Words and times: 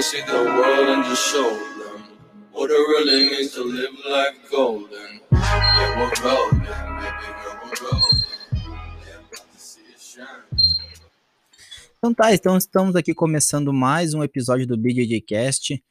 See 0.00 0.22
the 0.22 0.32
world 0.32 0.88
and 0.88 1.04
just 1.04 1.28
show 1.30 1.50
them 1.50 2.02
what 2.52 2.70
it 2.70 2.74
really 2.74 3.30
means 3.30 3.52
to 3.52 3.62
live 3.62 3.92
like 4.08 4.50
golden. 4.50 5.20
Yeah, 5.30 5.98
we're 6.00 6.22
golden, 6.22 6.58
baby 6.58 7.28
girl, 7.42 7.58
we're 7.62 7.90
golden. 7.90 8.18
Yeah, 9.06 9.18
about 9.18 9.52
to 9.52 9.58
see 9.58 9.82
it 9.90 10.00
shine. 10.00 10.44
Então 11.98 12.14
tá, 12.14 12.32
então 12.32 12.56
estamos 12.56 12.96
aqui 12.96 13.12
começando 13.12 13.72
mais 13.74 14.14
um 14.14 14.24
episódio 14.24 14.66
do 14.66 14.76
BJJ 14.76 15.20
Cast. 15.20 15.84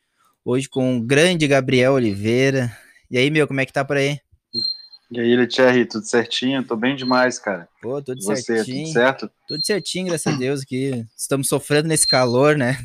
Hoje 0.44 0.68
com 0.68 0.98
o 0.98 1.02
grande 1.02 1.48
Gabriel 1.48 1.94
Oliveira. 1.94 2.76
E 3.12 3.18
aí, 3.18 3.30
meu, 3.30 3.48
como 3.48 3.62
é 3.62 3.66
que 3.66 3.74
tá 3.74 3.86
por 3.86 3.98
aí? 3.98 4.20
E 5.12 5.20
aí, 5.20 5.48
Thierry, 5.48 5.86
tudo 5.86 6.06
certinho? 6.06 6.64
Tô 6.64 6.76
bem 6.76 6.96
demais, 6.96 7.38
cara. 7.38 7.70
Pô, 7.82 8.02
tudo 8.02 8.20
E 8.20 8.24
você, 8.24 8.42
certinho. 8.42 8.86
tudo 8.86 8.94
certo? 8.94 9.32
Tudo 9.48 9.64
certinho, 9.66 10.08
graças 10.08 10.34
a 10.34 10.36
Deus, 10.38 10.64
que 10.64 11.06
estamos 11.16 11.48
sofrendo 11.48 11.88
nesse 11.88 12.08
calor, 12.08 12.58
né? 12.58 12.78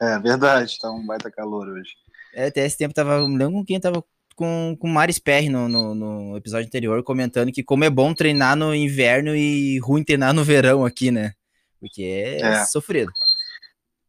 É 0.00 0.18
verdade, 0.18 0.78
tá 0.80 0.90
um 0.90 1.04
baita 1.04 1.30
calor 1.30 1.68
hoje. 1.68 1.90
É, 2.34 2.46
até 2.46 2.64
esse 2.64 2.76
tempo 2.78 2.94
tava, 2.94 3.26
me 3.26 3.36
lembro 3.36 3.54
com 3.54 3.64
quem 3.64 3.80
tava 3.80 4.02
com, 4.36 4.76
com 4.78 4.86
o 4.86 4.90
Maris 4.90 5.18
Perry 5.18 5.48
no, 5.48 5.68
no, 5.68 5.94
no 5.94 6.36
episódio 6.36 6.66
anterior, 6.66 7.02
comentando 7.02 7.50
que 7.50 7.64
como 7.64 7.84
é 7.84 7.90
bom 7.90 8.14
treinar 8.14 8.54
no 8.54 8.72
inverno 8.74 9.34
e 9.34 9.78
ruim 9.80 10.04
treinar 10.04 10.32
no 10.32 10.44
verão 10.44 10.84
aqui, 10.84 11.10
né? 11.10 11.32
Porque 11.80 12.02
é, 12.02 12.40
É. 12.40 12.64
sofrido. 12.66 13.10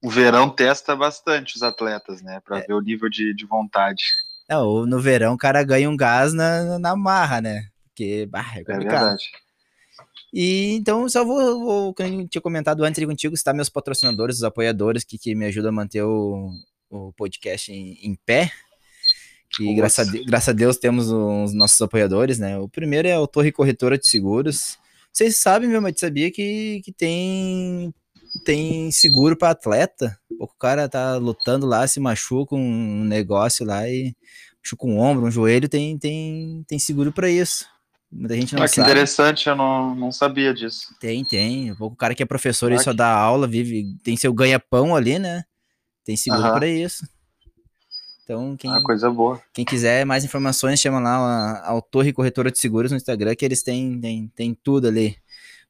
O 0.04 0.10
verão 0.10 0.50
testa 0.50 0.96
bastante 0.96 1.56
os 1.56 1.64
atletas, 1.64 2.22
né? 2.22 2.36
É. 2.36 2.40
Pra 2.40 2.60
ver 2.60 2.74
o 2.74 2.82
nível 2.82 3.10
de, 3.10 3.34
de 3.34 3.46
vontade. 3.46 4.04
Não, 4.48 4.86
no 4.86 5.00
verão 5.00 5.34
o 5.34 5.38
cara 5.38 5.64
ganha 5.64 5.90
um 5.90 5.98
gás 5.98 6.34
na, 6.34 6.78
na 6.80 6.96
marra, 6.96 7.42
né? 7.42 7.64
Porque, 7.88 8.26
bah, 8.28 8.46
é 8.56 8.62
É 8.62 8.64
complicado. 8.64 9.00
verdade. 9.00 9.24
E 10.34 10.76
então, 10.76 11.10
só 11.10 11.26
vou, 11.26 11.60
vou, 11.60 11.94
como 11.94 12.22
eu 12.22 12.28
tinha 12.28 12.42
comentado 12.42 12.84
antes 12.84 13.04
contigo, 13.04 13.36
citar 13.36 13.54
meus 13.54 13.70
patrocinadores, 13.70 14.38
os 14.38 14.44
apoiadores 14.44 15.04
que, 15.04 15.18
que 15.18 15.34
me 15.34 15.46
ajudam 15.46 15.70
a 15.70 15.74
manter 15.74 16.04
o, 16.04 16.52
o 16.90 17.12
podcast 17.14 17.72
em, 17.72 17.98
em 18.04 18.16
pé. 18.26 18.52
Que 19.52 19.74
graças 19.74 20.08
a, 20.08 20.12
Deus, 20.12 20.26
graças 20.26 20.50
a 20.50 20.54
Deus 20.54 20.78
temos 20.78 21.10
os 21.10 21.54
nossos 21.54 21.82
apoiadores, 21.82 22.38
né? 22.38 22.60
O 22.60 22.70
primeiro 22.70 23.08
é 23.08 23.18
o 23.18 23.28
Torre 23.28 23.52
Corretora 23.52 23.98
de 23.98 24.08
Seguros. 24.08 24.78
Vocês 25.12 25.38
sabem, 25.38 25.68
meu, 25.68 25.82
mas 25.82 26.00
sabia 26.00 26.32
que, 26.32 26.82
que 26.84 26.94
tem, 26.94 27.92
tem 28.46 28.92
seguro 28.92 29.36
para 29.36 29.50
atleta? 29.50 30.18
O 30.40 30.48
cara 30.48 30.88
tá 30.88 31.18
lutando 31.18 31.66
lá, 31.66 31.88
se 31.88 32.00
machuca 32.00 32.56
um 32.56 33.04
negócio 33.04 33.66
lá 33.66 33.90
e 33.90 34.16
machuca 34.64 34.86
um 34.86 35.00
ombro, 35.00 35.26
um 35.26 35.32
joelho, 35.32 35.68
tem, 35.68 35.98
tem, 35.98 36.64
tem 36.68 36.78
seguro 36.78 37.12
para 37.12 37.30
isso. 37.30 37.66
Muita 38.12 38.36
gente 38.36 38.56
não 38.56 38.64
Ah, 38.64 38.68
que 38.68 38.76
sabe. 38.76 38.90
interessante, 38.90 39.48
eu 39.48 39.56
não, 39.56 39.94
não 39.96 40.12
sabia 40.12 40.54
disso. 40.54 40.96
Tem, 41.00 41.24
tem. 41.24 41.72
O 41.80 41.96
cara 41.96 42.16
que 42.16 42.24
é 42.24 42.26
professor 42.26 42.72
e 42.72 42.76
Ah, 42.76 42.80
só 42.80 42.92
que- 42.92 42.98
dá 42.98 43.08
aula, 43.14 43.48
vive, 43.48 43.96
tem 44.04 44.18
seu 44.18 44.34
ganha-pão 44.34 44.96
ali, 44.96 45.20
né? 45.20 45.44
Tem 46.04 46.16
seguro 46.18 46.42
Aham. 46.44 46.54
pra 46.58 46.68
isso. 46.68 47.08
Então, 48.24 48.56
quem, 48.58 48.72
Ah, 48.72 48.82
coisa 48.84 49.10
boa. 49.10 49.42
quem 49.54 49.66
quiser 49.66 50.06
mais 50.06 50.24
informações, 50.24 50.80
chama 50.80 51.00
lá 51.00 51.62
a, 51.66 51.78
a 51.78 51.82
Torre 51.82 52.14
Corretora 52.14 52.52
de 52.52 52.60
Seguros 52.60 52.92
no 52.92 52.98
Instagram, 52.98 53.36
que 53.36 53.44
eles 53.46 53.64
têm, 53.64 54.00
têm, 54.00 54.28
têm 54.36 54.54
tudo 54.64 54.88
ali. 54.88 55.16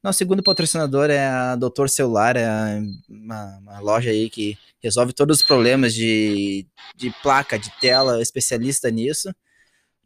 Nosso 0.02 0.18
segundo 0.18 0.42
patrocinador 0.42 1.10
é 1.10 1.26
a 1.26 1.56
Doutor 1.56 1.90
Celular, 1.90 2.36
é 2.36 2.80
uma, 3.08 3.58
uma 3.58 3.80
loja 3.80 4.10
aí 4.10 4.30
que 4.30 4.56
resolve 4.82 5.12
todos 5.12 5.40
os 5.40 5.42
problemas 5.46 5.92
de, 5.94 6.66
de 6.96 7.10
placa, 7.22 7.58
de 7.58 7.70
tela, 7.80 8.20
especialista 8.22 8.90
nisso. 8.90 9.30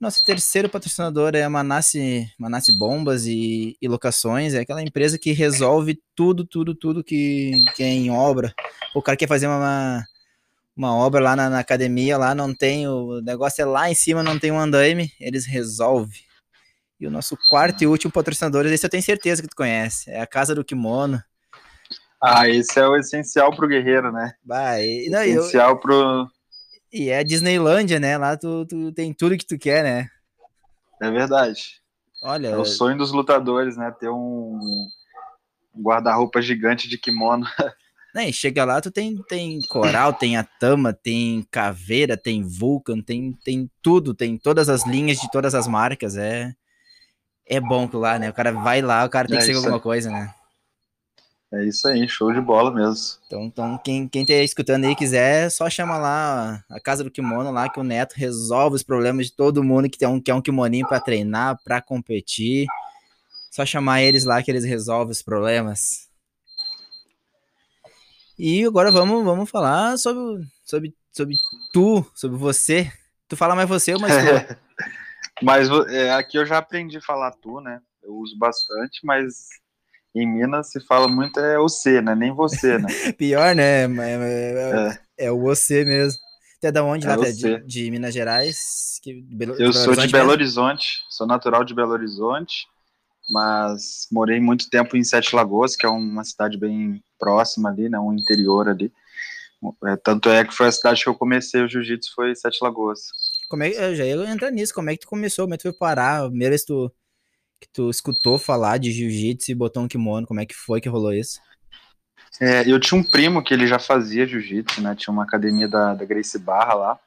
Nosso 0.00 0.24
terceiro 0.24 0.68
patrocinador 0.68 1.34
é 1.34 1.42
a 1.44 1.50
Manassi, 1.50 2.28
Manassi 2.38 2.76
Bombas 2.76 3.26
e, 3.26 3.76
e 3.80 3.88
Locações, 3.88 4.52
é 4.52 4.60
aquela 4.60 4.82
empresa 4.82 5.18
que 5.18 5.32
resolve 5.32 5.98
tudo, 6.14 6.44
tudo, 6.44 6.74
tudo 6.74 7.04
que, 7.04 7.52
que 7.74 7.82
é 7.82 7.88
em 7.88 8.10
obra. 8.10 8.52
O 8.94 9.00
cara 9.00 9.16
quer 9.16 9.28
fazer 9.28 9.46
uma, 9.46 10.04
uma 10.76 10.94
obra 10.94 11.20
lá 11.20 11.36
na, 11.36 11.48
na 11.48 11.58
academia, 11.60 12.18
lá 12.18 12.34
não 12.34 12.52
tem, 12.54 12.86
o 12.88 13.20
negócio 13.22 13.62
é 13.62 13.64
lá 13.64 13.90
em 13.90 13.94
cima, 13.94 14.22
não 14.22 14.38
tem 14.38 14.50
um 14.50 14.58
andaime, 14.58 15.10
eles 15.18 15.46
resolvem. 15.46 16.20
E 17.00 17.06
o 17.06 17.10
nosso 17.10 17.36
quarto 17.48 17.82
e 17.82 17.86
último 17.86 18.12
patrocinador, 18.12 18.66
esse 18.66 18.84
eu 18.84 18.90
tenho 18.90 19.02
certeza 19.02 19.42
que 19.42 19.48
tu 19.48 19.56
conhece, 19.56 20.10
é 20.10 20.20
a 20.20 20.26
Casa 20.26 20.54
do 20.54 20.64
Kimono. 20.64 21.22
Ah, 22.20 22.48
esse 22.48 22.78
é 22.78 22.86
o 22.86 22.96
essencial 22.96 23.54
pro 23.54 23.68
guerreiro, 23.68 24.10
né? 24.10 24.32
Bah, 24.42 24.80
e, 24.80 25.08
não, 25.10 25.22
e 25.24 25.30
eu- 25.30 25.40
Essencial 25.40 25.78
pro. 25.78 26.26
E 26.94 27.10
é 27.10 27.18
a 27.18 27.22
Disneylândia, 27.24 27.98
né? 27.98 28.16
Lá 28.16 28.36
tu, 28.36 28.64
tu 28.66 28.92
tem 28.92 29.12
tudo 29.12 29.36
que 29.36 29.44
tu 29.44 29.58
quer, 29.58 29.82
né? 29.82 30.08
É 31.02 31.10
verdade. 31.10 31.82
Olha, 32.22 32.48
É 32.48 32.56
o 32.56 32.64
sonho 32.64 32.96
dos 32.96 33.10
lutadores, 33.10 33.76
né? 33.76 33.90
Ter 33.90 34.08
um 34.08 34.86
guarda-roupa 35.76 36.40
gigante 36.40 36.88
de 36.88 36.96
kimono. 36.96 37.44
né, 38.14 38.30
chega 38.30 38.64
lá, 38.64 38.80
tu 38.80 38.92
tem, 38.92 39.20
tem 39.28 39.60
coral, 39.68 40.12
tem 40.12 40.36
Atama, 40.36 40.92
tem 40.92 41.44
caveira, 41.50 42.16
tem 42.16 42.44
Vulcan, 42.44 43.00
tem, 43.00 43.32
tem 43.44 43.68
tudo, 43.82 44.14
tem 44.14 44.38
todas 44.38 44.68
as 44.68 44.86
linhas 44.86 45.18
de 45.18 45.28
todas 45.30 45.54
as 45.54 45.66
marcas, 45.66 46.16
é 46.16 46.54
é 47.46 47.60
bom 47.60 47.86
que 47.86 47.96
lá, 47.96 48.18
né? 48.18 48.30
O 48.30 48.32
cara 48.32 48.52
vai 48.52 48.80
lá, 48.80 49.04
o 49.04 49.10
cara 49.10 49.28
tem 49.28 49.36
É 49.36 49.40
que 49.40 49.46
ser 49.46 49.56
alguma 49.56 49.80
coisa, 49.80 50.10
né? 50.10 50.32
É 51.54 51.64
isso 51.66 51.86
aí, 51.86 52.08
show 52.08 52.32
de 52.32 52.40
bola 52.40 52.72
mesmo. 52.72 53.16
Então, 53.26 53.44
então 53.44 53.78
quem, 53.78 54.08
quem 54.08 54.26
tá 54.26 54.32
escutando 54.34 54.86
aí 54.86 54.96
quiser, 54.96 55.48
só 55.50 55.70
chama 55.70 55.96
lá 55.96 56.64
a 56.68 56.80
Casa 56.80 57.04
do 57.04 57.10
Kimono 57.10 57.52
lá, 57.52 57.68
que 57.68 57.78
o 57.78 57.84
Neto 57.84 58.14
resolve 58.14 58.74
os 58.74 58.82
problemas 58.82 59.26
de 59.26 59.32
todo 59.32 59.62
mundo 59.62 59.88
que 59.88 59.96
tem 59.96 60.08
um, 60.08 60.20
quer 60.20 60.34
um 60.34 60.42
kimoninho 60.42 60.88
pra 60.88 60.98
treinar, 60.98 61.56
pra 61.62 61.80
competir. 61.80 62.66
Só 63.52 63.64
chamar 63.64 64.02
eles 64.02 64.24
lá 64.24 64.42
que 64.42 64.50
eles 64.50 64.64
resolvem 64.64 65.12
os 65.12 65.22
problemas. 65.22 66.08
E 68.36 68.64
agora 68.64 68.90
vamos, 68.90 69.24
vamos 69.24 69.48
falar 69.48 69.96
sobre, 69.96 70.44
sobre, 70.64 70.94
sobre 71.12 71.36
tu, 71.72 72.04
sobre 72.16 72.36
você. 72.36 72.90
Tu 73.28 73.36
fala 73.36 73.54
mais 73.54 73.68
você 73.68 73.94
ou 73.94 74.00
mais 74.00 74.12
tu? 74.12 74.56
Mas 75.42 75.68
é, 75.88 76.12
aqui 76.12 76.38
eu 76.38 76.46
já 76.46 76.58
aprendi 76.58 76.96
a 76.98 77.02
falar 77.02 77.32
tu, 77.32 77.60
né? 77.60 77.80
Eu 78.02 78.14
uso 78.14 78.38
bastante, 78.38 79.00
mas 79.04 79.48
em 80.14 80.26
Minas 80.26 80.70
se 80.70 80.80
fala 80.86 81.08
muito 81.08 81.40
é 81.40 81.58
o 81.58 81.68
C, 81.68 82.00
né? 82.00 82.14
Nem 82.14 82.32
você, 82.32 82.78
né? 82.78 82.86
Pior, 83.18 83.54
né? 83.54 83.86
Mas- 83.86 84.18
mas- 84.18 84.96
É, 85.18 85.26
é 85.26 85.32
o 85.32 85.40
você 85.40 85.84
mesmo. 85.84 86.18
Tu 86.60 86.66
é 86.68 86.72
da 86.72 86.84
onde? 86.84 87.06
É 87.06 87.08
lá? 87.08 87.14
É 87.14 87.18
você. 87.32 87.58
de, 87.60 87.66
de 87.66 87.90
Minas 87.90 88.14
Gerais? 88.14 88.98
Que, 89.02 89.20
Belo- 89.22 89.56
Eu 89.58 89.72
sou 89.72 89.92
de 89.94 90.06
Belo 90.08 90.26
mesmo? 90.28 90.30
Horizonte, 90.32 90.86
sou 91.10 91.26
natural 91.26 91.64
de 91.64 91.74
Belo 91.74 91.92
Horizonte, 91.92 92.66
mas 93.30 94.06
morei 94.12 94.40
muito 94.40 94.68
tempo 94.70 94.96
em 94.96 95.04
Sete 95.04 95.34
Lagoas, 95.34 95.76
que 95.76 95.84
é 95.86 95.88
uma 95.88 96.24
cidade 96.24 96.56
bem 96.58 97.02
próxima 97.18 97.68
ali, 97.70 97.88
né? 97.88 97.98
Um 97.98 98.12
interior 98.12 98.68
ali. 98.68 98.92
É, 99.86 99.96
tanto 99.96 100.28
é 100.28 100.44
que 100.44 100.52
foi 100.54 100.66
a 100.66 100.72
cidade 100.72 101.02
que 101.02 101.08
eu 101.08 101.14
comecei 101.14 101.62
o 101.62 101.68
jiu-jitsu, 101.68 102.12
foi 102.14 102.34
Sete 102.34 102.58
Lagoas. 102.62 103.00
Como 103.48 103.62
é, 103.62 103.70
eu 103.70 103.94
já 103.94 104.04
ia 104.04 104.30
entrar 104.30 104.50
nisso, 104.50 104.74
como 104.74 104.90
é 104.90 104.92
que 104.94 105.00
tu 105.00 105.08
começou, 105.08 105.44
como 105.46 105.54
é 105.54 105.56
que 105.56 105.62
tu 105.62 105.70
foi 105.70 105.78
parar, 105.78 106.30
que 106.30 106.64
tu, 106.66 106.92
que 107.64 107.72
tu 107.72 107.90
escutou 107.90 108.38
falar 108.38 108.78
de 108.78 108.92
jiu-jitsu 108.92 109.50
e 109.50 109.54
botou 109.54 109.82
um 109.82 109.88
kimono, 109.88 110.26
como 110.26 110.40
é 110.40 110.46
que 110.46 110.54
foi 110.54 110.80
que 110.80 110.88
rolou 110.88 111.12
isso? 111.12 111.40
É, 112.40 112.68
eu 112.70 112.78
tinha 112.80 113.00
um 113.00 113.04
primo 113.04 113.42
que 113.42 113.54
ele 113.54 113.66
já 113.66 113.78
fazia 113.78 114.26
jiu-jitsu, 114.26 114.80
né? 114.82 114.94
Tinha 114.94 115.12
uma 115.12 115.22
academia 115.22 115.68
da, 115.68 115.94
da 115.94 116.04
Grace 116.04 116.38
Barra 116.38 116.74
lá. 116.74 117.00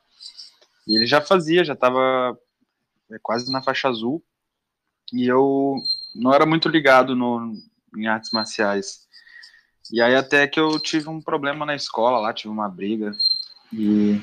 E 0.87 0.95
ele 0.95 1.05
já 1.05 1.21
fazia, 1.21 1.65
já 1.65 1.75
tava 1.75 2.37
é, 3.11 3.17
quase 3.21 3.51
na 3.51 3.61
faixa 3.61 3.89
azul. 3.89 4.23
E 5.13 5.27
eu 5.27 5.75
não 6.15 6.33
era 6.33 6.45
muito 6.45 6.69
ligado 6.69 7.15
no, 7.15 7.53
em 7.95 8.07
artes 8.07 8.31
marciais. 8.31 9.05
E 9.91 10.01
aí 10.01 10.15
até 10.15 10.47
que 10.47 10.59
eu 10.59 10.79
tive 10.79 11.09
um 11.09 11.21
problema 11.21 11.65
na 11.65 11.75
escola 11.75 12.19
lá, 12.19 12.33
tive 12.33 12.49
uma 12.49 12.69
briga. 12.69 13.11
E 13.71 14.21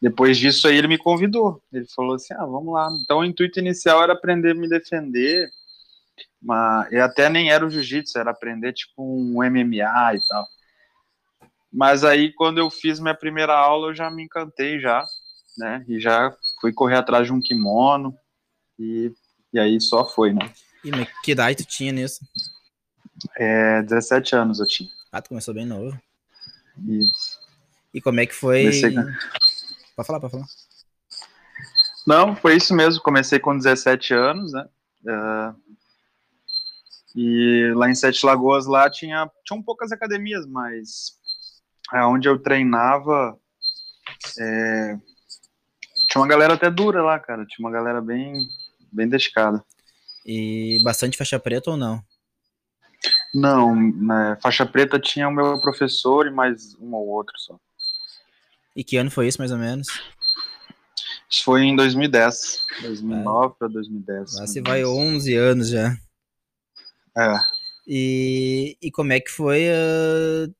depois 0.00 0.38
disso 0.38 0.66
aí 0.66 0.76
ele 0.76 0.88
me 0.88 0.96
convidou. 0.96 1.62
Ele 1.72 1.86
falou 1.94 2.14
assim, 2.14 2.32
ah, 2.34 2.46
vamos 2.46 2.72
lá. 2.72 2.88
Então 3.02 3.18
o 3.18 3.24
intuito 3.24 3.58
inicial 3.58 4.02
era 4.02 4.14
aprender 4.14 4.52
a 4.52 4.54
me 4.54 4.68
defender, 4.68 5.50
mas 6.40 6.90
eu 6.90 7.04
até 7.04 7.28
nem 7.28 7.50
era 7.50 7.66
o 7.66 7.70
jiu-jitsu, 7.70 8.18
era 8.18 8.30
aprender 8.30 8.72
tipo 8.72 9.02
um 9.02 9.42
MMA 9.42 10.14
e 10.14 10.20
tal. 10.28 10.46
Mas 11.72 12.02
aí 12.02 12.32
quando 12.32 12.58
eu 12.58 12.70
fiz 12.70 12.98
minha 12.98 13.14
primeira 13.14 13.54
aula, 13.54 13.88
eu 13.88 13.94
já 13.94 14.10
me 14.10 14.24
encantei 14.24 14.80
já, 14.80 15.04
né? 15.58 15.84
E 15.86 16.00
já 16.00 16.34
fui 16.60 16.72
correr 16.72 16.96
atrás 16.96 17.26
de 17.26 17.32
um 17.32 17.40
kimono 17.40 18.14
e, 18.78 19.12
e 19.52 19.58
aí 19.58 19.78
só 19.80 20.06
foi, 20.08 20.32
né? 20.32 20.50
E 20.82 20.90
mas 20.90 21.08
que 21.22 21.32
idade 21.32 21.62
tu 21.62 21.68
tinha 21.68 21.92
nisso? 21.92 22.20
É, 23.36 23.82
17 23.82 24.34
anos 24.34 24.60
eu 24.60 24.66
tinha. 24.66 24.88
Ah, 25.12 25.20
tu 25.20 25.28
começou 25.28 25.52
bem 25.52 25.66
novo. 25.66 25.98
Isso. 26.88 27.38
E 27.92 28.00
como 28.00 28.20
é 28.20 28.26
que 28.26 28.34
foi... 28.34 28.60
Comecei 28.62 28.94
Pode 29.96 30.06
falar, 30.06 30.20
pode 30.20 30.32
falar. 30.32 30.46
Não, 32.06 32.34
foi 32.34 32.56
isso 32.56 32.74
mesmo. 32.74 33.02
Comecei 33.02 33.38
com 33.38 33.56
17 33.56 34.14
anos, 34.14 34.52
né? 34.52 34.68
É, 35.06 35.54
e 37.14 37.72
lá 37.74 37.90
em 37.90 37.94
Sete 37.94 38.24
Lagoas 38.24 38.66
lá 38.66 38.88
tinha 38.90 39.30
tinham 39.44 39.62
poucas 39.62 39.90
academias, 39.92 40.46
mas 40.46 41.16
é, 41.92 42.04
onde 42.04 42.28
eu 42.28 42.38
treinava 42.38 43.38
é, 44.38 44.98
tinha 46.08 46.20
uma 46.20 46.28
galera 46.28 46.54
até 46.54 46.70
dura 46.70 47.02
lá, 47.02 47.18
cara. 47.18 47.46
Tinha 47.46 47.66
uma 47.66 47.72
galera 47.72 48.00
bem 48.00 48.34
bem 48.92 49.08
dedicada. 49.08 49.64
E 50.26 50.78
bastante 50.82 51.16
faixa 51.16 51.38
preta 51.38 51.70
ou 51.70 51.76
não? 51.76 52.02
Não, 53.32 53.74
né, 53.74 54.36
faixa 54.42 54.66
preta 54.66 54.98
tinha 54.98 55.28
o 55.28 55.32
meu 55.32 55.60
professor 55.60 56.26
e 56.26 56.30
mais 56.30 56.74
um 56.74 56.92
ou 56.94 57.08
outro 57.08 57.32
só. 57.38 57.58
E 58.74 58.84
que 58.84 58.96
ano 58.96 59.10
foi 59.10 59.26
isso, 59.28 59.38
mais 59.38 59.52
ou 59.52 59.58
menos? 59.58 59.88
Isso 61.28 61.44
foi 61.44 61.62
em 61.62 61.76
2010, 61.76 62.58
2009 62.82 63.54
para 63.58 63.68
2010. 63.68 64.34
Lá 64.34 64.46
se 64.46 64.60
vai 64.60 64.84
11 64.84 65.34
anos 65.36 65.68
já. 65.68 65.96
É. 67.16 67.36
E, 67.86 68.76
e 68.82 68.90
como 68.90 69.12
é 69.12 69.20
que 69.20 69.30
foi? 69.30 69.68
Uh... 69.68 70.52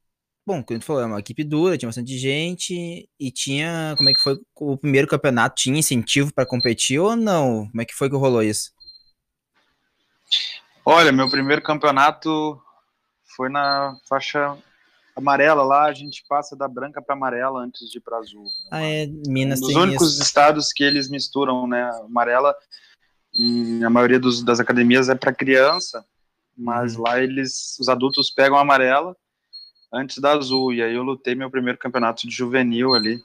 Bom, 0.47 0.63
como 0.63 0.81
tu 0.81 0.85
falou, 0.85 1.03
é 1.03 1.07
uma 1.07 1.21
equipe 1.21 1.45
dura, 1.45 1.77
tinha 1.77 1.89
bastante 1.89 2.17
gente 2.19 3.09
e 3.19 3.31
tinha. 3.31 3.95
Como 3.97 4.09
é 4.09 4.13
que 4.15 4.21
foi 4.21 4.41
o 4.57 4.77
primeiro 4.77 5.07
campeonato? 5.07 5.55
Tinha 5.57 5.79
incentivo 5.79 6.33
para 6.33 6.47
competir 6.47 6.99
ou 6.99 7.15
não? 7.15 7.69
Como 7.69 7.83
é 7.83 7.85
que 7.85 7.95
foi 7.95 8.09
que 8.09 8.17
rolou 8.17 8.43
isso? 8.43 8.73
Olha, 10.85 11.13
meu 11.13 11.31
primeiro 11.31 11.63
campeonato 11.63 12.61
foi 13.37 13.49
na 13.49 13.95
faixa 14.09 14.57
amarela 15.21 15.63
lá, 15.63 15.85
a 15.87 15.93
gente 15.93 16.25
passa 16.29 16.57
da 16.57 16.67
branca 16.67 17.01
para 17.01 17.15
amarela 17.15 17.61
antes 17.61 17.89
de 17.91 17.99
ir 17.99 18.01
para 18.01 18.19
azul. 18.19 18.45
Ah, 18.71 18.83
é, 18.83 19.07
Minas 19.07 19.61
um 19.61 19.63
dos 19.63 19.77
únicos 19.77 20.15
isso. 20.15 20.23
estados 20.23 20.73
que 20.73 20.83
eles 20.83 21.09
misturam, 21.09 21.67
né? 21.67 21.91
Amarela, 22.05 22.55
em 23.35 23.85
a 23.85 23.91
maioria 23.91 24.19
dos, 24.19 24.43
das 24.43 24.61
academias 24.61 25.09
é 25.09 25.15
para 25.15 25.33
criança, 25.33 26.05
mas 26.57 26.97
Uhum. 26.97 27.03
lá 27.03 27.21
eles, 27.21 27.77
os 27.79 27.89
adultos 27.89 28.31
pegam 28.31 28.59
a 28.59 28.63
amarela 28.63 29.17
antes 29.93 30.19
da 30.19 30.33
azul. 30.33 30.73
E 30.73 30.83
aí 30.83 30.95
eu 30.95 31.03
lutei 31.03 31.35
meu 31.35 31.51
primeiro 31.51 31.79
campeonato 31.79 32.27
de 32.27 32.35
juvenil 32.35 32.95
ali. 32.95 33.21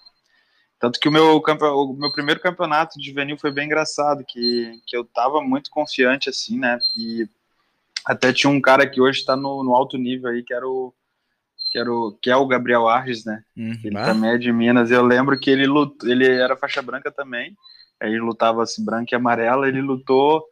Tanto 0.79 0.99
que 0.99 1.07
o 1.07 1.11
meu, 1.11 1.37
o 1.37 1.93
meu 1.93 2.11
primeiro 2.11 2.39
campeonato 2.39 2.99
de 2.99 3.07
juvenil 3.07 3.37
foi 3.37 3.51
bem 3.51 3.65
engraçado, 3.65 4.25
que, 4.27 4.79
que 4.85 4.95
eu 4.95 5.05
tava 5.05 5.41
muito 5.41 5.69
confiante, 5.69 6.29
assim, 6.29 6.59
né? 6.59 6.77
E 6.97 7.27
até 8.05 8.31
tinha 8.31 8.49
um 8.49 8.61
cara 8.61 8.87
que 8.87 9.01
hoje 9.01 9.25
tá 9.25 9.35
no, 9.35 9.63
no 9.63 9.73
alto 9.73 9.97
nível 9.97 10.29
aí, 10.29 10.43
que 10.43 10.53
era 10.53 10.67
o 10.67 10.93
que, 11.75 11.79
era 11.79 11.91
o, 11.93 12.11
que 12.21 12.29
é 12.31 12.35
o 12.37 12.47
Gabriel 12.47 12.87
Arges, 12.87 13.25
né? 13.25 13.43
Uhum. 13.57 13.77
Ele 13.83 13.97
Ah, 13.97 14.05
também 14.05 14.29
é 14.29 14.37
de 14.37 14.49
Minas. 14.49 14.91
Eu 14.91 15.03
lembro 15.05 15.37
que 15.37 15.49
ele 15.49 15.67
lutou, 15.67 16.09
ele 16.09 16.25
era 16.25 16.55
faixa 16.55 16.81
branca 16.81 17.11
também. 17.11 17.53
Aí 18.01 18.09
ele 18.11 18.21
lutava 18.21 18.63
assim, 18.63 18.83
branca 18.85 19.13
e 19.13 19.15
amarela. 19.17 19.67
Ele 19.67 19.81
lutou, 19.81 20.45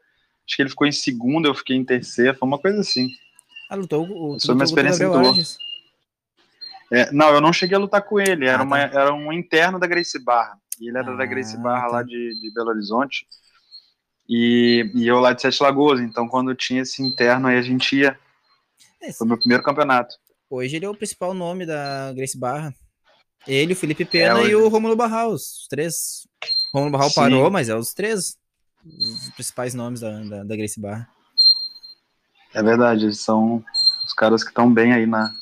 acho 0.46 0.56
que 0.58 0.62
ele 0.62 0.70
ficou 0.70 0.86
em 0.86 0.92
segundo, 0.92 1.48
eu 1.48 1.56
fiquei 1.56 1.78
em 1.78 1.86
terceira. 1.86 2.34
Foi 2.34 2.46
uma 2.46 2.60
coisa 2.60 2.82
assim. 2.82 3.08
ah, 3.70 3.76
lutou 3.76 4.04
o. 4.06 4.38
Foi 4.38 4.54
uma 4.54 4.66
experiência. 4.66 5.08
Arges. 5.10 5.58
É, 6.92 7.10
não, 7.14 7.30
eu 7.34 7.40
não 7.40 7.54
cheguei 7.54 7.78
a 7.78 7.80
lutar 7.80 8.02
com 8.04 8.20
ele. 8.20 8.46
Era, 8.46 8.60
Ah, 8.62 8.66
uma, 8.66 8.78
tá. 8.90 9.00
era 9.00 9.14
um 9.14 9.32
interno 9.32 9.80
da 9.80 9.88
Gracie 9.88 10.22
Barra. 10.22 10.58
E 10.82 10.90
ele 10.90 10.98
era 10.98 11.16
da 11.16 11.24
Ah, 11.24 11.26
Gracie 11.26 11.58
Barra 11.58 11.86
tá. 11.88 11.92
lá 11.94 12.04
de, 12.04 12.40
de 12.42 12.54
Belo 12.54 12.70
Horizonte. 12.70 13.26
E, 14.28 14.92
e 14.94 15.08
eu 15.08 15.20
lá 15.20 15.32
de 15.32 15.42
Sete 15.42 15.64
Lagoas. 15.64 16.02
Então, 16.02 16.28
quando 16.28 16.54
tinha 16.54 16.82
esse 16.82 17.02
interno 17.02 17.48
aí, 17.48 17.58
a 17.58 17.62
gente 17.62 17.96
ia. 17.96 18.20
É, 19.02 19.12
Foi 19.14 19.26
meu 19.26 19.38
primeiro 19.38 19.64
campeonato. 19.64 20.16
Hoje 20.56 20.76
ele 20.76 20.86
é 20.86 20.90
o 20.90 20.96
principal 20.96 21.34
nome 21.34 21.66
da 21.66 22.14
Grace 22.14 22.38
Barra. 22.38 22.72
Ele, 23.48 23.74
o 23.74 23.76
Felipe 23.76 24.06
Pena 24.06 24.36
hoje- 24.40 24.52
e 24.52 24.56
o 24.56 24.68
Rômulo 24.68 24.96
Barraus. 24.96 25.62
Os 25.62 25.68
três. 25.68 26.28
O 26.72 26.78
Rômulo 26.78 26.92
Barral 26.92 27.10
Sim. 27.10 27.16
parou, 27.16 27.50
mas 27.50 27.70
é 27.70 27.76
os 27.76 27.92
três 27.92 28.38
os 28.86 29.30
principais 29.32 29.74
nomes 29.74 30.02
da, 30.02 30.12
da, 30.22 30.44
da 30.44 30.56
Grace 30.56 30.80
Barra. 30.80 31.10
É 32.54 32.62
verdade, 32.62 33.06
eles 33.06 33.20
são 33.20 33.64
os 34.06 34.14
caras 34.14 34.44
que 34.44 34.50
estão 34.50 34.72
bem 34.72 34.94
aí 34.94 35.08
na, 35.08 35.34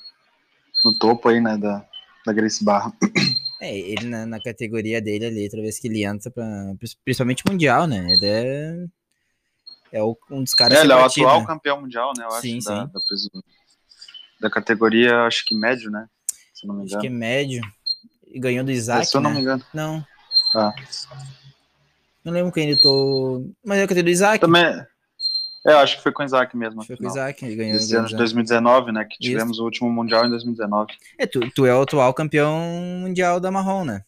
no 0.85 0.97
topo 0.97 1.27
aí, 1.27 1.41
né, 1.41 1.57
da, 1.57 1.85
da 2.25 2.31
Gracie 2.31 2.63
Barra. 2.63 2.93
É, 3.59 3.77
ele 3.77 4.05
na, 4.05 4.25
na 4.25 4.39
categoria 4.41 5.01
dele 5.01 5.25
ali, 5.25 5.49
toda 5.49 5.61
vez 5.63 5.77
que 5.77 5.89
ele 5.89 6.05
entra, 6.05 6.31
pra, 6.31 6.45
principalmente 7.03 7.43
mundial, 7.49 7.85
né? 7.85 7.97
Ele 8.13 8.25
é, 8.25 8.85
é 9.99 10.01
o- 10.03 10.17
um 10.31 10.41
dos 10.41 10.53
caras 10.53 10.77
É, 10.77 10.81
ele 10.83 10.93
é 10.93 10.95
o 10.95 11.03
atual 11.03 11.41
né? 11.41 11.47
campeão 11.47 11.81
mundial, 11.81 12.13
né? 12.17 12.23
Eu 12.23 12.29
acho, 12.29 12.41
Sim, 12.41 12.59
da, 12.59 12.61
sim. 12.61 12.91
Da, 12.93 12.99
peso- 13.09 13.29
da 14.41 14.49
categoria, 14.49 15.21
acho 15.21 15.45
que 15.45 15.55
médio, 15.55 15.91
né? 15.91 16.07
Se 16.53 16.65
eu 16.65 16.69
não 16.69 16.75
me 16.75 16.81
Acho 16.81 16.89
engano. 16.95 17.01
que 17.01 17.07
é 17.07 17.09
médio. 17.09 17.61
E 18.27 18.39
ganhou 18.39 18.65
do 18.65 18.71
É, 18.71 18.73
Isaac, 18.73 19.05
se 19.05 19.15
eu 19.15 19.21
não 19.21 19.29
né? 19.29 19.35
me 19.35 19.41
engano. 19.41 19.63
Não. 19.73 20.05
Ah. 20.55 20.73
Não 22.25 22.33
lembro 22.33 22.51
quem 22.51 22.69
ele 22.69 22.79
tô. 22.79 23.45
Mas 23.63 23.77
é 23.79 23.83
a 23.83 23.87
categoria 23.87 24.03
do 24.03 24.09
Isaac. 24.09 24.41
Também. 24.41 24.63
É, 25.65 25.73
acho 25.73 25.97
que 25.97 26.03
foi 26.03 26.11
com 26.11 26.23
o 26.23 26.25
Isaac 26.25 26.57
mesmo. 26.57 26.83
Foi 26.83 26.97
com 26.97 27.03
o. 27.03 27.07
Isaac, 27.07 27.45
ele 27.45 27.55
ganhou. 27.55 27.75
Esse 27.75 27.95
ano 27.95 28.07
de 28.07 28.15
do 28.15 28.23
Isaac. 28.23 28.33
2019, 28.35 28.91
né? 28.91 29.05
Que 29.05 29.15
Isso. 29.19 29.31
tivemos 29.31 29.59
o 29.59 29.63
último 29.63 29.91
Mundial 29.91 30.25
em 30.25 30.29
2019. 30.29 30.93
É, 31.19 31.27
tu, 31.27 31.39
tu 31.51 31.65
é 31.65 31.75
o 31.75 31.81
atual 31.83 32.13
campeão 32.13 32.59
mundial 32.99 33.39
da 33.39 33.51
Marrom, 33.51 33.85
né? 33.85 34.03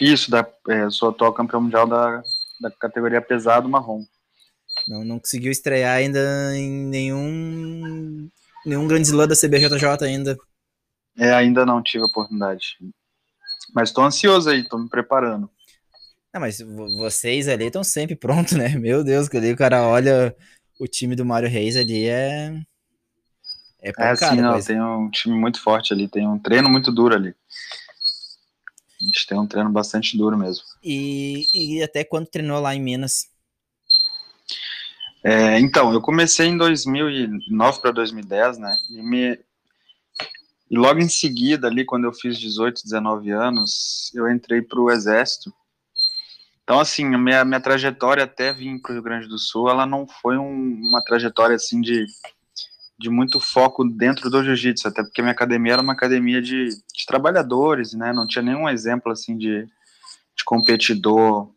Isso, 0.00 0.30
da, 0.30 0.46
é, 0.68 0.90
sou 0.90 1.08
atual 1.10 1.32
campeão 1.32 1.62
mundial 1.62 1.86
da, 1.86 2.22
da 2.60 2.70
categoria 2.70 3.22
pesado 3.22 3.68
marrom. 3.68 4.04
Não, 4.86 5.04
não 5.04 5.18
conseguiu 5.18 5.50
estrear 5.50 5.96
ainda 5.96 6.20
em 6.56 6.68
nenhum. 6.68 8.28
Nenhum 8.64 8.86
grande 8.88 9.06
slam 9.08 9.26
da 9.28 9.34
CBJJ 9.36 10.06
ainda. 10.06 10.36
É, 11.18 11.32
ainda 11.32 11.64
não 11.66 11.82
tive 11.82 12.04
a 12.04 12.06
oportunidade. 12.06 12.76
Mas 13.74 13.92
tô 13.92 14.02
ansioso 14.02 14.50
aí, 14.50 14.66
tô 14.68 14.78
me 14.78 14.88
preparando. 14.88 15.50
Não, 16.32 16.40
mas 16.40 16.58
vo- 16.58 16.96
vocês 16.98 17.48
ali 17.48 17.66
estão 17.66 17.84
sempre 17.84 18.16
prontos, 18.16 18.52
né? 18.54 18.68
Meu 18.76 19.04
Deus, 19.04 19.28
que 19.28 19.36
ali 19.36 19.52
o 19.52 19.56
cara 19.56 19.86
olha 19.86 20.34
o 20.80 20.86
time 20.86 21.14
do 21.14 21.24
Mário 21.24 21.48
Reis 21.48 21.76
ali 21.76 22.06
é. 22.06 22.60
É 23.80 23.92
É 23.98 24.10
assim, 24.10 24.40
não, 24.40 24.52
coisa. 24.52 24.66
tem 24.66 24.80
um 24.82 25.10
time 25.10 25.36
muito 25.38 25.60
forte 25.62 25.92
ali, 25.92 26.08
tem 26.08 26.26
um 26.26 26.38
treino 26.38 26.68
muito 26.70 26.90
duro 26.92 27.14
ali. 27.14 27.34
A 29.00 29.04
gente 29.04 29.26
tem 29.28 29.38
um 29.38 29.46
treino 29.46 29.70
bastante 29.70 30.16
duro 30.18 30.36
mesmo. 30.36 30.64
E, 30.82 31.48
e 31.52 31.82
até 31.82 32.04
quando 32.04 32.28
treinou 32.28 32.60
lá 32.60 32.74
em 32.74 32.80
Minas? 32.82 33.28
É, 35.24 35.58
então, 35.58 35.92
eu 35.92 36.00
comecei 36.02 36.46
em 36.48 36.56
2009 36.58 37.80
para 37.80 37.90
2010, 37.92 38.58
né? 38.58 38.76
E, 38.90 39.02
me, 39.02 39.38
e 40.70 40.76
logo 40.76 41.00
em 41.00 41.08
seguida, 41.08 41.66
ali, 41.66 41.84
quando 41.84 42.04
eu 42.04 42.12
fiz 42.12 42.38
18, 42.38 42.82
19 42.84 43.30
anos, 43.30 44.12
eu 44.14 44.30
entrei 44.30 44.60
para 44.60 44.78
o 44.80 44.90
Exército. 44.90 45.52
Então, 46.62 46.78
assim, 46.78 47.14
a 47.14 47.18
minha, 47.18 47.44
minha 47.44 47.60
trajetória 47.60 48.24
até 48.24 48.52
vir 48.52 48.78
para 48.80 48.90
o 48.90 48.94
Rio 48.94 49.02
Grande 49.02 49.28
do 49.28 49.38
Sul, 49.38 49.68
ela 49.70 49.86
não 49.86 50.06
foi 50.06 50.36
um- 50.36 50.74
uma 50.82 51.02
trajetória, 51.02 51.56
assim, 51.56 51.80
de, 51.80 52.06
de 52.98 53.08
muito 53.10 53.40
foco 53.40 53.84
dentro 53.84 54.28
do 54.30 54.42
jiu-jitsu, 54.44 54.88
até 54.88 55.02
porque 55.02 55.22
minha 55.22 55.32
academia 55.32 55.74
era 55.74 55.82
uma 55.82 55.92
academia 55.94 56.40
de, 56.42 56.68
de 56.68 57.06
trabalhadores, 57.06 57.92
né? 57.94 58.12
Não 58.12 58.26
tinha 58.26 58.42
nenhum 58.42 58.68
exemplo, 58.68 59.10
assim, 59.12 59.36
de, 59.38 59.64
de 60.36 60.44
competidor 60.44 61.50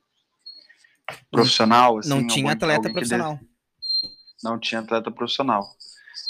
profissional. 1.32 1.98
Assim, 2.00 2.10
não 2.10 2.28
tinha 2.28 2.52
algum- 2.52 2.64
atleta 2.66 2.88
que 2.88 2.94
profissional. 2.94 3.40
Não 4.48 4.60
tinha 4.60 4.82
atleta 4.82 5.12
profissional. 5.12 5.68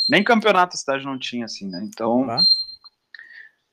Nem 0.10 0.24
campeonato 0.24 0.76
a 0.76 0.80
cidade 0.80 1.06
não 1.06 1.18
tinha, 1.18 1.46
assim, 1.46 1.70
né? 1.70 1.82
Então, 1.84 2.26
Tá? 2.26 2.44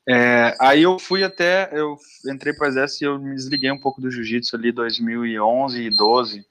é, 0.07 0.55
aí 0.59 0.83
eu 0.83 0.99
fui 0.99 1.23
até, 1.23 1.69
eu 1.71 1.97
entrei 2.27 2.53
pro 2.53 2.67
exército 2.67 3.03
e 3.03 3.07
eu 3.07 3.19
me 3.19 3.35
desliguei 3.35 3.71
um 3.71 3.79
pouco 3.79 4.01
do 4.01 4.11
jiu-jitsu 4.11 4.55
ali 4.55 4.71
2011 4.71 5.81
e 5.81 5.95
12. 5.95 6.45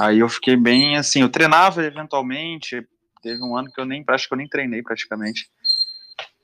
Aí 0.00 0.20
eu 0.20 0.28
fiquei 0.28 0.56
bem, 0.56 0.96
assim, 0.96 1.20
eu 1.22 1.28
treinava 1.28 1.82
eventualmente, 1.84 2.86
teve 3.22 3.42
um 3.42 3.56
ano 3.56 3.70
que 3.72 3.80
eu 3.80 3.84
nem, 3.84 4.04
acho 4.08 4.28
que 4.28 4.34
eu 4.34 4.38
nem 4.38 4.48
treinei 4.48 4.82
praticamente. 4.82 5.50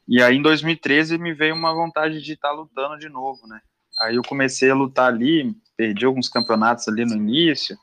E 0.09 0.23
aí 0.23 0.37
em 0.37 0.43
2013 0.43 1.17
me 1.19 1.33
veio 1.33 1.55
uma 1.55 1.73
vontade 1.73 2.21
de 2.21 2.33
estar 2.33 2.53
lutando 2.53 2.99
de 2.99 3.09
novo, 3.09 3.47
né? 3.47 3.61
Aí 4.01 4.17
eu 4.17 4.23
comecei 4.23 4.71
a 4.71 4.75
lutar 4.75 5.09
ali, 5.09 5.55
perdi 5.77 6.05
alguns 6.05 6.29
campeonatos 6.29 6.87
ali 6.89 7.05
no 7.05 7.15
início, 7.17 7.77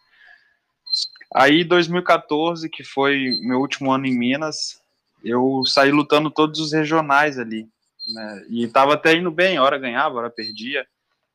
Aí, 1.33 1.63
2014, 1.63 2.69
que 2.69 2.83
foi 2.83 3.39
meu 3.41 3.59
último 3.59 3.91
ano 3.91 4.05
em 4.05 4.17
Minas, 4.17 4.79
eu 5.23 5.63
saí 5.65 5.91
lutando 5.91 6.29
todos 6.29 6.59
os 6.59 6.73
regionais 6.73 7.39
ali. 7.39 7.67
Né? 8.13 8.45
E 8.49 8.67
tava 8.67 8.93
até 8.93 9.15
indo 9.15 9.31
bem, 9.31 9.59
hora 9.59 9.77
ganhava, 9.77 10.15
hora 10.15 10.29
perdia. 10.29 10.85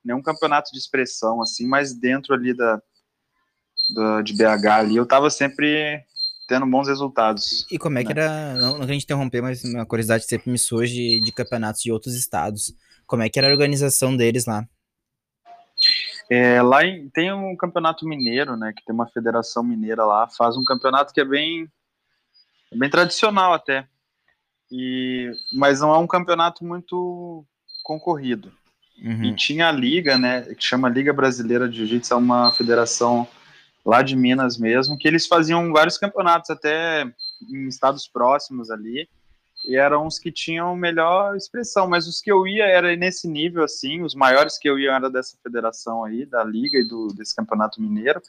Nenhum 0.05 0.23
campeonato 0.23 0.71
de 0.71 0.78
expressão, 0.78 1.43
assim, 1.43 1.67
mas 1.67 1.93
dentro 1.93 2.35
ali 2.35 2.55
da, 2.55 2.81
da 3.95 4.23
de 4.23 4.35
BH 4.35 4.67
ali, 4.67 4.97
eu 4.97 5.07
tava 5.07 5.31
sempre 5.31 6.00
tendo 6.49 6.67
bons 6.67 6.88
resultados. 6.88 7.67
E 7.71 7.78
como 7.78 7.99
é 7.99 8.05
que 8.05 8.14
né? 8.14 8.23
era. 8.23 8.55
Não, 8.55 8.78
não 8.78 8.87
que 8.87 8.90
a 8.90 8.95
gente 8.95 9.05
interromper, 9.05 9.43
mas 9.43 9.64
uma 9.64 9.85
curiosidade 9.85 10.25
sempre 10.25 10.50
me 10.50 10.59
surge 10.59 10.95
de, 10.95 11.21
de 11.23 11.33
campeonatos 11.33 11.83
de 11.83 11.90
outros 11.90 12.14
estados. 12.14 12.73
Como 13.07 13.23
é 13.23 13.28
que 13.28 13.38
era 13.38 13.49
a 13.49 13.50
organização 13.50 14.17
deles 14.17 14.47
lá? 14.47 14.67
É, 16.30 16.61
lá 16.62 16.85
em- 16.85 17.08
tem 17.08 17.32
um 17.32 17.56
campeonato 17.56 18.06
mineiro, 18.06 18.56
né? 18.56 18.73
Que 18.76 18.85
tem 18.85 18.94
uma 18.94 19.08
federação 19.08 19.62
mineira 19.62 20.04
lá, 20.04 20.28
faz 20.28 20.56
um 20.56 20.64
campeonato 20.64 21.12
que 21.12 21.20
é 21.20 21.25
bem, 21.25 21.70
bem 22.75 22.90
tradicional 22.90 23.52
até. 23.54 23.87
E, 24.70 25.30
mas 25.54 25.80
não 25.80 25.94
é 25.94 25.99
um 25.99 26.06
campeonato 26.06 26.64
muito 26.64 27.44
concorrido. 27.82 28.52
E 28.99 29.08
Uhum. 29.08 29.37
tinha 29.37 29.68
a 29.68 29.73
liga, 29.73 30.18
né? 30.18 30.42
Que 30.42 30.62
chama 30.62 30.88
Liga 30.88 31.12
Brasileira 31.12 31.68
de 31.68 31.76
Jiu-Jitsu, 31.78 32.12
é 32.12 32.16
uma 32.16 32.50
federação 32.50 33.26
lá 33.87 34.02
de 34.02 34.14
Minas 34.16 34.58
mesmo, 34.58 34.99
que 34.99 35.08
eles 35.08 35.26
faziam 35.26 35.73
vários 35.73 35.97
campeonatos 35.97 36.50
até 36.50 37.04
em 37.49 37.68
estados 37.68 38.06
próximos 38.08 38.70
ali. 38.70 39.08
E 39.65 39.77
eram 39.77 40.07
os 40.07 40.19
que 40.19 40.31
tinham 40.31 40.75
melhor 40.77 41.37
expressão, 41.37 41.88
mas 41.88 42.07
os 42.07 42.21
que 42.21 42.31
eu 42.31 42.47
ia 42.47 42.65
era 42.65 42.95
nesse 42.97 43.29
nível 43.29 43.65
assim, 43.65 44.03
os 44.03 44.15
maiores 44.15 44.57
que 44.57 44.69
eu 44.69 44.79
ia 44.79 44.93
era 44.93 45.11
dessa 45.11 45.37
federação 45.43 46.05
aí, 46.05 46.25
da 46.25 46.45
liga 46.45 46.79
e 46.79 46.87
do 46.87 47.09
desse 47.09 47.35
campeonato 47.35 47.81
mineiro. 47.81 48.21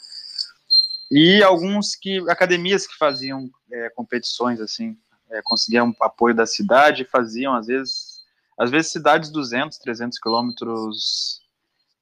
E 1.11 1.41
alguns 1.43 1.95
que 1.95 2.19
academias 2.29 2.85
que 2.85 2.97
faziam 2.97 3.49
é, 3.71 3.89
competições 3.89 4.59
assim, 4.59 4.97
é, 5.29 5.41
conseguia 5.43 5.83
um 5.83 5.93
apoio 6.01 6.35
da 6.35 6.45
cidade, 6.45 7.05
faziam 7.05 7.53
às 7.53 7.67
vezes, 7.67 8.19
às 8.57 8.69
vezes 8.69 8.91
cidades 8.91 9.29
200, 9.29 9.77
300 9.77 10.19
quilômetros 10.19 11.41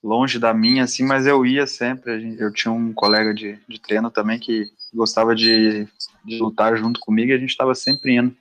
longe 0.04 0.40
da 0.40 0.54
minha, 0.54 0.84
assim, 0.84 1.04
mas 1.04 1.28
eu 1.28 1.46
ia 1.46 1.68
sempre. 1.68 2.36
Eu 2.40 2.52
tinha 2.52 2.72
um 2.72 2.94
colega 2.94 3.34
de, 3.34 3.60
de 3.68 3.80
treino 3.80 4.10
também 4.10 4.40
que 4.40 4.66
gostava 4.94 5.36
de, 5.36 5.88
de 6.24 6.40
lutar 6.40 6.78
junto 6.78 7.00
comigo 7.00 7.32
e 7.32 7.36
a 7.36 7.38
gente 7.38 7.50
estava 7.50 7.76
sempre 7.76 8.16
indo 8.16 8.36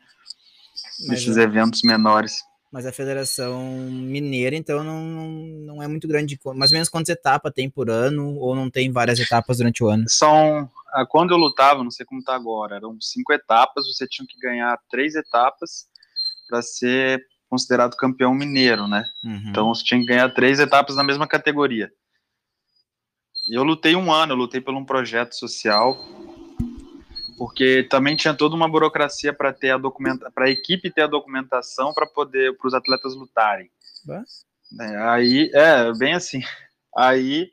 mas 1.01 1.09
nesses 1.09 1.37
é. 1.37 1.43
eventos 1.43 1.83
menores. 1.83 2.37
Mas 2.73 2.85
a 2.85 2.93
Federação 2.93 3.63
Mineira, 3.91 4.57
então, 4.57 4.83
não, 4.83 5.01
não 5.01 5.83
é 5.83 5.89
muito 5.89 6.07
grande. 6.07 6.39
Mais 6.55 6.71
ou 6.71 6.75
menos 6.75 6.89
quantas 6.89 7.09
etapas 7.09 7.53
tem 7.55 7.71
por 7.71 7.89
ano, 7.89 8.35
ou 8.37 8.55
não 8.55 8.69
tem 8.69 8.91
várias 8.91 9.19
etapas 9.19 9.59
durante 9.59 9.83
o 9.83 9.89
ano? 9.89 10.05
São. 10.09 10.71
Ah, 10.93 11.07
quando 11.07 11.31
eu 11.31 11.37
lutava, 11.37 11.83
não 11.83 11.91
sei 11.91 12.05
como 12.05 12.21
está 12.21 12.35
agora, 12.35 12.77
eram 12.77 13.01
cinco 13.01 13.33
etapas, 13.33 13.87
você 13.87 14.07
tinha 14.07 14.27
que 14.29 14.39
ganhar 14.39 14.79
três 14.91 15.15
etapas 15.15 15.87
para 16.49 16.61
ser 16.61 17.25
considerado 17.49 17.97
campeão 17.97 18.35
mineiro, 18.35 18.89
né? 18.89 19.05
Uhum. 19.25 19.49
Então 19.49 19.69
você 19.69 19.85
tinha 19.85 20.01
que 20.01 20.07
ganhar 20.07 20.29
três 20.35 20.59
etapas 20.59 20.97
na 20.97 21.05
mesma 21.05 21.27
categoria. 21.27 21.91
Eu 23.51 23.63
lutei 23.63 23.95
um 23.95 24.13
ano, 24.13 24.33
eu 24.33 24.37
lutei 24.37 24.61
por 24.61 24.75
um 24.75 24.85
projeto 24.85 25.35
social 25.35 25.97
porque 27.37 27.87
também 27.91 28.17
tinha 28.17 28.35
toda 28.35 28.55
uma 28.57 28.69
burocracia 28.69 29.33
para 29.33 29.53
ter 29.53 29.71
a 29.71 29.79
documenta 29.79 30.31
para 30.31 30.47
a 30.47 30.51
equipe 30.51 30.91
ter 30.91 31.03
a 31.03 31.07
documentação 31.07 31.93
para 31.93 32.07
poder 32.07 32.57
para 32.57 32.69
os 32.69 32.75
atletas 32.75 33.15
lutarem. 33.15 33.71
É, 34.81 34.97
aí 34.97 35.51
é 35.53 35.93
bem 35.97 36.15
assim. 36.15 36.43
Aí 36.97 37.51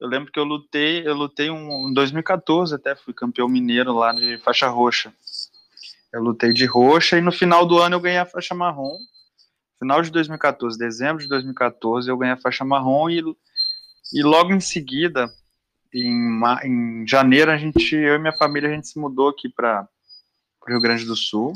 eu 0.00 0.08
lembro 0.08 0.32
que 0.32 0.38
eu 0.38 0.44
lutei, 0.44 1.06
eu 1.06 1.14
lutei 1.14 1.50
um, 1.50 1.90
em 1.90 1.94
2014 1.94 2.74
até 2.74 2.94
fui 2.94 3.12
campeão 3.12 3.48
mineiro 3.48 3.92
lá 3.92 4.12
de 4.12 4.38
faixa 4.38 4.68
roxa. 4.68 5.12
Eu 6.12 6.22
lutei 6.22 6.52
de 6.52 6.64
roxa 6.64 7.18
e 7.18 7.20
no 7.20 7.30
final 7.30 7.66
do 7.66 7.78
ano 7.78 7.96
eu 7.96 8.00
ganhei 8.00 8.18
a 8.18 8.26
faixa 8.26 8.54
marrom. 8.54 8.96
Final 9.78 10.02
de 10.02 10.10
2014, 10.10 10.78
dezembro 10.78 11.22
de 11.22 11.28
2014, 11.28 12.08
eu 12.08 12.16
ganhei 12.16 12.34
a 12.34 12.40
faixa 12.40 12.64
marrom 12.64 13.08
e, 13.08 13.22
e 14.12 14.22
logo 14.22 14.52
em 14.52 14.60
seguida 14.60 15.30
em, 15.92 16.40
em 16.64 17.06
janeiro 17.06 17.50
a 17.50 17.56
gente, 17.56 17.94
eu 17.94 18.14
e 18.14 18.18
minha 18.18 18.32
família, 18.32 18.68
a 18.68 18.72
gente 18.72 18.88
se 18.88 18.98
mudou 18.98 19.28
aqui 19.28 19.48
para 19.48 19.88
o 20.62 20.70
Rio 20.70 20.80
Grande 20.80 21.04
do 21.04 21.16
Sul. 21.16 21.52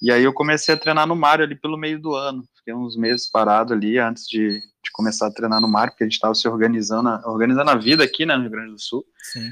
E 0.00 0.10
aí 0.10 0.22
eu 0.22 0.32
comecei 0.32 0.74
a 0.74 0.78
treinar 0.78 1.06
no 1.06 1.16
Mário 1.16 1.44
ali 1.44 1.54
pelo 1.54 1.76
meio 1.76 2.00
do 2.00 2.14
ano. 2.14 2.44
Fiquei 2.56 2.74
uns 2.74 2.96
meses 2.96 3.30
parado 3.30 3.72
ali 3.72 3.98
antes 3.98 4.26
de, 4.26 4.60
de 4.60 4.90
começar 4.92 5.26
a 5.26 5.32
treinar 5.32 5.60
no 5.60 5.68
Mário, 5.68 5.92
porque 5.92 6.04
a 6.04 6.06
gente 6.06 6.14
estava 6.14 6.34
se 6.34 6.48
organizando, 6.48 7.08
organizando 7.26 7.70
a 7.70 7.76
vida 7.76 8.04
aqui 8.04 8.24
né, 8.24 8.34
no 8.36 8.42
Rio 8.42 8.50
Grande 8.50 8.72
do 8.72 8.80
Sul. 8.80 9.04
Sim. 9.22 9.50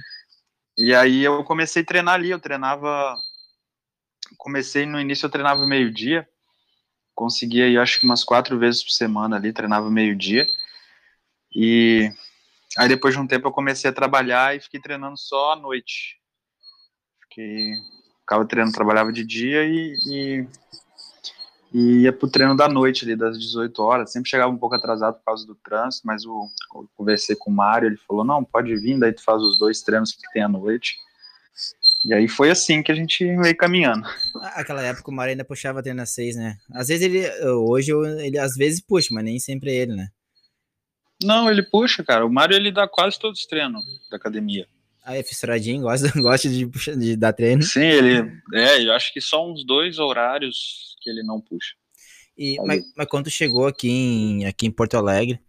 E 0.76 0.94
aí 0.94 1.22
eu 1.22 1.44
comecei 1.44 1.82
a 1.82 1.87
treinar 1.87 2.14
ali, 2.14 2.30
eu 2.30 2.40
treinava. 2.40 3.14
Comecei 4.38 4.87
no 4.87 5.00
início, 5.00 5.26
eu 5.26 5.30
treinava 5.30 5.66
meio-dia. 5.66 6.26
Conseguia 7.14 7.66
aí, 7.66 7.76
acho 7.76 8.00
que 8.00 8.06
umas 8.06 8.25
quatro 8.25 8.58
vezes 8.58 8.82
por 8.82 8.90
semana 8.90 9.37
ali, 9.37 9.52
treinava 9.52 9.90
meio-dia. 9.90 10.46
E 11.54 12.11
Aí 12.79 12.88
depois 12.88 13.14
de 13.14 13.21
um 13.21 13.26
tempo 13.26 13.49
eu 13.49 13.52
comecei 13.52 13.91
a 13.91 13.93
trabalhar 13.93 14.57
e 14.57 14.61
fiquei 14.61 14.81
treinando 14.81 15.19
só 15.19 15.52
à 15.52 15.57
noite. 15.57 16.19
Fiquei, 17.23 17.75
ficava 18.21 18.47
treinando, 18.47 18.75
trabalhava 18.75 19.12
de 19.12 19.25
dia 19.25 19.64
e, 19.64 19.95
e, 20.11 20.47
e 21.73 22.02
ia 22.02 22.12
pro 22.12 22.31
treino 22.31 22.57
da 22.57 22.69
noite 22.69 23.05
ali, 23.05 23.14
das 23.17 23.38
18 23.38 23.83
horas. 23.83 24.12
Sempre 24.12 24.31
chegava 24.31 24.52
um 24.52 24.59
pouco 24.59 24.75
atrasado 24.75 25.17
por 25.17 25.25
causa 25.25 25.47
do 25.47 25.55
trânsito, 25.55 26.07
mas 26.07 26.25
o, 26.25 26.49
eu 26.75 26.88
conversei 26.95 27.37
com 27.37 27.50
o 27.50 27.55
Mário, 27.55 27.88
ele 27.88 27.99
falou, 28.09 28.25
não, 28.25 28.43
pode 28.43 28.75
vir, 28.76 28.99
daí 28.99 29.12
tu 29.12 29.23
faz 29.23 29.43
os 29.43 29.59
dois 29.59 29.83
treinos 29.83 30.12
que 30.12 30.31
tem 30.33 30.43
à 30.43 30.49
noite. 30.49 30.97
E 32.05 32.12
aí 32.12 32.26
foi 32.26 32.50
assim 32.50 32.83
que 32.83 32.91
a 32.91 32.95
gente 32.95 33.25
veio 33.37 33.57
caminhando. 33.57 34.05
Aquela 34.55 34.83
época 34.83 35.11
o 35.11 35.14
Mário 35.14 35.33
ainda 35.33 35.45
puxava 35.45 35.83
treino 35.83 36.02
às 36.02 36.11
seis, 36.11 36.35
né? 36.35 36.57
Às 36.73 36.88
vezes 36.88 37.05
ele, 37.05 37.31
hoje 37.47 37.93
ele 37.93 38.38
às 38.38 38.57
vezes 38.57 38.81
puxa, 38.81 39.09
mas 39.12 39.25
nem 39.25 39.38
sempre 39.38 39.71
é 39.71 39.75
ele, 39.75 39.95
né? 39.95 40.09
Não, 41.23 41.50
ele 41.50 41.62
puxa, 41.62 42.02
cara. 42.05 42.25
O 42.26 42.33
Mário 42.33 42.57
ele 42.57 42.71
dá 42.73 42.87
quase 42.87 43.19
todos 43.19 43.41
os 43.41 43.47
treinos 43.47 43.83
da 44.11 44.17
academia. 44.17 44.67
Ah, 45.05 45.17
é 45.17 45.23
fissuradinho, 45.23 45.83
gosta, 45.83 46.12
gosta 46.21 46.49
de, 46.49 46.67
de 46.67 47.17
dar 47.17 47.33
treino. 47.33 47.62
Sim, 47.62 47.81
ele. 47.81 48.33
É, 48.55 48.85
eu 48.85 48.93
acho 48.93 49.12
que 49.12 49.21
só 49.21 49.49
uns 49.49 49.64
dois 49.64 49.99
horários 49.99 50.97
que 51.00 51.11
ele 51.11 51.23
não 51.23 51.41
puxa. 51.41 51.75
E, 52.38 52.57
mas, 52.64 52.83
mas, 52.97 53.07
quando 53.09 53.25
tu 53.25 53.31
chegou 53.31 53.67
aqui 53.67 53.88
em, 53.91 54.47
aqui 54.47 54.67
em 54.67 54.71
Porto 54.71 54.97
Alegre, 54.97 55.41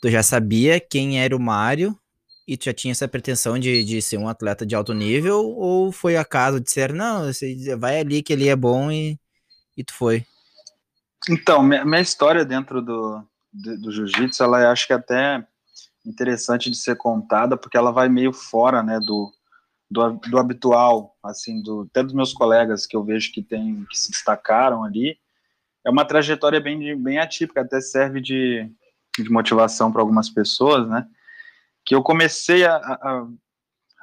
tu 0.00 0.10
já 0.10 0.22
sabia 0.22 0.78
quem 0.78 1.20
era 1.20 1.34
o 1.34 1.40
Mário 1.40 1.98
e 2.46 2.56
tu 2.56 2.66
já 2.66 2.72
tinha 2.72 2.92
essa 2.92 3.08
pretensão 3.08 3.58
de, 3.58 3.82
de 3.82 4.00
ser 4.00 4.18
um 4.18 4.28
atleta 4.28 4.64
de 4.64 4.74
alto 4.74 4.92
nível? 4.94 5.44
Ou 5.56 5.90
foi 5.90 6.16
acaso 6.16 6.60
de 6.60 6.70
ser, 6.70 6.92
não, 6.92 7.24
você 7.24 7.76
vai 7.76 7.98
ali 7.98 8.22
que 8.22 8.32
ele 8.32 8.48
é 8.48 8.54
bom 8.54 8.90
e, 8.90 9.18
e 9.76 9.82
tu 9.82 9.94
foi? 9.94 10.24
Então, 11.28 11.62
minha, 11.62 11.84
minha 11.84 12.00
história 12.00 12.44
dentro 12.44 12.80
do, 12.80 13.22
do, 13.58 13.90
jiu-jitsu, 13.90 14.42
ela 14.42 14.70
acho 14.70 14.86
que 14.86 14.92
é 14.92 14.96
até 14.96 15.46
interessante 16.04 16.70
de 16.70 16.76
ser 16.76 16.96
contada, 16.96 17.56
porque 17.56 17.76
ela 17.76 17.90
vai 17.90 18.08
meio 18.08 18.32
fora, 18.32 18.82
né, 18.82 18.98
do, 19.00 19.32
do, 19.90 20.12
do, 20.12 20.38
habitual, 20.38 21.16
assim, 21.22 21.62
do, 21.62 21.86
até 21.90 22.02
dos 22.02 22.14
meus 22.14 22.32
colegas 22.32 22.86
que 22.86 22.96
eu 22.96 23.04
vejo 23.04 23.32
que 23.32 23.42
tem, 23.42 23.84
que 23.90 23.98
se 23.98 24.10
destacaram 24.10 24.84
ali, 24.84 25.18
é 25.84 25.90
uma 25.90 26.04
trajetória 26.04 26.60
bem, 26.60 27.00
bem 27.00 27.18
atípica, 27.18 27.60
até 27.60 27.80
serve 27.80 28.20
de, 28.20 28.70
de 29.18 29.30
motivação 29.30 29.92
para 29.92 30.00
algumas 30.00 30.30
pessoas, 30.30 30.88
né, 30.88 31.06
que 31.84 31.94
eu 31.94 32.02
comecei 32.02 32.64
a, 32.64 32.76
a, 32.76 33.26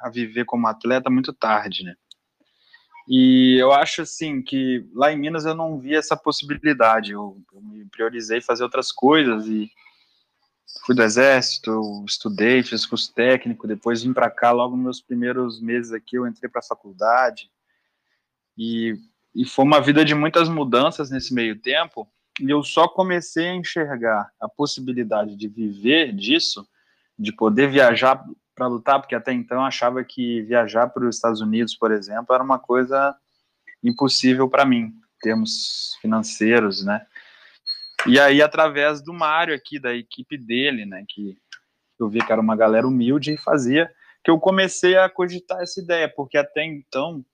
a 0.02 0.10
viver 0.10 0.44
como 0.44 0.66
atleta 0.66 1.10
muito 1.10 1.32
tarde, 1.32 1.82
né, 1.82 1.94
e 3.08 3.56
eu 3.60 3.72
acho 3.72 4.02
assim 4.02 4.42
que 4.42 4.84
lá 4.92 5.12
em 5.12 5.18
Minas 5.18 5.44
eu 5.44 5.54
não 5.54 5.78
vi 5.78 5.94
essa 5.94 6.16
possibilidade. 6.16 7.12
Eu, 7.12 7.40
eu 7.52 7.60
me 7.60 7.84
priorizei 7.86 8.40
fazer 8.40 8.64
outras 8.64 8.90
coisas 8.90 9.46
e 9.46 9.70
fui 10.84 10.94
do 10.94 11.02
exército, 11.02 12.04
estudei, 12.06 12.62
fiz 12.62 12.84
curso 12.84 13.12
técnico, 13.14 13.66
depois 13.68 14.02
vim 14.02 14.12
para 14.12 14.30
cá 14.30 14.50
logo 14.50 14.74
nos 14.76 14.84
meus 14.84 15.00
primeiros 15.00 15.60
meses 15.60 15.92
aqui 15.92 16.16
eu 16.16 16.26
entrei 16.26 16.50
para 16.50 16.60
a 16.60 16.66
faculdade. 16.66 17.48
E, 18.58 18.94
e 19.34 19.44
foi 19.44 19.64
uma 19.64 19.80
vida 19.80 20.04
de 20.04 20.14
muitas 20.14 20.48
mudanças 20.48 21.08
nesse 21.10 21.32
meio 21.32 21.60
tempo. 21.60 22.08
E 22.40 22.50
eu 22.50 22.62
só 22.62 22.88
comecei 22.88 23.48
a 23.48 23.54
enxergar 23.54 24.30
a 24.40 24.48
possibilidade 24.48 25.36
de 25.36 25.48
viver 25.48 26.12
disso, 26.12 26.66
de 27.18 27.32
poder 27.32 27.70
viajar 27.70 28.24
para 28.56 28.66
lutar, 28.66 28.98
porque 28.98 29.14
até 29.14 29.32
então 29.32 29.64
achava 29.64 30.02
que 30.02 30.40
viajar 30.42 30.88
para 30.88 31.06
os 31.06 31.14
Estados 31.14 31.42
Unidos, 31.42 31.76
por 31.76 31.92
exemplo, 31.92 32.34
era 32.34 32.42
uma 32.42 32.58
coisa 32.58 33.14
impossível 33.84 34.48
para 34.48 34.64
mim, 34.64 34.86
em 34.86 35.18
termos 35.20 35.96
financeiros, 36.00 36.84
né? 36.84 37.06
E 38.06 38.18
aí, 38.18 38.40
através 38.40 39.02
do 39.02 39.12
Mário 39.12 39.54
aqui, 39.54 39.78
da 39.78 39.94
equipe 39.94 40.38
dele, 40.38 40.86
né, 40.86 41.04
que 41.08 41.36
eu 41.98 42.08
vi 42.08 42.24
que 42.24 42.32
era 42.32 42.40
uma 42.40 42.56
galera 42.56 42.86
humilde 42.86 43.32
e 43.32 43.38
fazia, 43.38 43.90
que 44.24 44.30
eu 44.30 44.38
comecei 44.38 44.96
a 44.96 45.08
cogitar 45.08 45.60
essa 45.60 45.80
ideia, 45.80 46.08
porque 46.08 46.38
até 46.38 46.64
então 46.64 47.24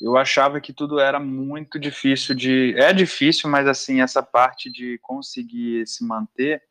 eu 0.00 0.16
achava 0.16 0.60
que 0.60 0.72
tudo 0.72 1.00
era 1.00 1.18
muito 1.18 1.78
difícil 1.78 2.34
de. 2.34 2.74
É 2.76 2.92
difícil, 2.92 3.48
mas 3.48 3.66
assim, 3.66 4.00
essa 4.00 4.22
parte 4.22 4.70
de 4.70 4.98
conseguir 5.02 5.86
se 5.86 6.04
manter 6.04 6.62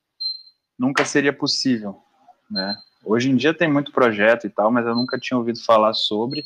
nunca 0.77 1.03
seria 1.05 1.33
possível, 1.33 1.99
né? 2.49 2.75
Hoje 3.05 3.29
em 3.29 3.35
dia 3.35 3.53
tem 3.53 3.71
muito 3.71 3.91
projeto 3.91 4.47
e 4.47 4.49
tal, 4.49 4.71
mas 4.71 4.85
eu 4.85 4.95
nunca 4.95 5.19
tinha 5.19 5.37
ouvido 5.37 5.63
falar 5.63 5.93
sobre 5.93 6.43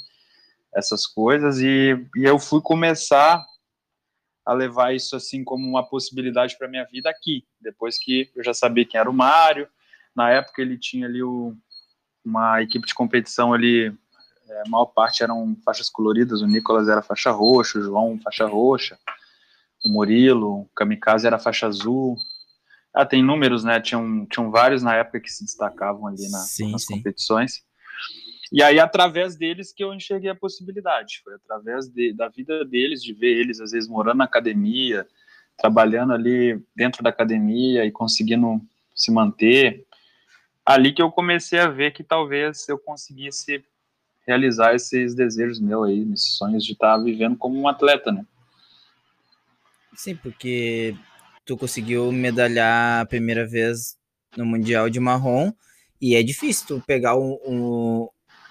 essas 0.76 1.08
coisas 1.08 1.60
e, 1.60 2.06
e 2.18 2.26
eu 2.26 2.38
fui 2.38 2.62
começar 2.62 3.44
a 4.46 4.54
levar 4.54 4.94
isso 4.94 5.16
assim 5.16 5.42
como 5.44 5.66
uma 5.66 5.88
possibilidade 5.88 6.58
para 6.58 6.68
minha 6.68 6.86
vida 6.86 7.10
aqui, 7.10 7.46
depois 7.62 7.98
que 7.98 8.30
eu 8.36 8.44
já 8.44 8.54
sabia 8.54 8.86
quem 8.86 9.00
era 9.00 9.10
o 9.10 9.14
Mário, 9.14 9.70
na 10.14 10.32
época 10.32 10.62
ele 10.62 10.78
tinha 10.78 11.08
ali 11.08 11.24
o, 11.24 11.56
uma 12.26 12.62
equipe 12.62 12.86
de 12.86 12.94
competição 12.94 13.54
ali, 13.54 13.96
é, 14.50 14.62
a 14.66 14.70
maior 14.70 14.88
parte 14.88 15.24
eram 15.24 15.56
faixas 15.64 15.90
coloridas, 15.90 16.42
o 16.42 16.48
Nicolas 16.48 16.90
era 16.90 17.02
faixa 17.02 17.32
roxa, 17.32 17.80
o 17.80 17.82
João 17.82 18.20
faixa 18.20 18.46
roxa, 18.46 19.00
o 19.86 19.90
Murilo, 19.90 20.62
o 20.62 20.70
Kamikaze 20.76 21.26
era 21.26 21.40
faixa 21.40 21.68
azul, 21.68 22.18
ah, 23.02 23.06
tem 23.06 23.24
números, 23.24 23.64
né? 23.64 23.80
Tinham, 23.80 24.26
tinham 24.26 24.52
vários 24.52 24.84
na 24.84 24.96
época 24.96 25.20
que 25.20 25.30
se 25.30 25.44
destacavam 25.44 26.08
ali 26.08 26.30
na, 26.30 26.40
sim, 26.40 26.72
nas 26.72 26.84
sim. 26.86 26.96
competições. 26.96 27.64
E 28.52 28.64
aí, 28.64 28.80
através 28.80 29.36
deles, 29.36 29.72
que 29.72 29.84
eu 29.84 29.94
enxerguei 29.94 30.30
a 30.30 30.36
possibilidade. 30.36 31.22
Foi 31.24 31.36
através 31.36 31.88
de, 31.88 32.14
da 32.14 32.28
vida 32.28 32.66
deles, 32.66 33.04
de 33.04 33.14
ver 33.14 33.38
eles, 33.38 33.60
às 33.60 33.72
vezes, 33.72 33.88
morando 33.88 34.18
na 34.18 34.24
academia, 34.26 35.08
trabalhando 35.58 36.14
ali 36.14 36.60
dentro 36.76 37.04
da 37.04 37.10
academia 37.10 37.86
e 37.86 37.92
conseguindo 37.92 38.60
se 38.96 39.12
manter. 39.12 39.86
Ali 40.66 40.92
que 40.92 41.02
eu 41.02 41.12
comecei 41.12 41.60
a 41.60 41.68
ver 41.68 41.92
que 41.92 42.04
talvez 42.04 42.68
eu 42.68 42.78
conseguisse 42.78 43.64
realizar 44.28 44.76
esses 44.76 45.16
desejos 45.16 45.60
meus 45.60 45.88
aí, 45.88 46.12
esses 46.14 46.38
sonhos 46.38 46.66
de 46.66 46.74
estar 46.74 46.98
vivendo 46.98 47.38
como 47.38 47.60
um 47.60 47.68
atleta, 47.68 48.12
né? 48.12 48.26
Sim, 49.96 50.16
porque 50.16 50.96
tu 51.50 51.58
conseguiu 51.58 52.12
medalhar 52.12 53.02
a 53.02 53.06
primeira 53.08 53.44
vez 53.44 53.98
no 54.38 54.46
Mundial 54.46 54.88
de 54.88 55.00
Marrom, 55.00 55.52
e 56.00 56.14
é 56.14 56.22
difícil 56.22 56.68
tu 56.68 56.84
pegar 56.86 57.18
um, 57.18 57.40
um, 57.44 58.08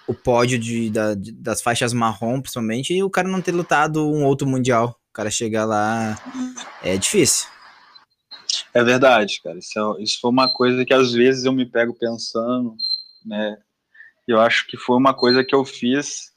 o 0.09 0.13
pódio 0.13 0.59
de, 0.59 0.91
da, 0.91 1.15
de, 1.15 1.31
das 1.31 1.63
faixas 1.63 1.93
marrom, 1.93 2.41
principalmente, 2.41 2.93
e 2.93 3.01
o 3.05 3.09
cara 3.09 3.29
não 3.29 3.41
ter 3.41 3.53
lutado 3.53 4.05
um 4.05 4.25
outro 4.25 4.49
mundial. 4.49 4.99
O 5.11 5.13
cara 5.13 5.31
chegar 5.31 5.65
lá 5.65 6.21
é 6.83 6.97
difícil. 6.97 7.47
É 8.75 8.83
verdade, 8.83 9.41
cara. 9.45 9.59
Isso, 9.59 9.79
é, 9.79 10.03
isso 10.03 10.19
foi 10.21 10.31
uma 10.33 10.53
coisa 10.53 10.85
que 10.85 10.93
às 10.93 11.13
vezes 11.13 11.45
eu 11.45 11.53
me 11.53 11.65
pego 11.65 11.95
pensando, 11.95 12.75
né? 13.25 13.57
Eu 14.27 14.41
acho 14.41 14.67
que 14.67 14.77
foi 14.77 14.97
uma 14.97 15.15
coisa 15.15 15.45
que 15.45 15.55
eu 15.55 15.65
fiz 15.65 16.33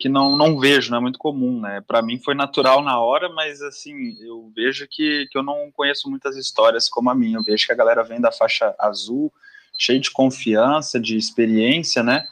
que 0.00 0.08
não, 0.08 0.34
não 0.34 0.58
vejo, 0.58 0.90
não 0.90 0.96
é 0.96 1.00
muito 1.00 1.18
comum, 1.18 1.60
né? 1.60 1.82
Para 1.86 2.00
mim 2.00 2.18
foi 2.18 2.34
natural 2.34 2.82
na 2.82 2.98
hora, 2.98 3.28
mas 3.28 3.60
assim, 3.60 4.16
eu 4.22 4.50
vejo 4.56 4.88
que, 4.88 5.28
que 5.30 5.36
eu 5.36 5.42
não 5.42 5.70
conheço 5.70 6.08
muitas 6.08 6.38
histórias 6.38 6.88
como 6.88 7.10
a 7.10 7.14
minha. 7.14 7.36
Eu 7.36 7.44
vejo 7.44 7.66
que 7.66 7.72
a 7.72 7.76
galera 7.76 8.02
vem 8.02 8.18
da 8.18 8.32
faixa 8.32 8.74
azul, 8.78 9.30
cheio 9.78 10.00
de 10.00 10.10
confiança, 10.10 10.98
de 10.98 11.18
experiência, 11.18 12.02
né? 12.02 12.26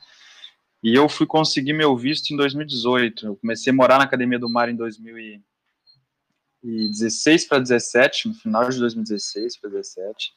E 0.82 0.94
eu 0.94 1.10
fui 1.10 1.26
conseguir 1.26 1.74
meu 1.74 1.94
visto 1.94 2.32
em 2.32 2.38
2018. 2.38 3.26
Eu 3.26 3.36
comecei 3.36 3.70
a 3.70 3.76
morar 3.76 3.98
na 3.98 4.04
Academia 4.04 4.38
do 4.38 4.48
Mar 4.48 4.70
em 4.70 4.76
2016 4.76 7.46
para 7.46 7.58
17, 7.58 8.28
no 8.28 8.34
final 8.34 8.66
de 8.66 8.78
2016 8.78 9.60
para 9.60 9.68
17. 9.68 10.32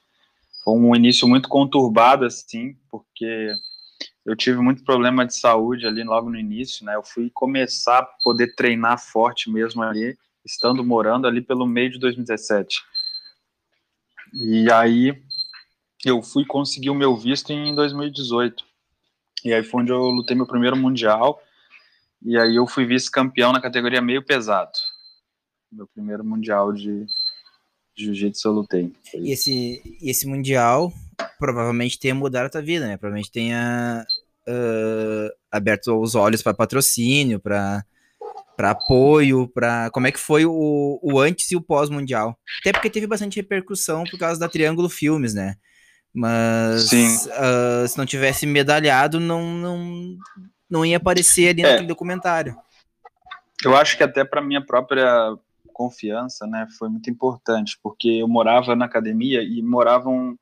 Foi 0.66 0.74
um 0.74 0.94
início 0.94 1.26
muito 1.30 1.48
conturbado, 1.48 2.26
assim, 2.26 2.76
porque 2.90 3.54
eu 4.26 4.36
tive 4.36 4.60
muito 4.60 4.84
problema 4.84 5.26
de 5.26 5.36
saúde 5.36 5.88
ali 5.88 6.04
logo 6.04 6.30
no 6.30 6.38
início, 6.38 6.86
né? 6.86 6.96
Eu 6.96 7.04
fui 7.04 7.30
começar 7.34 8.00
a 8.00 8.06
poder 8.24 8.56
treinar 8.56 9.00
forte 9.00 9.50
mesmo 9.50 9.82
ali, 9.82 10.18
estando 10.46 10.84
morando 10.84 11.28
ali 11.28 11.42
pelo 11.42 11.66
meio 11.66 11.92
de 11.92 12.00
2017. 12.00 12.82
E 14.34 14.72
aí 14.72 15.22
eu 16.06 16.22
fui 16.22 16.46
conseguir 16.46 16.90
o 16.90 16.96
meu 16.96 17.16
visto 17.16 17.52
em 17.52 17.76
2018. 17.76 18.64
E 19.44 19.54
aí 19.54 19.64
foi 19.64 19.82
onde 19.82 19.92
eu 19.92 20.02
lutei 20.02 20.36
meu 20.36 20.48
primeiro 20.48 20.78
mundial. 20.78 21.42
E 22.24 22.38
aí 22.38 22.56
eu 22.56 22.68
fui 22.68 22.86
vice-campeão 22.86 23.52
na 23.52 23.62
categoria 23.62 24.02
meio 24.02 24.24
pesado. 24.24 24.72
Meu 25.72 25.88
primeiro 25.88 26.24
mundial 26.24 26.72
de, 26.72 27.06
jiu-jitsu 27.96 28.48
eu 28.48 28.52
lutei. 28.52 28.94
E 29.14 29.32
esse, 29.32 29.82
esse 30.02 30.28
mundial 30.28 30.92
provavelmente 31.42 32.00
tenha 32.00 32.14
mudado 32.14 32.46
a 32.46 32.50
tua 32.50 32.62
vida, 32.62 32.86
né? 32.86 32.98
Provavelmente 32.98 33.32
tenha 33.32 34.06
uh, 34.48 35.30
aberto 35.52 36.00
os 36.00 36.14
olhos 36.14 36.44
para 36.44 36.54
patrocínio, 36.54 37.40
para 37.40 37.84
para 38.56 38.72
apoio, 38.72 39.48
para 39.48 39.90
como 39.90 40.06
é 40.06 40.12
que 40.12 40.20
foi 40.20 40.46
o, 40.46 41.00
o 41.02 41.20
antes 41.20 41.50
e 41.50 41.56
o 41.56 41.62
pós 41.62 41.90
mundial. 41.90 42.38
Até 42.60 42.72
porque 42.72 42.92
teve 42.92 43.08
bastante 43.08 43.38
repercussão 43.38 44.04
por 44.04 44.20
causa 44.20 44.40
da 44.40 44.48
Triângulo 44.48 44.88
Filmes, 44.88 45.34
né? 45.34 45.56
Mas 46.14 46.92
uh, 46.92 47.88
se 47.88 47.98
não 47.98 48.06
tivesse 48.06 48.46
medalhado, 48.46 49.20
não, 49.20 49.42
não, 49.56 50.18
não 50.70 50.86
ia 50.86 50.98
aparecer 50.98 51.50
ali 51.50 51.64
é. 51.64 51.72
naquele 51.72 51.88
documentário. 51.88 52.56
Eu 53.66 53.76
acho 53.76 53.98
que 53.98 54.04
até 54.04 54.24
para 54.24 54.44
minha 54.44 54.64
própria 54.64 55.36
confiança, 55.74 56.46
né, 56.46 56.68
foi 56.78 56.90
muito 56.90 57.10
importante, 57.10 57.80
porque 57.82 58.10
eu 58.10 58.28
morava 58.28 58.76
na 58.76 58.86
academia 58.86 59.42
e 59.42 59.64
moravam 59.64 60.38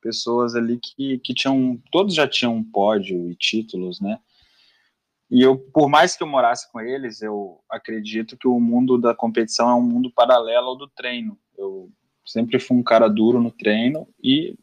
pessoas 0.00 0.54
ali 0.54 0.78
que, 0.78 1.18
que 1.18 1.34
tinham, 1.34 1.80
todos 1.90 2.14
já 2.14 2.26
tinham 2.26 2.56
um 2.56 2.64
pódio 2.64 3.30
e 3.30 3.34
títulos, 3.34 4.00
né? 4.00 4.18
E 5.30 5.42
eu, 5.42 5.56
por 5.56 5.88
mais 5.88 6.16
que 6.16 6.22
eu 6.22 6.26
morasse 6.26 6.70
com 6.72 6.80
eles, 6.80 7.22
eu 7.22 7.60
acredito 7.70 8.36
que 8.36 8.48
o 8.48 8.58
mundo 8.58 8.98
da 8.98 9.14
competição 9.14 9.70
é 9.70 9.74
um 9.74 9.82
mundo 9.82 10.10
paralelo 10.10 10.68
ao 10.68 10.76
do 10.76 10.88
treino. 10.88 11.38
Eu 11.56 11.88
sempre 12.24 12.58
fui 12.58 12.76
um 12.76 12.82
cara 12.82 13.08
duro 13.08 13.40
no 13.40 13.52
treino 13.52 14.08
e 14.22 14.58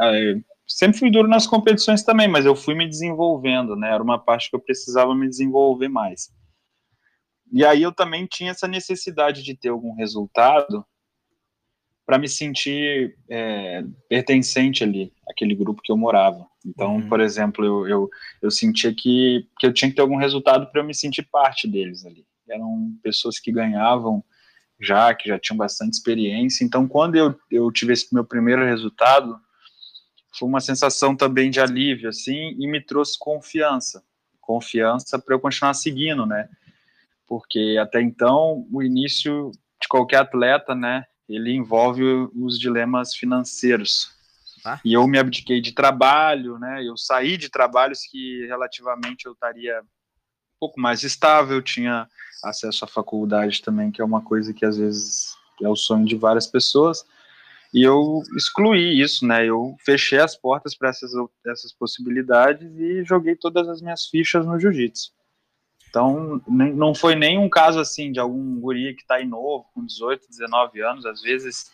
é, 0.00 0.36
sempre 0.66 0.98
fui 0.98 1.10
duro 1.10 1.26
nas 1.26 1.46
competições 1.48 2.04
também, 2.04 2.28
mas 2.28 2.46
eu 2.46 2.54
fui 2.54 2.76
me 2.76 2.88
desenvolvendo, 2.88 3.74
né? 3.74 3.92
Era 3.92 4.02
uma 4.02 4.18
parte 4.18 4.50
que 4.50 4.56
eu 4.56 4.60
precisava 4.60 5.14
me 5.14 5.28
desenvolver 5.28 5.88
mais. 5.88 6.32
E 7.52 7.64
aí 7.64 7.82
eu 7.82 7.92
também 7.92 8.26
tinha 8.26 8.52
essa 8.52 8.68
necessidade 8.68 9.42
de 9.42 9.56
ter 9.56 9.68
algum 9.68 9.94
resultado 9.94 10.84
para 12.06 12.18
me 12.18 12.28
sentir 12.28 13.16
é, 13.28 13.82
pertencente 14.08 14.84
ali, 14.84 15.12
aquele 15.28 15.54
grupo 15.54 15.80
que 15.82 15.90
eu 15.90 15.96
morava. 15.96 16.46
Então, 16.64 16.96
uhum. 16.96 17.08
por 17.08 17.20
exemplo, 17.20 17.64
eu, 17.64 17.88
eu, 17.88 18.10
eu 18.42 18.50
sentia 18.50 18.94
que, 18.94 19.46
que 19.58 19.66
eu 19.66 19.72
tinha 19.72 19.88
que 19.88 19.96
ter 19.96 20.02
algum 20.02 20.16
resultado 20.16 20.66
para 20.70 20.80
eu 20.80 20.84
me 20.84 20.94
sentir 20.94 21.22
parte 21.22 21.68
deles 21.68 22.04
ali. 22.04 22.26
Eram 22.48 22.92
pessoas 23.02 23.38
que 23.38 23.50
ganhavam 23.50 24.22
já, 24.80 25.14
que 25.14 25.28
já 25.28 25.38
tinham 25.38 25.56
bastante 25.56 25.94
experiência. 25.94 26.64
Então, 26.64 26.86
quando 26.86 27.16
eu, 27.16 27.38
eu 27.50 27.70
tive 27.72 27.92
esse 27.92 28.12
meu 28.12 28.24
primeiro 28.24 28.64
resultado, 28.64 29.38
foi 30.38 30.48
uma 30.48 30.60
sensação 30.60 31.16
também 31.16 31.50
de 31.50 31.60
alívio, 31.60 32.08
assim, 32.08 32.54
e 32.58 32.66
me 32.66 32.80
trouxe 32.80 33.18
confiança. 33.18 34.02
Confiança 34.40 35.18
para 35.18 35.34
eu 35.34 35.40
continuar 35.40 35.72
seguindo, 35.74 36.26
né? 36.26 36.48
Porque 37.26 37.78
até 37.80 38.02
então, 38.02 38.66
o 38.70 38.82
início 38.82 39.50
de 39.80 39.88
qualquer 39.88 40.18
atleta, 40.18 40.74
né, 40.74 41.04
ele 41.28 41.52
envolve 41.52 42.02
os 42.34 42.58
dilemas 42.58 43.14
financeiros. 43.14 44.12
Ah. 44.64 44.80
E 44.84 44.92
eu 44.92 45.06
me 45.06 45.18
abdiquei 45.18 45.60
de 45.60 45.72
trabalho, 45.72 46.58
né? 46.58 46.82
Eu 46.84 46.96
saí 46.96 47.36
de 47.36 47.48
trabalhos 47.48 48.00
que 48.10 48.46
relativamente 48.46 49.26
eu 49.26 49.32
estaria 49.32 49.80
um 49.80 50.58
pouco 50.58 50.80
mais 50.80 51.02
estável, 51.02 51.60
tinha 51.60 52.08
acesso 52.42 52.84
à 52.84 52.88
faculdade 52.88 53.62
também, 53.62 53.90
que 53.90 54.00
é 54.00 54.04
uma 54.04 54.22
coisa 54.22 54.54
que 54.54 54.64
às 54.64 54.76
vezes 54.76 55.34
é 55.62 55.68
o 55.68 55.76
sonho 55.76 56.06
de 56.06 56.16
várias 56.16 56.46
pessoas. 56.46 57.04
E 57.72 57.82
eu 57.82 58.22
excluí 58.36 59.00
isso, 59.00 59.26
né? 59.26 59.44
Eu 59.44 59.74
fechei 59.84 60.20
as 60.20 60.36
portas 60.36 60.76
para 60.76 60.90
essas, 60.90 61.10
essas 61.46 61.72
possibilidades 61.72 62.70
e 62.78 63.04
joguei 63.04 63.34
todas 63.34 63.68
as 63.68 63.82
minhas 63.82 64.06
fichas 64.06 64.46
no 64.46 64.58
jiu-jitsu. 64.58 65.12
Então, 65.94 66.42
não 66.48 66.92
foi 66.92 67.14
nem 67.14 67.38
um 67.38 67.48
caso 67.48 67.78
assim 67.78 68.10
de 68.10 68.18
algum 68.18 68.58
guri 68.58 68.96
que 68.96 69.02
está 69.02 69.14
aí 69.14 69.24
novo, 69.24 69.64
com 69.72 69.86
18, 69.86 70.26
19 70.28 70.82
anos, 70.82 71.06
às 71.06 71.22
vezes 71.22 71.70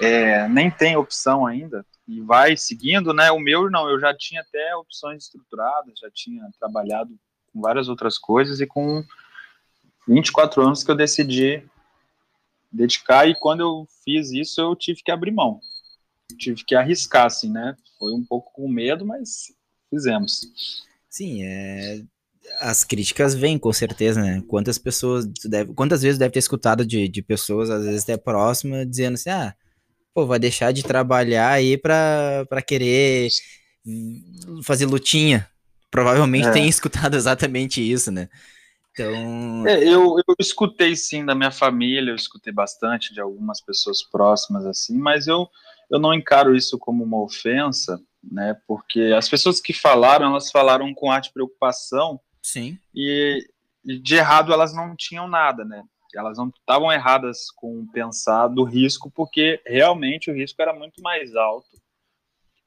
é, 0.00 0.48
nem 0.48 0.68
tem 0.68 0.96
opção 0.96 1.46
ainda 1.46 1.86
e 2.08 2.20
vai 2.20 2.56
seguindo, 2.56 3.14
né? 3.14 3.30
O 3.30 3.38
meu 3.38 3.70
não, 3.70 3.88
eu 3.88 4.00
já 4.00 4.12
tinha 4.12 4.40
até 4.40 4.74
opções 4.74 5.22
estruturadas, 5.22 6.00
já 6.00 6.10
tinha 6.12 6.50
trabalhado 6.58 7.16
com 7.52 7.60
várias 7.60 7.88
outras 7.88 8.18
coisas 8.18 8.60
e 8.60 8.66
com 8.66 9.04
24 10.08 10.62
anos 10.62 10.82
que 10.82 10.90
eu 10.90 10.96
decidi 10.96 11.64
dedicar 12.72 13.28
e 13.28 13.36
quando 13.36 13.60
eu 13.60 13.86
fiz 14.04 14.32
isso 14.32 14.60
eu 14.60 14.74
tive 14.74 15.00
que 15.04 15.12
abrir 15.12 15.30
mão, 15.30 15.60
tive 16.36 16.64
que 16.64 16.74
arriscar, 16.74 17.26
assim, 17.26 17.52
né? 17.52 17.76
Foi 18.00 18.12
um 18.12 18.24
pouco 18.24 18.52
com 18.52 18.68
medo, 18.68 19.06
mas 19.06 19.54
fizemos. 19.90 20.84
Sim, 21.08 21.44
é, 21.44 22.02
as 22.60 22.84
críticas 22.84 23.34
vêm, 23.34 23.58
com 23.58 23.72
certeza, 23.72 24.20
né? 24.20 24.42
Quantas 24.48 24.78
pessoas, 24.78 25.26
deve, 25.44 25.72
quantas 25.74 26.02
vezes 26.02 26.18
deve 26.18 26.32
ter 26.32 26.38
escutado 26.38 26.86
de, 26.86 27.08
de 27.08 27.22
pessoas, 27.22 27.70
às 27.70 27.84
vezes 27.84 28.02
até 28.02 28.16
próximas, 28.16 28.88
dizendo 28.88 29.14
assim, 29.14 29.30
ah, 29.30 29.54
pô, 30.14 30.26
vai 30.26 30.38
deixar 30.38 30.72
de 30.72 30.82
trabalhar 30.82 31.50
aí 31.50 31.76
pra, 31.76 32.46
pra 32.48 32.62
querer 32.62 33.28
fazer 34.64 34.86
lutinha. 34.86 35.48
Provavelmente 35.90 36.48
é. 36.48 36.52
tem 36.52 36.68
escutado 36.68 37.14
exatamente 37.16 37.80
isso, 37.80 38.10
né? 38.10 38.28
Então... 38.92 39.66
É, 39.66 39.84
eu, 39.84 40.16
eu 40.26 40.34
escutei 40.38 40.96
sim 40.96 41.24
da 41.24 41.34
minha 41.34 41.50
família, 41.50 42.10
eu 42.10 42.16
escutei 42.16 42.52
bastante 42.52 43.12
de 43.12 43.20
algumas 43.20 43.60
pessoas 43.60 44.02
próximas, 44.02 44.64
assim, 44.64 44.96
mas 44.96 45.26
eu, 45.26 45.46
eu 45.90 45.98
não 45.98 46.14
encaro 46.14 46.56
isso 46.56 46.78
como 46.78 47.04
uma 47.04 47.22
ofensa, 47.22 48.00
né? 48.22 48.56
Porque 48.66 49.14
as 49.16 49.28
pessoas 49.28 49.60
que 49.60 49.72
falaram, 49.72 50.30
elas 50.30 50.50
falaram 50.50 50.94
com 50.94 51.10
arte 51.10 51.30
preocupação, 51.32 52.18
Sim. 52.46 52.78
E, 52.94 53.44
de 53.84 54.14
errado 54.14 54.52
elas 54.52 54.72
não 54.72 54.94
tinham 54.94 55.26
nada, 55.26 55.64
né? 55.64 55.82
Elas 56.14 56.38
não 56.38 56.48
estavam 56.48 56.92
erradas 56.92 57.50
com 57.50 57.84
pensar 57.88 58.46
do 58.46 58.62
risco, 58.62 59.10
porque 59.10 59.60
realmente 59.66 60.30
o 60.30 60.34
risco 60.34 60.62
era 60.62 60.72
muito 60.72 61.02
mais 61.02 61.34
alto. 61.34 61.76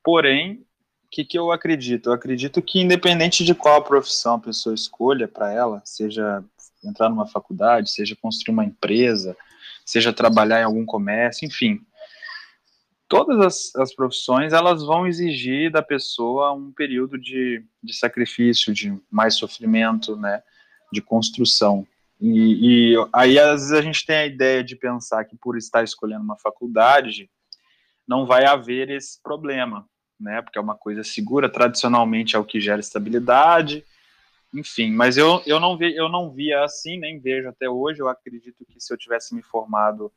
Porém, 0.04 0.66
o 1.06 1.10
que, 1.10 1.24
que 1.24 1.40
eu 1.40 1.50
acredito? 1.50 2.10
Eu 2.10 2.14
acredito 2.14 2.62
que, 2.62 2.82
independente 2.82 3.46
de 3.46 3.56
qual 3.56 3.82
profissão 3.82 4.36
a 4.36 4.40
pessoa 4.40 4.76
escolha 4.76 5.30
para 5.30 5.50
ela, 5.54 5.82
seja 5.86 6.44
entrar 6.84 7.08
numa 7.08 7.26
faculdade, 7.26 7.90
seja 7.90 8.18
construir 8.18 8.54
uma 8.54 8.66
empresa, 8.66 9.36
seja 9.86 10.12
trabalhar 10.12 10.60
em 10.60 10.66
algum 10.66 10.86
comércio, 10.86 11.48
enfim, 11.48 11.80
todas 13.10 13.40
as, 13.40 13.76
as, 13.76 13.94
profissões 13.94 14.54
elas 14.54 14.84
vão 14.84 15.08
exigir 15.08 15.72
da 15.72 15.82
pessoa 15.82 16.54
um 16.54 16.72
período 16.72 17.18
de, 17.18 17.66
de 17.84 17.94
sacrifício, 17.94 18.72
de 18.72 18.96
mais 19.10 19.34
sofrimento, 19.36 20.16
né, 20.16 20.44
de 20.94 21.02
construção. 21.02 21.86
E, 22.22 22.94
e, 22.94 23.08
aí 23.12 23.40
às 23.40 23.62
vezes 23.62 23.72
a 23.72 23.82
gente 23.82 24.06
tem 24.06 24.16
a 24.16 24.26
ideia 24.28 24.64
de 24.64 24.76
pensar 24.76 25.26
que 25.26 25.36
por 25.36 25.58
estar 25.58 25.84
escolhendo 25.84 26.24
uma 26.24 26.38
faculdade 26.38 27.30
não 28.08 28.26
vai 28.26 28.46
haver 28.46 28.90
esse 28.92 29.22
problema, 29.22 29.88
né, 30.20 30.42
porque 30.42 30.60
é 30.60 30.62
uma 30.62 30.76
coisa 30.76 31.04
segura, 31.04 31.50
tradicionalmente 31.50 32.36
é 32.36 32.40
o 32.40 32.46
que 32.46 32.62
gera 32.62 32.80
estabilidade, 32.80 33.84
enfim, 34.54 34.92
mas 34.92 35.18
eu, 35.18 35.42
eu, 35.46 35.60
não, 35.60 35.78
vi, 35.78 35.96
eu 35.96 36.10
não 36.10 36.32
via 36.32 36.64
assim, 36.64 37.00
nem 37.00 37.20
vejo 37.20 37.50
até 37.50 37.70
hoje, 37.70 38.02
eu 38.02 38.08
acredito 38.08 38.66
que 38.66 38.80
se 38.80 38.94
eu 38.94 38.98
tivesse 38.98 39.34
me 39.34 39.42
formado 39.42 40.12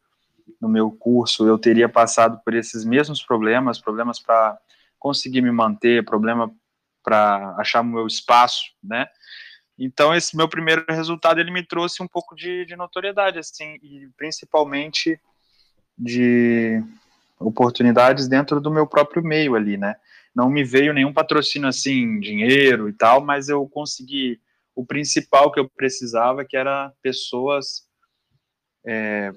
no 0.61 0.69
meu 0.69 0.91
curso, 0.91 1.47
eu 1.47 1.59
teria 1.59 1.89
passado 1.89 2.41
por 2.45 2.55
esses 2.55 2.85
mesmos 2.85 3.23
problemas, 3.23 3.81
problemas 3.81 4.21
para 4.21 4.59
conseguir 4.99 5.43
me 5.43 5.51
manter, 5.51 6.05
problema 6.05 6.53
para 7.03 7.57
achar 7.59 7.83
meu 7.83 8.07
espaço, 8.07 8.65
né? 8.83 9.07
Então 9.79 10.15
esse 10.15 10.37
meu 10.37 10.49
primeiro 10.49 10.85
resultado 10.89 11.41
ele 11.41 11.51
me 11.51 11.67
trouxe 11.67 12.03
um 12.03 12.07
pouco 12.07 12.37
de, 12.37 12.65
de 12.67 12.77
notoriedade, 12.77 13.39
assim, 13.39 13.79
e 13.83 14.09
principalmente 14.17 15.21
de 15.99 16.83
oportunidades 17.39 18.29
dentro 18.29 18.61
do 18.61 18.71
meu 18.71 18.87
próprio 18.87 19.23
meio 19.23 19.55
ali, 19.55 19.77
né? 19.77 19.97
Não 20.35 20.49
me 20.49 20.65
veio 20.65 20.95
nenhum 20.95 21.13
patrocínio 21.13 21.69
assim, 21.69 22.21
dinheiro 22.21 22.89
e 22.89 22.93
tal, 22.93 23.21
mas 23.25 23.49
eu 23.49 23.67
consegui 23.69 24.41
o 24.75 24.87
principal 24.87 25.51
que 25.51 25.61
eu 25.61 25.69
precisava, 25.69 26.45
que 26.45 26.57
era 26.57 26.93
pessoas 27.03 27.87
é, 28.87 29.33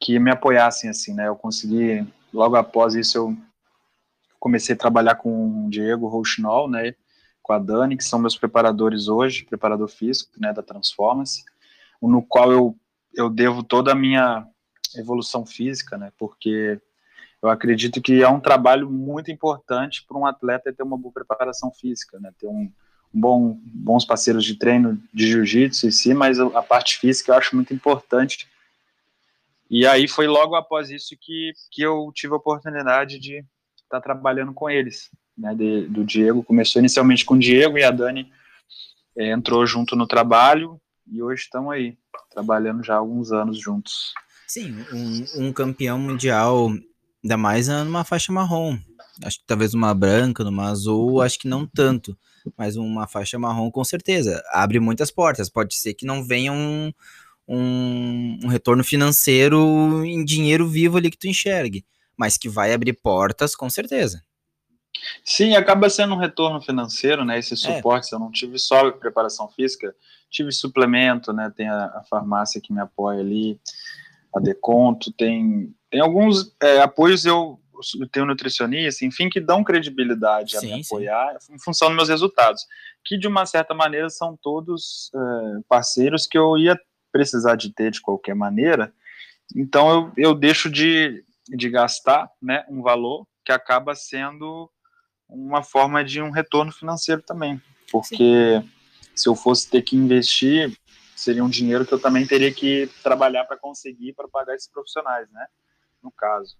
que 0.00 0.18
me 0.18 0.30
apoiassem 0.30 0.90
assim, 0.90 1.14
né? 1.14 1.28
Eu 1.28 1.36
consegui 1.36 2.06
logo 2.32 2.56
após 2.56 2.94
isso 2.94 3.18
eu 3.18 3.36
comecei 4.38 4.74
a 4.74 4.78
trabalhar 4.78 5.16
com 5.16 5.66
o 5.66 5.70
Diego 5.70 6.08
Rouchinol, 6.08 6.68
né? 6.68 6.94
Com 7.42 7.52
a 7.52 7.58
Dani, 7.58 7.96
que 7.96 8.04
são 8.04 8.18
meus 8.18 8.36
preparadores 8.36 9.08
hoje, 9.08 9.44
preparador 9.44 9.88
físico, 9.88 10.32
né? 10.38 10.52
Da 10.52 10.62
Transformance, 10.62 11.44
no 12.00 12.22
qual 12.22 12.52
eu 12.52 12.76
eu 13.14 13.28
devo 13.28 13.62
toda 13.62 13.92
a 13.92 13.96
minha 13.96 14.46
evolução 14.96 15.44
física, 15.44 15.96
né? 15.96 16.12
Porque 16.18 16.80
eu 17.42 17.48
acredito 17.48 18.00
que 18.00 18.22
é 18.22 18.28
um 18.28 18.40
trabalho 18.40 18.90
muito 18.90 19.30
importante 19.30 20.04
para 20.06 20.18
um 20.18 20.26
atleta 20.26 20.72
ter 20.72 20.82
uma 20.82 20.98
boa 20.98 21.12
preparação 21.12 21.72
física, 21.72 22.18
né? 22.20 22.32
Ter 22.38 22.46
um 22.46 22.70
bom, 23.12 23.58
bons 23.64 24.04
parceiros 24.04 24.44
de 24.44 24.56
treino 24.56 25.00
de 25.12 25.26
jiu-jitsu 25.28 25.86
em 25.86 25.90
si, 25.90 26.14
mas 26.14 26.38
a 26.38 26.62
parte 26.62 26.98
física 26.98 27.32
eu 27.32 27.36
acho 27.36 27.54
muito 27.54 27.72
importante. 27.72 28.48
E 29.70 29.86
aí 29.86 30.08
foi 30.08 30.26
logo 30.26 30.54
após 30.54 30.90
isso 30.90 31.14
que, 31.20 31.52
que 31.70 31.82
eu 31.82 32.10
tive 32.14 32.32
a 32.32 32.36
oportunidade 32.36 33.18
de 33.18 33.38
estar 33.76 33.98
tá 33.98 34.00
trabalhando 34.00 34.52
com 34.52 34.68
eles, 34.68 35.10
né? 35.36 35.54
De, 35.54 35.86
do 35.86 36.04
Diego 36.04 36.42
começou 36.42 36.80
inicialmente 36.80 37.24
com 37.24 37.34
o 37.34 37.38
Diego 37.38 37.76
e 37.78 37.84
a 37.84 37.90
Dani 37.90 38.30
é, 39.16 39.32
entrou 39.32 39.66
junto 39.66 39.94
no 39.94 40.06
trabalho 40.06 40.80
e 41.06 41.22
hoje 41.22 41.42
estão 41.42 41.70
aí 41.70 41.96
trabalhando 42.30 42.82
já 42.82 42.94
há 42.94 42.98
alguns 42.98 43.32
anos 43.32 43.58
juntos. 43.58 44.12
Sim, 44.46 44.84
um, 44.92 45.48
um 45.48 45.52
campeão 45.52 45.98
mundial, 45.98 46.70
ainda 47.22 47.36
mais 47.36 47.68
numa 47.68 48.04
faixa 48.04 48.32
marrom. 48.32 48.78
Acho 49.22 49.40
que 49.40 49.46
talvez 49.46 49.74
uma 49.74 49.92
branca, 49.94 50.44
numa 50.44 50.70
azul, 50.70 51.20
acho 51.20 51.38
que 51.38 51.48
não 51.48 51.66
tanto. 51.66 52.16
Mas 52.56 52.76
uma 52.76 53.06
faixa 53.06 53.38
marrom, 53.38 53.70
com 53.70 53.84
certeza. 53.84 54.42
Abre 54.52 54.78
muitas 54.80 55.10
portas. 55.10 55.50
Pode 55.50 55.74
ser 55.74 55.92
que 55.94 56.06
não 56.06 56.24
venha 56.24 56.52
um, 56.52 56.92
um, 57.48 58.38
um 58.44 58.48
retorno 58.48 58.84
financeiro 58.84 60.04
em 60.04 60.22
dinheiro 60.24 60.68
vivo 60.68 60.98
ali 60.98 61.10
que 61.10 61.18
tu 61.18 61.26
enxergue. 61.26 61.84
Mas 62.16 62.36
que 62.36 62.48
vai 62.48 62.72
abrir 62.72 62.92
portas, 62.94 63.56
com 63.56 63.70
certeza. 63.70 64.22
Sim, 65.24 65.54
acaba 65.54 65.88
sendo 65.88 66.14
um 66.14 66.18
retorno 66.18 66.60
financeiro, 66.60 67.24
né? 67.24 67.38
Esse 67.38 67.54
é. 67.54 67.56
suporte, 67.56 68.12
é. 68.12 68.16
eu 68.16 68.18
não 68.18 68.30
tive 68.30 68.58
só 68.58 68.90
preparação 68.90 69.48
física, 69.48 69.94
tive 70.30 70.52
suplemento, 70.52 71.32
né? 71.32 71.52
Tem 71.56 71.68
a, 71.68 71.84
a 71.86 72.02
farmácia 72.10 72.60
que 72.60 72.72
me 72.72 72.80
apoia 72.80 73.20
ali 73.20 73.58
a 74.34 74.40
Deconto, 74.40 75.12
tem, 75.12 75.74
tem 75.90 76.00
alguns 76.00 76.54
é, 76.60 76.80
apoios, 76.80 77.24
eu, 77.24 77.58
eu 78.00 78.08
tenho 78.08 78.26
nutricionista, 78.26 79.04
enfim, 79.04 79.28
que 79.30 79.40
dão 79.40 79.64
credibilidade 79.64 80.56
a 80.56 80.60
sim, 80.60 80.74
me 80.74 80.82
apoiar 80.82 81.36
sim. 81.40 81.54
em 81.54 81.58
função 81.58 81.88
dos 81.88 81.96
meus 81.96 82.08
resultados, 82.08 82.66
que 83.04 83.16
de 83.16 83.26
uma 83.26 83.46
certa 83.46 83.74
maneira 83.74 84.10
são 84.10 84.36
todos 84.36 85.10
é, 85.14 85.60
parceiros 85.68 86.26
que 86.26 86.36
eu 86.36 86.58
ia 86.58 86.78
precisar 87.18 87.56
de 87.56 87.72
ter 87.72 87.90
de 87.90 88.00
qualquer 88.00 88.34
maneira, 88.36 88.94
então 89.56 89.90
eu, 89.90 90.12
eu 90.28 90.34
deixo 90.36 90.70
de, 90.70 91.24
de 91.48 91.68
gastar 91.68 92.30
né, 92.40 92.64
um 92.68 92.80
valor 92.80 93.26
que 93.44 93.50
acaba 93.50 93.92
sendo 93.96 94.70
uma 95.28 95.64
forma 95.64 96.04
de 96.04 96.22
um 96.22 96.30
retorno 96.30 96.70
financeiro 96.70 97.20
também, 97.20 97.60
porque 97.90 98.60
sim. 98.62 98.70
se 99.16 99.28
eu 99.28 99.34
fosse 99.34 99.68
ter 99.68 99.82
que 99.82 99.96
investir 99.96 100.72
seria 101.16 101.42
um 101.42 101.48
dinheiro 101.48 101.84
que 101.84 101.92
eu 101.92 101.98
também 101.98 102.24
teria 102.24 102.54
que 102.54 102.88
trabalhar 103.02 103.44
para 103.44 103.58
conseguir 103.58 104.12
para 104.12 104.28
pagar 104.28 104.54
esses 104.54 104.70
profissionais, 104.70 105.28
né? 105.32 105.44
No 106.00 106.12
caso. 106.12 106.56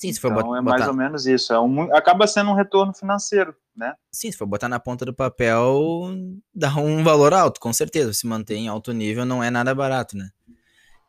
Sim, 0.00 0.14
se 0.14 0.18
for 0.18 0.32
então 0.32 0.56
é 0.56 0.62
mais 0.62 0.88
ou 0.88 0.94
menos 0.94 1.26
isso. 1.26 1.52
É 1.52 1.60
um, 1.60 1.94
acaba 1.94 2.26
sendo 2.26 2.50
um 2.50 2.54
retorno 2.54 2.94
financeiro, 2.94 3.54
né? 3.76 3.92
Sim, 4.10 4.32
se 4.32 4.38
for 4.38 4.46
botar 4.46 4.66
na 4.66 4.80
ponta 4.80 5.04
do 5.04 5.12
papel, 5.12 6.10
dá 6.54 6.74
um 6.76 7.04
valor 7.04 7.34
alto, 7.34 7.60
com 7.60 7.70
certeza. 7.70 8.14
Se 8.14 8.26
manter 8.26 8.54
em 8.54 8.66
alto 8.66 8.92
nível 8.92 9.26
não 9.26 9.44
é 9.44 9.50
nada 9.50 9.74
barato, 9.74 10.16
né? 10.16 10.30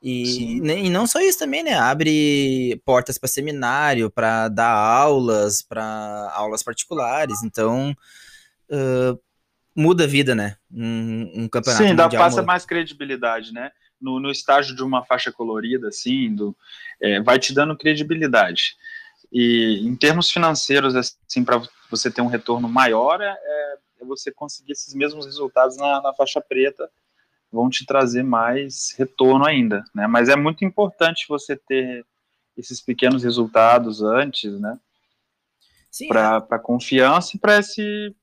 E, 0.04 0.58
e 0.58 0.89
não 0.89 1.08
só 1.08 1.21
isso 1.21 1.39
também, 1.39 1.63
né? 1.63 1.73
Abre 1.75 2.82
portas 2.84 3.17
para 3.17 3.30
seminário, 3.30 4.12
para 4.12 4.49
dar 4.49 4.73
aulas, 4.73 5.62
para 5.62 6.30
aulas 6.36 6.62
particulares. 6.62 7.43
Então, 7.43 7.95
uh, 8.69 9.17
muda 9.73 10.04
a 10.04 10.08
vida, 10.08 10.36
né? 10.36 10.58
Um, 10.69 11.43
um 11.43 11.47
campeonato 11.47 11.86
Sim, 11.86 11.95
dá, 11.95 12.10
passa 12.10 12.41
muda. 12.41 12.43
mais 12.43 12.65
credibilidade, 12.65 13.54
né? 13.54 13.71
No, 14.01 14.19
no 14.19 14.31
estágio 14.31 14.75
de 14.75 14.83
uma 14.83 15.05
faixa 15.05 15.31
colorida, 15.31 15.89
assim, 15.89 16.33
do, 16.33 16.55
é, 16.99 17.21
vai 17.21 17.37
te 17.37 17.53
dando 17.53 17.77
credibilidade. 17.77 18.75
E 19.31 19.79
em 19.85 19.95
termos 19.95 20.31
financeiros, 20.31 20.95
assim, 20.95 21.45
para 21.45 21.61
você 21.89 22.11
ter 22.11 22.21
um 22.21 22.27
retorno 22.27 22.67
maior, 22.67 23.21
é, 23.21 23.29
é, 23.29 23.77
você 24.05 24.31
conseguir 24.31 24.73
esses 24.73 24.93
mesmos 24.93 25.25
resultados 25.25 25.77
na, 25.77 26.01
na 26.01 26.13
faixa 26.13 26.41
preta, 26.41 26.89
vão 27.51 27.69
te 27.69 27.85
trazer 27.85 28.23
mais 28.23 28.93
retorno 28.97 29.45
ainda, 29.45 29.83
né? 29.93 30.07
Mas 30.07 30.29
é 30.29 30.35
muito 30.35 30.65
importante 30.65 31.25
você 31.27 31.55
ter 31.55 32.05
esses 32.57 32.81
pequenos 32.81 33.23
resultados 33.23 34.01
antes, 34.01 34.59
né? 34.59 34.79
Para 36.07 36.47
é. 36.51 36.59
confiança 36.59 37.35
e 37.35 37.39
para 37.39 37.57
esse 37.57 38.15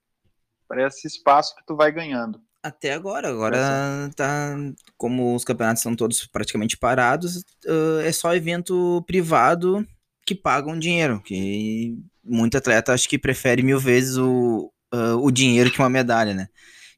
esse 0.76 1.06
espaço 1.06 1.54
que 1.56 1.64
tu 1.64 1.74
vai 1.74 1.90
ganhando. 1.90 2.40
Até 2.62 2.92
agora, 2.92 3.28
agora 3.28 4.10
tá 4.16 4.56
como 4.96 5.34
os 5.34 5.44
campeonatos 5.44 5.82
são 5.82 5.94
todos 5.94 6.26
praticamente 6.26 6.76
parados, 6.76 7.36
uh, 7.66 8.00
é 8.04 8.10
só 8.10 8.34
evento 8.34 9.02
privado 9.06 9.86
que 10.26 10.34
pagam 10.34 10.78
dinheiro, 10.78 11.22
que 11.22 11.96
muito 12.22 12.58
atleta 12.58 12.92
acho 12.92 13.08
que 13.08 13.18
prefere 13.18 13.62
mil 13.62 13.78
vezes 13.78 14.16
o, 14.16 14.72
uh, 14.92 15.16
o 15.22 15.30
dinheiro 15.30 15.70
que 15.70 15.78
uma 15.78 15.88
medalha, 15.88 16.34
né? 16.34 16.48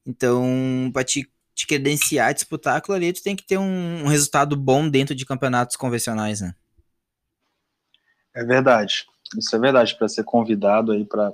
Então, 0.04 0.90
para 0.94 1.04
te, 1.04 1.30
te 1.54 1.66
credenciar, 1.66 2.32
disputar 2.32 2.78
aquilo 2.78 2.96
ali, 2.96 3.12
tu 3.12 3.22
tem 3.22 3.36
que 3.36 3.46
ter 3.46 3.58
um, 3.58 4.04
um 4.04 4.06
resultado 4.06 4.56
bom 4.56 4.88
dentro 4.88 5.14
de 5.14 5.26
campeonatos 5.26 5.76
convencionais, 5.76 6.40
né? 6.40 6.54
É 8.34 8.42
verdade, 8.44 9.04
isso 9.36 9.54
é 9.54 9.58
verdade, 9.58 9.96
para 9.98 10.08
ser 10.08 10.24
convidado 10.24 10.92
aí 10.92 11.04
para 11.04 11.32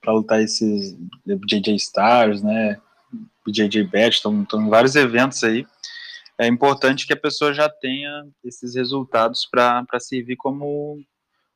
para 0.00 0.12
lutar 0.12 0.40
esses 0.40 0.96
JJ 1.26 1.74
Stars, 1.74 2.40
né? 2.40 2.80
JJ 3.52 3.84
Bet, 3.84 4.16
estão 4.16 4.46
em 4.54 4.68
vários 4.68 4.94
eventos 4.94 5.42
aí. 5.44 5.66
É 6.38 6.46
importante 6.46 7.06
que 7.06 7.12
a 7.12 7.16
pessoa 7.16 7.54
já 7.54 7.68
tenha 7.68 8.26
esses 8.44 8.74
resultados 8.74 9.46
para 9.50 9.86
servir 9.98 10.36
como 10.36 11.00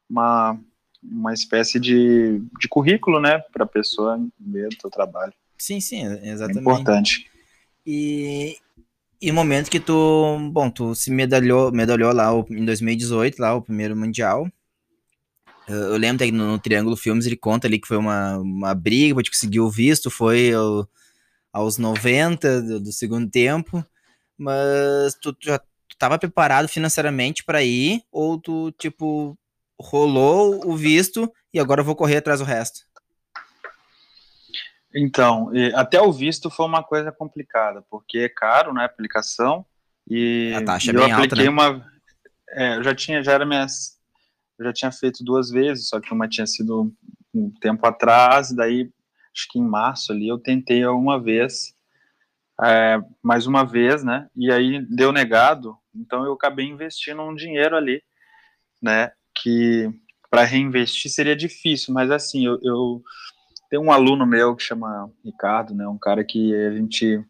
uma, 0.08 0.58
uma 1.02 1.34
espécie 1.34 1.78
de, 1.78 2.40
de 2.58 2.68
currículo, 2.68 3.20
né, 3.20 3.38
para 3.52 3.64
a 3.64 3.68
pessoa 3.68 4.18
ver 4.38 4.68
o 4.68 4.80
seu 4.80 4.90
trabalho. 4.90 5.32
Sim, 5.58 5.80
sim, 5.80 6.02
exatamente. 6.22 6.58
É 6.58 6.60
importante. 6.60 7.30
E, 7.86 8.56
e 9.20 9.30
o 9.30 9.34
momento 9.34 9.70
que 9.70 9.78
tu, 9.78 10.38
bom, 10.50 10.70
tu 10.70 10.94
se 10.94 11.10
medalhou, 11.10 11.70
medalhou 11.70 12.12
lá 12.12 12.30
em 12.50 12.64
2018, 12.64 13.38
lá 13.38 13.54
o 13.54 13.62
primeiro 13.62 13.94
mundial, 13.94 14.48
eu 15.68 15.96
lembro 15.96 16.24
que 16.26 16.32
no, 16.32 16.52
no, 16.52 16.58
Triângulo 16.58 16.96
Filmes 16.96 17.26
ele 17.26 17.36
conta 17.36 17.68
ali 17.68 17.78
que 17.78 17.86
foi 17.86 17.96
uma, 17.96 18.38
uma 18.38 18.74
briga 18.74 19.14
para 19.14 19.24
conseguir 19.24 19.60
o 19.60 19.70
visto, 19.70 20.10
foi 20.10 20.52
ao, 20.52 20.88
aos 21.52 21.78
90 21.78 22.62
do, 22.62 22.80
do, 22.80 22.92
segundo 22.92 23.30
tempo, 23.30 23.84
mas 24.38 25.14
tu, 25.20 25.32
tu 25.32 25.46
já 25.46 25.60
estava 25.90 26.18
preparado 26.18 26.68
financeiramente 26.68 27.44
para 27.44 27.62
ir, 27.62 28.02
ou 28.10 28.40
tu, 28.40 28.72
tipo, 28.72 29.36
rolou 29.80 30.66
o 30.66 30.76
visto 30.76 31.30
e 31.52 31.58
agora 31.58 31.80
eu 31.80 31.84
vou 31.84 31.96
correr 31.96 32.18
atrás 32.18 32.40
do 32.40 32.46
resto? 32.46 32.80
Então, 34.94 35.50
até 35.74 36.00
o 36.00 36.12
visto 36.12 36.50
foi 36.50 36.66
uma 36.66 36.82
coisa 36.82 37.12
complicada, 37.12 37.84
porque 37.88 38.18
é 38.18 38.28
caro, 38.28 38.72
né, 38.72 38.82
a 38.82 38.86
aplicação, 38.86 39.64
e 40.08 40.52
a 40.56 40.64
taxa 40.64 40.90
é 40.90 40.94
eu 40.94 41.00
bem 41.00 41.12
apliquei 41.12 41.46
alta, 41.46 41.62
né? 41.62 41.74
uma... 41.76 41.90
É, 42.50 42.76
eu 42.78 42.82
já 42.82 42.94
tinha, 42.94 43.22
já 43.22 43.32
era 43.32 43.46
minhas 43.46 44.00
eu 44.60 44.66
já 44.66 44.72
tinha 44.74 44.92
feito 44.92 45.24
duas 45.24 45.50
vezes, 45.50 45.88
só 45.88 45.98
que 45.98 46.12
uma 46.12 46.28
tinha 46.28 46.46
sido 46.46 46.94
um 47.34 47.50
tempo 47.60 47.86
atrás, 47.86 48.52
daí 48.52 48.90
acho 49.34 49.48
que 49.50 49.58
em 49.58 49.66
março 49.66 50.12
ali 50.12 50.28
eu 50.28 50.38
tentei 50.38 50.84
uma 50.86 51.20
vez, 51.20 51.74
é, 52.62 52.98
mais 53.22 53.46
uma 53.46 53.64
vez, 53.64 54.04
né? 54.04 54.28
E 54.36 54.50
aí 54.50 54.84
deu 54.86 55.12
negado, 55.12 55.76
então 55.94 56.24
eu 56.24 56.32
acabei 56.32 56.66
investindo 56.66 57.22
um 57.22 57.34
dinheiro 57.34 57.76
ali, 57.76 58.02
né? 58.80 59.12
Que 59.34 59.90
para 60.30 60.44
reinvestir 60.44 61.10
seria 61.10 61.34
difícil, 61.34 61.92
mas 61.92 62.10
assim, 62.10 62.46
eu, 62.46 62.58
eu 62.62 63.02
tenho 63.68 63.82
um 63.82 63.92
aluno 63.92 64.26
meu 64.26 64.54
que 64.54 64.62
chama 64.62 65.10
Ricardo, 65.24 65.74
né? 65.74 65.86
Um 65.88 65.98
cara 65.98 66.24
que 66.24 66.54
a 66.54 66.72
gente 66.72 67.24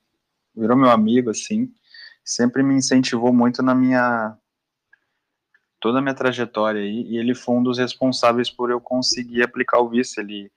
virou 0.55 0.77
meu 0.77 0.91
amigo, 0.91 1.31
assim, 1.31 1.73
sempre 2.25 2.63
me 2.63 2.75
incentivou 2.75 3.33
muito 3.33 3.63
na 3.63 3.75
minha 3.75 4.37
toda 5.81 5.99
a 5.99 6.03
minha 6.03 6.15
trajetória 6.15 6.83
aí, 6.83 7.03
e 7.09 7.17
ele 7.17 7.35
foi 7.35 7.55
um 7.57 7.63
dos 7.63 7.79
responsáveis 7.79 8.51
por 8.51 8.71
eu 8.71 8.81
conseguir 8.81 9.43
aplicar 9.43 9.81
o 9.81 9.89
visto. 9.89 10.19
Ele, 10.19 10.53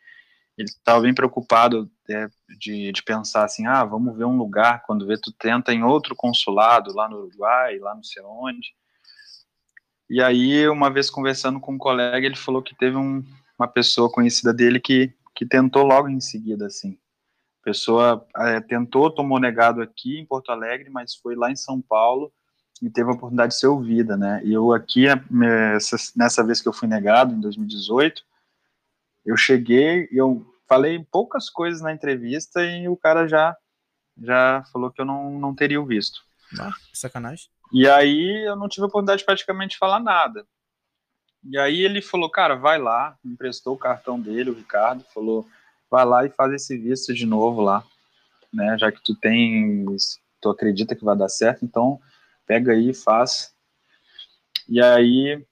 ele 0.57 0.69
estava 0.69 1.01
bem 1.01 1.13
preocupado 1.13 1.89
é, 2.09 2.27
de, 2.59 2.91
de 2.91 3.03
pensar 3.03 3.43
assim, 3.43 3.65
ah, 3.65 3.83
vamos 3.83 4.15
ver 4.15 4.25
um 4.25 4.37
lugar, 4.37 4.83
quando 4.85 5.07
vê 5.07 5.17
tu 5.17 5.31
tenta 5.31 5.73
em 5.73 5.83
outro 5.83 6.15
consulado, 6.15 6.93
lá 6.93 7.09
no 7.09 7.17
Uruguai, 7.17 7.79
lá 7.79 7.95
não 7.95 8.03
sei 8.03 8.21
onde. 8.23 8.73
E 10.09 10.21
aí, 10.21 10.67
uma 10.67 10.91
vez 10.91 11.09
conversando 11.09 11.59
com 11.59 11.73
um 11.73 11.77
colega, 11.77 12.25
ele 12.25 12.35
falou 12.35 12.61
que 12.61 12.75
teve 12.75 12.95
um, 12.95 13.23
uma 13.57 13.67
pessoa 13.67 14.11
conhecida 14.11 14.53
dele 14.53 14.79
que, 14.79 15.11
que 15.35 15.45
tentou 15.45 15.83
logo 15.83 16.07
em 16.07 16.19
seguida, 16.19 16.67
assim. 16.67 16.99
A 17.61 17.63
pessoa 17.63 18.27
é, 18.37 18.59
tentou, 18.59 19.09
tomou 19.09 19.39
negado 19.39 19.81
aqui 19.81 20.19
em 20.19 20.25
Porto 20.25 20.51
Alegre, 20.51 20.89
mas 20.89 21.15
foi 21.15 21.35
lá 21.35 21.49
em 21.49 21.55
São 21.55 21.81
Paulo 21.81 22.31
e 22.81 22.89
teve 22.89 23.09
a 23.09 23.13
oportunidade 23.13 23.53
de 23.53 23.59
ser 23.59 23.67
ouvida, 23.67 24.17
né? 24.17 24.41
E 24.43 24.51
eu 24.51 24.73
aqui, 24.73 25.05
nessa 26.15 26.43
vez 26.43 26.61
que 26.61 26.67
eu 26.67 26.73
fui 26.73 26.87
negado, 26.87 27.33
em 27.33 27.39
2018, 27.39 28.23
eu 29.25 29.37
cheguei, 29.37 30.07
eu 30.11 30.45
falei 30.67 31.03
poucas 31.11 31.49
coisas 31.49 31.81
na 31.81 31.93
entrevista 31.93 32.63
e 32.63 32.87
o 32.87 32.97
cara 32.97 33.27
já 33.27 33.55
já 34.21 34.63
falou 34.71 34.91
que 34.91 35.01
eu 35.01 35.05
não, 35.05 35.39
não 35.39 35.55
teria 35.55 35.81
o 35.81 35.85
visto. 35.85 36.21
Ah, 36.59 36.71
sacanagem. 36.93 37.47
E 37.71 37.87
aí 37.87 38.47
eu 38.47 38.55
não 38.55 38.69
tive 38.69 38.83
a 38.83 38.87
oportunidade 38.87 39.19
de 39.19 39.25
praticamente 39.25 39.77
falar 39.77 39.99
nada. 39.99 40.45
E 41.43 41.57
aí 41.57 41.81
ele 41.81 42.01
falou, 42.01 42.29
cara, 42.29 42.55
vai 42.55 42.77
lá, 42.77 43.17
me 43.23 43.33
emprestou 43.33 43.73
o 43.73 43.77
cartão 43.77 44.19
dele, 44.19 44.51
o 44.51 44.53
Ricardo, 44.53 45.03
falou, 45.13 45.47
vai 45.89 46.05
lá 46.05 46.25
e 46.25 46.29
faz 46.29 46.53
esse 46.53 46.77
visto 46.77 47.13
de 47.13 47.25
novo 47.25 47.61
lá, 47.61 47.83
né? 48.53 48.77
Já 48.77 48.91
que 48.91 49.01
tu 49.03 49.15
tem, 49.15 49.85
tu 50.39 50.49
acredita 50.49 50.95
que 50.95 51.03
vai 51.03 51.17
dar 51.17 51.27
certo, 51.27 51.65
então 51.65 51.99
pega 52.45 52.71
aí 52.71 52.91
e 52.91 52.93
faz. 52.93 53.53
E 54.69 54.81
aí 54.81 55.43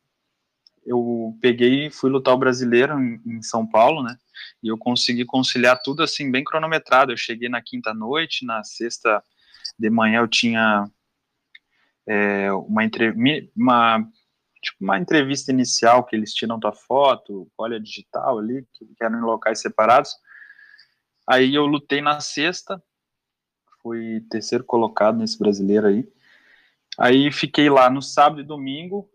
eu 0.85 1.37
peguei 1.41 1.87
e 1.87 1.91
fui 1.91 2.09
lutar 2.09 2.33
o 2.33 2.37
brasileiro 2.37 2.99
em, 2.99 3.21
em, 3.25 3.41
São 3.41 3.65
Paulo, 3.65 4.03
né? 4.03 4.17
E 4.63 4.67
eu 4.67 4.77
consegui 4.77 5.25
conciliar 5.25 5.81
tudo 5.81 6.03
assim, 6.03 6.31
bem 6.31 6.43
cronometrado. 6.43 7.11
Eu 7.11 7.17
cheguei 7.17 7.49
na 7.49 7.61
quinta 7.61 7.93
noite, 7.93 8.45
na 8.45 8.63
sexta 8.63 9.23
de 9.77 9.89
manhã 9.89 10.19
eu 10.21 10.27
tinha 10.27 10.89
é, 12.07 12.51
uma, 12.51 12.81
uma, 13.55 14.09
tipo, 14.61 14.77
uma 14.81 14.99
entrevista 14.99 15.51
inicial 15.51 16.03
que 16.03 16.15
eles 16.15 16.33
tiram 16.33 16.59
tua 16.59 16.73
foto, 16.73 17.49
olha 17.57 17.79
digital 17.79 18.39
ali, 18.39 18.65
que, 18.73 18.85
que 18.85 19.03
eram 19.03 19.19
em 19.19 19.23
locais 19.23 19.61
separados. 19.61 20.15
Aí 21.27 21.53
eu 21.53 21.65
lutei 21.65 22.01
na 22.01 22.19
sexta, 22.19 22.81
fui 23.81 24.21
terceiro 24.29 24.63
colocado 24.63 25.17
nesse 25.17 25.37
brasileiro 25.37 25.87
aí. 25.87 26.07
Aí 26.97 27.31
fiquei 27.31 27.69
lá 27.69 27.89
no 27.89 28.01
sábado 28.01 28.41
e 28.41 28.45
domingo, 28.45 29.09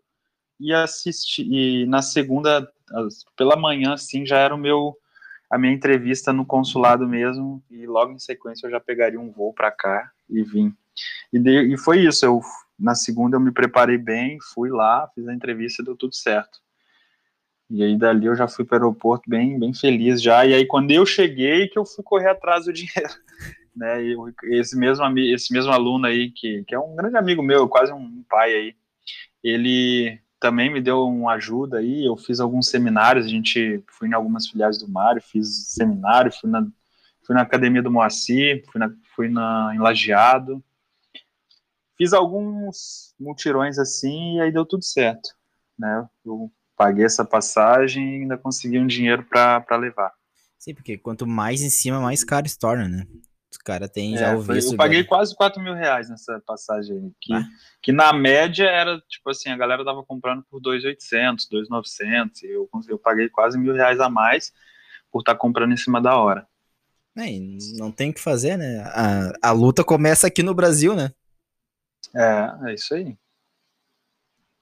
e 0.58 0.72
assisti 0.72 1.42
e 1.42 1.86
na 1.86 2.02
segunda 2.02 2.70
pela 3.36 3.56
manhã 3.56 3.94
assim 3.94 4.24
já 4.24 4.38
era 4.38 4.54
o 4.54 4.58
meu 4.58 4.96
a 5.50 5.58
minha 5.58 5.72
entrevista 5.72 6.32
no 6.32 6.44
consulado 6.44 7.06
mesmo 7.06 7.62
e 7.70 7.86
logo 7.86 8.12
em 8.12 8.18
sequência 8.18 8.66
eu 8.66 8.70
já 8.70 8.80
pegaria 8.80 9.20
um 9.20 9.30
voo 9.30 9.52
para 9.52 9.70
cá 9.70 10.10
e 10.28 10.42
vim. 10.42 10.74
E, 11.32 11.38
de, 11.38 11.74
e 11.74 11.78
foi 11.78 12.00
isso 12.00 12.24
eu 12.24 12.40
na 12.78 12.94
segunda 12.94 13.36
eu 13.36 13.40
me 13.40 13.52
preparei 13.52 13.98
bem 13.98 14.38
fui 14.54 14.70
lá 14.70 15.08
fiz 15.14 15.28
a 15.28 15.34
entrevista 15.34 15.82
deu 15.82 15.96
tudo 15.96 16.14
certo. 16.14 16.58
E 17.68 17.82
aí 17.82 17.98
dali 17.98 18.26
eu 18.26 18.36
já 18.36 18.46
fui 18.46 18.64
para 18.64 18.78
o 18.78 18.88
aeroporto 18.88 19.28
bem 19.28 19.58
bem 19.58 19.74
feliz 19.74 20.22
já 20.22 20.46
e 20.46 20.54
aí 20.54 20.66
quando 20.66 20.90
eu 20.90 21.04
cheguei 21.04 21.68
que 21.68 21.78
eu 21.78 21.84
fui 21.84 22.02
correr 22.02 22.30
atrás 22.30 22.64
do 22.64 22.72
dinheiro 22.72 23.14
né 23.74 23.98
esse 24.44 24.76
mesmo 24.76 25.04
esse 25.18 25.52
mesmo 25.52 25.70
aluno 25.70 26.06
aí 26.06 26.30
que, 26.30 26.64
que 26.64 26.74
é 26.74 26.78
um 26.78 26.96
grande 26.96 27.16
amigo 27.16 27.42
meu 27.42 27.68
quase 27.68 27.92
um 27.92 28.24
pai 28.28 28.54
aí 28.54 28.76
ele 29.42 30.18
também 30.38 30.72
me 30.72 30.80
deu 30.80 31.06
uma 31.06 31.34
ajuda 31.34 31.78
aí. 31.78 32.04
Eu 32.04 32.16
fiz 32.16 32.40
alguns 32.40 32.68
seminários, 32.68 33.26
a 33.26 33.28
gente 33.28 33.82
fui 33.88 34.08
em 34.08 34.14
algumas 34.14 34.48
filiais 34.48 34.78
do 34.78 34.88
Mário, 34.88 35.22
fiz 35.22 35.68
seminário, 35.68 36.32
fui 36.32 36.50
na, 36.50 36.66
fui 37.26 37.34
na 37.34 37.42
academia 37.42 37.82
do 37.82 37.90
Moacir, 37.90 38.64
fui, 38.70 38.78
na, 38.78 38.90
fui 39.14 39.28
na, 39.28 39.72
em 39.74 39.78
Lajeado. 39.78 40.62
Fiz 41.96 42.12
alguns 42.12 43.14
mutirões 43.18 43.78
assim 43.78 44.36
e 44.36 44.40
aí 44.42 44.52
deu 44.52 44.66
tudo 44.66 44.84
certo, 44.84 45.30
né? 45.78 46.06
Eu 46.24 46.52
paguei 46.76 47.06
essa 47.06 47.24
passagem 47.24 48.18
e 48.18 48.22
ainda 48.22 48.36
consegui 48.36 48.78
um 48.78 48.86
dinheiro 48.86 49.24
para 49.24 49.76
levar. 49.76 50.12
Sim, 50.58 50.74
porque 50.74 50.98
quanto 50.98 51.26
mais 51.26 51.62
em 51.62 51.70
cima, 51.70 52.00
mais 52.00 52.22
caro 52.22 52.46
se 52.46 52.58
torna, 52.58 52.86
né? 52.86 53.06
Os 53.66 53.72
caras 53.72 53.90
têm 53.90 54.16
já 54.16 54.28
é, 54.28 54.36
o 54.36 54.40
visto. 54.40 54.74
Eu 54.74 54.76
paguei 54.76 54.98
velho. 54.98 55.08
quase 55.08 55.34
4 55.34 55.60
mil 55.60 55.74
reais 55.74 56.08
nessa 56.08 56.40
passagem 56.46 57.12
que, 57.20 57.34
ah. 57.34 57.44
que 57.82 57.90
na 57.90 58.12
média 58.12 58.64
era, 58.64 59.00
tipo 59.08 59.28
assim, 59.28 59.48
a 59.48 59.56
galera 59.56 59.84
tava 59.84 60.04
comprando 60.04 60.44
por 60.48 60.60
2.800, 60.60 61.48
2.900, 61.52 62.30
eu, 62.44 62.70
eu 62.88 62.96
paguei 62.96 63.28
quase 63.28 63.58
mil 63.58 63.74
reais 63.74 63.98
a 63.98 64.08
mais 64.08 64.52
por 65.10 65.18
estar 65.18 65.34
tá 65.34 65.38
comprando 65.38 65.72
em 65.72 65.76
cima 65.76 66.00
da 66.00 66.16
hora. 66.16 66.46
É, 67.18 67.26
não 67.76 67.90
tem 67.90 68.10
o 68.10 68.14
que 68.14 68.20
fazer, 68.20 68.56
né? 68.56 68.84
A, 68.86 69.32
a 69.48 69.50
luta 69.50 69.82
começa 69.82 70.28
aqui 70.28 70.44
no 70.44 70.54
Brasil, 70.54 70.94
né? 70.94 71.10
É, 72.14 72.70
é 72.70 72.74
isso 72.74 72.94
aí. 72.94 73.18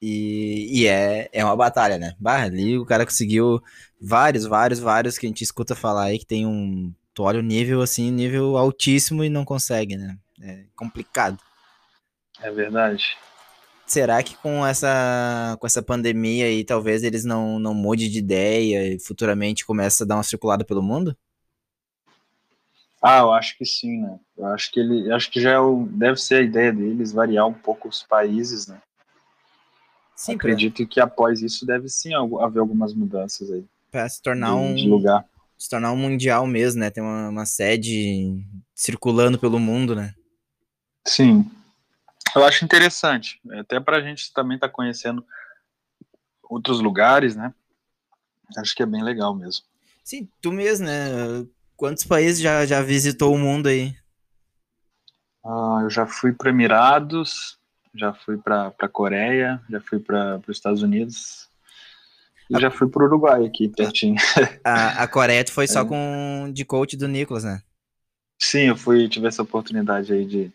E, 0.01 0.81
e 0.81 0.87
é, 0.87 1.29
é 1.31 1.45
uma 1.45 1.55
batalha, 1.55 1.99
né? 1.99 2.15
Bah, 2.19 2.41
ali 2.41 2.75
o 2.75 2.85
cara 2.85 3.05
conseguiu 3.05 3.61
vários, 4.01 4.45
vários, 4.45 4.79
vários 4.79 5.15
que 5.19 5.27
a 5.27 5.29
gente 5.29 5.43
escuta 5.43 5.75
falar 5.75 6.05
aí 6.05 6.17
que 6.17 6.25
tem 6.25 6.47
um 6.47 6.91
tu 7.15 7.23
olha 7.23 7.39
o 7.39 7.43
nível 7.43 7.81
assim, 7.81 8.11
nível 8.11 8.57
altíssimo 8.57 9.23
e 9.23 9.29
não 9.29 9.45
consegue, 9.45 9.95
né? 9.95 10.17
É 10.39 10.65
complicado. 10.75 11.39
É 12.41 12.51
verdade. 12.51 13.17
Será 13.87 14.21
que 14.21 14.35
com 14.35 14.65
essa, 14.65 15.55
com 15.59 15.65
essa 15.65 15.81
pandemia 15.81 16.45
aí, 16.45 16.65
talvez 16.65 17.03
eles 17.03 17.23
não, 17.23 17.57
não 17.57 17.73
mudem 17.73 18.09
de 18.09 18.19
ideia 18.19 18.93
e 18.93 18.99
futuramente 18.99 19.65
comece 19.65 20.03
a 20.03 20.05
dar 20.05 20.15
uma 20.15 20.23
circulada 20.23 20.65
pelo 20.65 20.83
mundo? 20.83 21.15
Ah, 23.01 23.19
eu 23.19 23.31
acho 23.31 23.57
que 23.57 23.65
sim, 23.65 24.01
né? 24.01 24.19
Eu 24.35 24.47
acho 24.47 24.71
que 24.71 24.79
ele, 24.79 25.11
acho 25.13 25.31
que 25.31 25.39
já 25.39 25.51
é 25.51 25.59
o, 25.59 25.87
deve 25.91 26.19
ser 26.19 26.35
a 26.35 26.41
ideia 26.41 26.73
deles 26.73 27.13
variar 27.13 27.47
um 27.47 27.53
pouco 27.53 27.87
os 27.87 28.03
países, 28.03 28.67
né? 28.67 28.81
Sim, 30.15 30.33
Acredito 30.33 30.85
que 30.87 30.99
após 30.99 31.41
isso 31.41 31.65
deve 31.65 31.87
sim 31.87 32.13
haver 32.41 32.59
algumas 32.59 32.93
mudanças 32.93 33.51
aí. 33.51 33.63
Para 33.91 34.09
se 34.09 34.21
tornar 34.21 34.49
de, 34.49 34.55
um 34.55 34.75
de 34.75 34.89
lugar 34.89 35.23
se 35.57 35.69
tornar 35.69 35.91
um 35.91 35.97
mundial 35.97 36.45
mesmo, 36.45 36.79
né? 36.79 36.89
Tem 36.89 37.03
uma, 37.03 37.29
uma 37.29 37.45
sede 37.45 38.45
circulando 38.73 39.39
pelo 39.39 39.59
mundo, 39.59 39.95
né? 39.95 40.13
Sim. 41.07 41.49
Eu 42.35 42.43
acho 42.43 42.65
interessante, 42.65 43.39
até 43.59 43.79
para 43.79 43.97
a 43.97 44.01
gente 44.01 44.33
também 44.33 44.55
estar 44.55 44.67
tá 44.67 44.73
conhecendo 44.73 45.25
outros 46.43 46.81
lugares, 46.81 47.35
né? 47.35 47.53
Acho 48.57 48.75
que 48.75 48.83
é 48.83 48.85
bem 48.85 49.03
legal 49.03 49.33
mesmo. 49.33 49.65
Sim, 50.03 50.27
tu 50.41 50.51
mesmo, 50.51 50.85
né? 50.85 51.45
Quantos 51.75 52.03
países 52.03 52.39
já, 52.39 52.65
já 52.65 52.81
visitou 52.81 53.33
o 53.33 53.37
mundo 53.37 53.67
aí? 53.67 53.95
Ah, 55.43 55.79
eu 55.83 55.89
já 55.89 56.05
fui 56.05 56.33
para 56.33 56.49
Emirados, 56.49 57.57
já 57.93 58.13
fui 58.13 58.37
para 58.37 58.71
Coreia, 58.91 59.61
já 59.69 59.79
fui 59.79 59.99
para 59.99 60.41
os 60.47 60.57
Estados 60.57 60.81
Unidos, 60.81 61.44
eu 62.49 62.59
já 62.59 62.69
fui 62.69 62.87
pro 62.87 63.05
Uruguai 63.05 63.45
aqui, 63.45 63.69
pertinho. 63.69 64.15
A, 64.63 65.03
a 65.03 65.07
Coreia 65.09 65.43
foi 65.47 65.67
só 65.67 65.81
é. 65.81 65.85
com 65.85 66.51
de 66.53 66.63
coach 66.63 66.95
do 66.95 67.07
Nicolas, 67.07 67.43
né? 67.43 67.61
Sim, 68.39 68.67
eu 68.67 68.77
fui, 68.77 69.07
tive 69.07 69.27
essa 69.27 69.41
oportunidade 69.41 70.13
aí 70.13 70.25
de, 70.25 70.51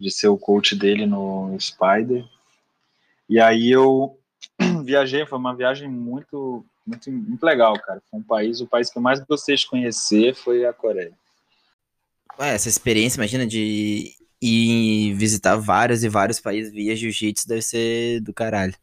de 0.00 0.10
ser 0.10 0.28
o 0.28 0.38
coach 0.38 0.74
dele 0.74 1.04
no 1.06 1.56
Spider. 1.60 2.24
E 3.28 3.40
aí 3.40 3.70
eu 3.70 4.18
viajei, 4.84 5.26
foi 5.26 5.38
uma 5.38 5.54
viagem 5.54 5.88
muito, 5.88 6.64
muito, 6.86 7.10
muito 7.10 7.42
legal, 7.42 7.78
cara. 7.80 8.00
Foi 8.10 8.20
um 8.20 8.22
país, 8.22 8.60
o 8.60 8.66
país 8.66 8.90
que 8.90 8.96
eu 8.96 9.02
mais 9.02 9.20
gostei 9.20 9.56
de 9.56 9.66
conhecer 9.66 10.34
foi 10.34 10.64
a 10.64 10.72
Coreia. 10.72 11.12
Ué, 12.38 12.54
essa 12.54 12.68
experiência, 12.68 13.18
imagina, 13.18 13.46
de 13.46 14.14
ir 14.40 15.14
visitar 15.14 15.56
vários 15.56 16.04
e 16.04 16.08
vários 16.08 16.38
países 16.38 16.72
via 16.72 16.94
jiu-jitsu 16.94 17.48
deve 17.48 17.62
ser 17.62 18.20
do 18.20 18.32
caralho. 18.32 18.74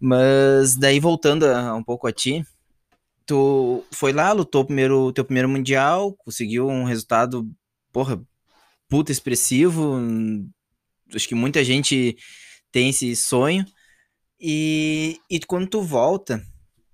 Mas 0.00 0.76
daí 0.76 1.00
voltando 1.00 1.44
a, 1.44 1.74
um 1.74 1.82
pouco 1.82 2.06
a 2.06 2.12
ti, 2.12 2.44
tu 3.26 3.84
foi 3.92 4.12
lá, 4.12 4.32
lutou 4.32 4.64
primeiro 4.64 5.12
teu 5.12 5.24
primeiro 5.24 5.48
mundial, 5.48 6.12
conseguiu 6.14 6.68
um 6.68 6.84
resultado, 6.84 7.48
porra, 7.92 8.20
puta 8.88 9.12
expressivo. 9.12 10.00
Acho 11.14 11.28
que 11.28 11.34
muita 11.34 11.64
gente 11.64 12.16
tem 12.70 12.90
esse 12.90 13.14
sonho. 13.16 13.66
E, 14.40 15.20
e 15.28 15.40
quando 15.40 15.66
tu 15.68 15.82
volta, 15.82 16.42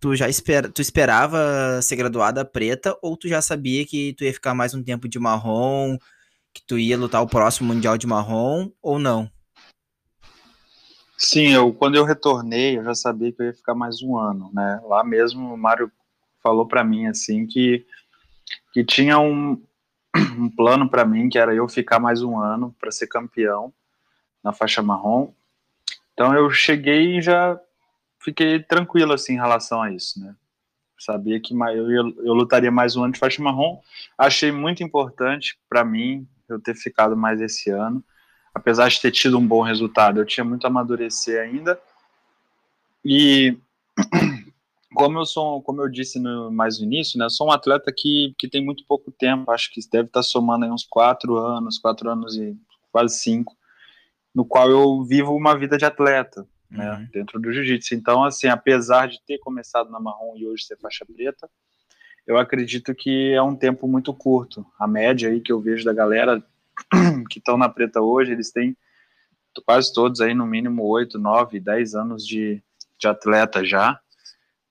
tu 0.01 0.17
já 0.17 0.29
espera, 0.29 0.69
tu 0.69 0.81
esperava 0.81 1.81
ser 1.83 1.97
graduada 1.97 2.45
preta 2.45 2.97
ou 3.03 3.17
tu 3.17 3.29
já 3.29 3.43
sabia 3.43 3.87
que 3.87 4.15
tu 4.15 4.25
ia 4.25 4.33
ficar 4.33 4.55
mais 4.55 4.75
um 4.75 4.83
tempo 4.83 5.09
de 5.09 5.19
marrom, 5.19 5.99
que 6.53 6.63
tu 6.67 6.79
ia 6.79 6.97
lutar 6.97 7.23
o 7.23 7.29
próximo 7.29 7.73
mundial 7.73 7.99
de 7.99 8.07
marrom 8.07 8.71
ou 8.83 8.99
não? 8.99 9.31
Sim, 11.25 11.55
eu 11.55 11.73
quando 11.73 11.95
eu 11.97 12.05
retornei, 12.05 12.77
eu 12.77 12.85
já 12.85 12.95
sabia 12.95 13.33
que 13.33 13.41
eu 13.41 13.47
ia 13.47 13.55
ficar 13.55 13.75
mais 13.75 14.03
um 14.03 14.19
ano, 14.19 14.51
né? 14.53 14.79
Lá 14.85 15.03
mesmo 15.03 15.55
o 15.55 15.57
Mário 15.57 15.91
falou 16.43 16.69
para 16.69 16.85
mim 16.85 17.07
assim 17.07 17.47
que 17.47 17.87
que 18.75 18.85
tinha 18.85 19.19
um, 19.19 19.53
um 20.39 20.51
plano 20.51 20.87
para 20.87 21.03
mim 21.07 21.31
que 21.31 21.39
era 21.39 21.55
eu 21.55 21.67
ficar 21.67 21.99
mais 21.99 22.23
um 22.23 22.39
ano 22.39 22.77
para 22.79 22.91
ser 22.91 23.07
campeão 23.07 23.73
na 24.43 24.53
faixa 24.53 24.83
marrom. 24.83 25.33
Então 26.13 26.35
eu 26.35 26.51
cheguei 26.51 27.17
e 27.17 27.23
já 27.23 27.59
fiquei 28.21 28.63
tranquilo 28.63 29.15
assim 29.15 29.33
em 29.33 29.41
relação 29.41 29.81
a 29.81 29.91
isso, 29.91 30.21
né? 30.21 30.37
Sabia 30.99 31.41
que 31.41 31.55
eu, 31.55 32.23
eu 32.23 32.35
lutaria 32.35 32.71
mais 32.71 32.97
um 32.97 33.05
ano 33.05 33.15
de 33.15 33.19
faixa 33.19 33.43
marrom. 33.43 33.81
Achei 34.19 34.53
muito 34.53 34.83
importante 34.83 35.59
para 35.71 35.87
mim 35.87 36.29
eu 36.51 36.61
ter 36.61 36.75
ficado 36.75 37.17
mais 37.17 37.41
esse 37.41 37.71
ano. 37.71 38.05
Apesar 38.55 38.89
de 38.89 39.01
ter 39.01 39.11
tido 39.11 39.39
um 39.39 39.47
bom 39.47 39.63
resultado, 39.63 40.21
eu 40.21 40.25
tinha 40.25 40.45
muito 40.45 40.65
a 40.65 40.69
amadurecer 40.69 41.43
ainda. 41.43 41.79
E 43.05 43.59
como 44.95 45.19
eu 45.19 45.27
sou, 45.27 45.61
como 45.61 45.83
eu 45.83 45.89
disse 45.89 46.21
no, 46.21 46.51
mais 46.51 46.79
no 46.79 46.85
início, 46.85 47.19
né, 47.19 47.29
sou 47.29 47.49
um 47.49 47.53
atleta 47.53 47.93
que, 47.95 48.33
que 48.39 48.49
tem 48.49 48.65
muito 48.65 48.85
pouco 48.87 49.11
tempo, 49.11 49.51
acho 49.51 49.73
que 49.73 49.81
deve 49.91 50.07
estar 50.07 50.23
somando 50.23 50.65
uns 50.67 50.85
quatro 50.85 51.37
anos, 51.37 51.79
quatro 51.79 52.09
anos 52.09 52.37
e 52.37 52.57
quase 52.93 53.19
cinco, 53.19 53.57
no 54.33 54.45
qual 54.45 54.71
eu 54.71 55.03
vivo 55.03 55.35
uma 55.35 55.59
vida 55.59 55.77
de 55.77 55.85
atleta, 55.85 56.47
né, 56.71 56.93
uhum. 56.93 57.09
dentro 57.13 57.41
do 57.41 57.53
jiu-jitsu. 57.53 57.95
Então, 57.95 58.25
assim, 58.25 58.47
apesar 58.47 59.09
de 59.09 59.21
ter 59.27 59.39
começado 59.39 59.91
na 59.91 59.99
marrom 59.99 60.37
e 60.37 60.47
hoje 60.47 60.65
ser 60.65 60.79
faixa 60.79 61.05
preta, 61.05 61.51
eu 62.27 62.39
acredito 62.39 62.95
que 62.95 63.33
é 63.33 63.43
um 63.43 63.55
tempo 63.55 63.87
muito 63.87 64.15
curto. 64.15 64.65
A 64.79 64.87
média 64.87 65.29
aí 65.29 65.41
que 65.41 65.53
eu 65.53 65.61
vejo 65.61 65.85
da 65.85 65.93
galera 65.93 66.43
que 67.31 67.39
estão 67.39 67.57
na 67.57 67.69
preta 67.69 68.01
hoje, 68.01 68.33
eles 68.33 68.51
têm 68.51 68.77
quase 69.65 69.93
todos 69.93 70.21
aí 70.21 70.35
no 70.35 70.47
mínimo 70.47 70.85
oito, 70.85 71.19
nove, 71.19 71.61
dez 71.61 71.95
anos 71.95 72.27
de, 72.27 72.63
de 72.99 73.07
atleta 73.07 73.65
já, 73.65 74.01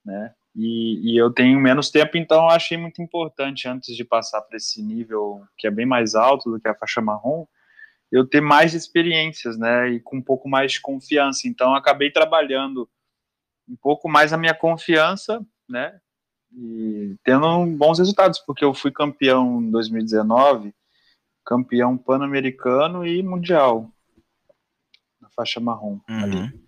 né? 0.05 0.33
E, 0.55 1.13
e, 1.13 1.17
eu 1.17 1.31
tenho 1.31 1.59
menos 1.59 1.89
tempo, 1.89 2.15
então 2.15 2.47
achei 2.47 2.77
muito 2.77 3.01
importante, 3.01 3.67
antes 3.67 3.95
de 3.95 4.03
passar 4.03 4.39
para 4.41 4.57
esse 4.57 4.83
nível 4.83 5.43
que 5.57 5.65
é 5.65 5.71
bem 5.71 5.85
mais 5.85 6.13
alto 6.13 6.51
do 6.51 6.59
que 6.59 6.67
a 6.67 6.75
faixa 6.75 7.01
marrom, 7.01 7.47
eu 8.11 8.27
ter 8.27 8.41
mais 8.41 8.75
experiências, 8.75 9.57
né? 9.57 9.89
E 9.89 9.99
com 9.99 10.17
um 10.17 10.21
pouco 10.21 10.47
mais 10.47 10.73
de 10.73 10.81
confiança. 10.81 11.47
Então, 11.47 11.73
acabei 11.73 12.11
trabalhando 12.11 12.87
um 13.67 13.75
pouco 13.75 14.07
mais 14.07 14.31
a 14.31 14.37
minha 14.37 14.53
confiança, 14.53 15.43
né? 15.67 15.99
E 16.55 17.15
tendo 17.23 17.65
bons 17.75 17.97
resultados, 17.97 18.37
porque 18.39 18.63
eu 18.63 18.73
fui 18.75 18.91
campeão 18.91 19.59
em 19.59 19.71
2019, 19.71 20.75
campeão 21.45 21.97
pan-americano 21.97 23.05
e 23.05 23.21
mundial 23.21 23.89
na 25.21 25.29
faixa 25.29 25.59
marrom 25.59 25.99
uhum. 26.09 26.63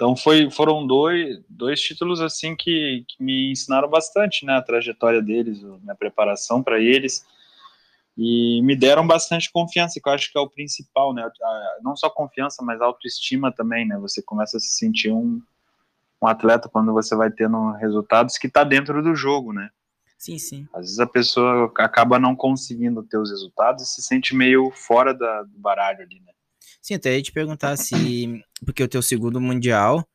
Então 0.00 0.16
foi, 0.16 0.50
foram 0.50 0.86
dois, 0.86 1.44
dois 1.46 1.78
títulos 1.78 2.22
assim 2.22 2.56
que, 2.56 3.04
que 3.06 3.22
me 3.22 3.52
ensinaram 3.52 3.86
bastante, 3.86 4.46
né, 4.46 4.54
a 4.56 4.62
trajetória 4.62 5.20
deles, 5.20 5.62
a 5.62 5.76
minha 5.76 5.94
preparação 5.94 6.62
para 6.62 6.80
eles 6.80 7.26
e 8.16 8.62
me 8.62 8.74
deram 8.74 9.06
bastante 9.06 9.52
confiança, 9.52 10.00
que 10.00 10.08
eu 10.08 10.12
acho 10.14 10.32
que 10.32 10.38
é 10.38 10.40
o 10.40 10.48
principal, 10.48 11.12
né, 11.12 11.30
não 11.82 11.94
só 11.94 12.08
confiança, 12.08 12.64
mas 12.64 12.80
autoestima 12.80 13.52
também, 13.52 13.86
né, 13.86 13.98
você 13.98 14.22
começa 14.22 14.56
a 14.56 14.60
se 14.60 14.68
sentir 14.68 15.12
um, 15.12 15.38
um 16.22 16.26
atleta 16.26 16.66
quando 16.66 16.94
você 16.94 17.14
vai 17.14 17.30
tendo 17.30 17.72
resultados 17.72 18.38
que 18.38 18.46
está 18.46 18.64
dentro 18.64 19.02
do 19.02 19.14
jogo, 19.14 19.52
né. 19.52 19.68
Sim, 20.20 20.38
sim. 20.38 20.68
Às 20.74 20.82
vezes 20.82 20.98
a 20.98 21.06
pessoa 21.06 21.72
acaba 21.78 22.18
não 22.18 22.36
conseguindo 22.36 23.02
ter 23.02 23.16
os 23.16 23.30
resultados 23.30 23.82
e 23.82 23.86
se 23.86 24.02
sente 24.02 24.36
meio 24.36 24.70
fora 24.70 25.14
da, 25.14 25.44
do 25.44 25.58
baralho 25.58 26.02
ali, 26.02 26.20
né. 26.20 26.32
Sim, 26.82 26.94
até 26.94 27.16
ia 27.16 27.22
te 27.22 27.32
perguntar 27.32 27.74
se. 27.78 28.44
Porque 28.62 28.82
o 28.82 28.88
teu 28.88 29.00
segundo 29.00 29.40
Mundial, 29.40 30.06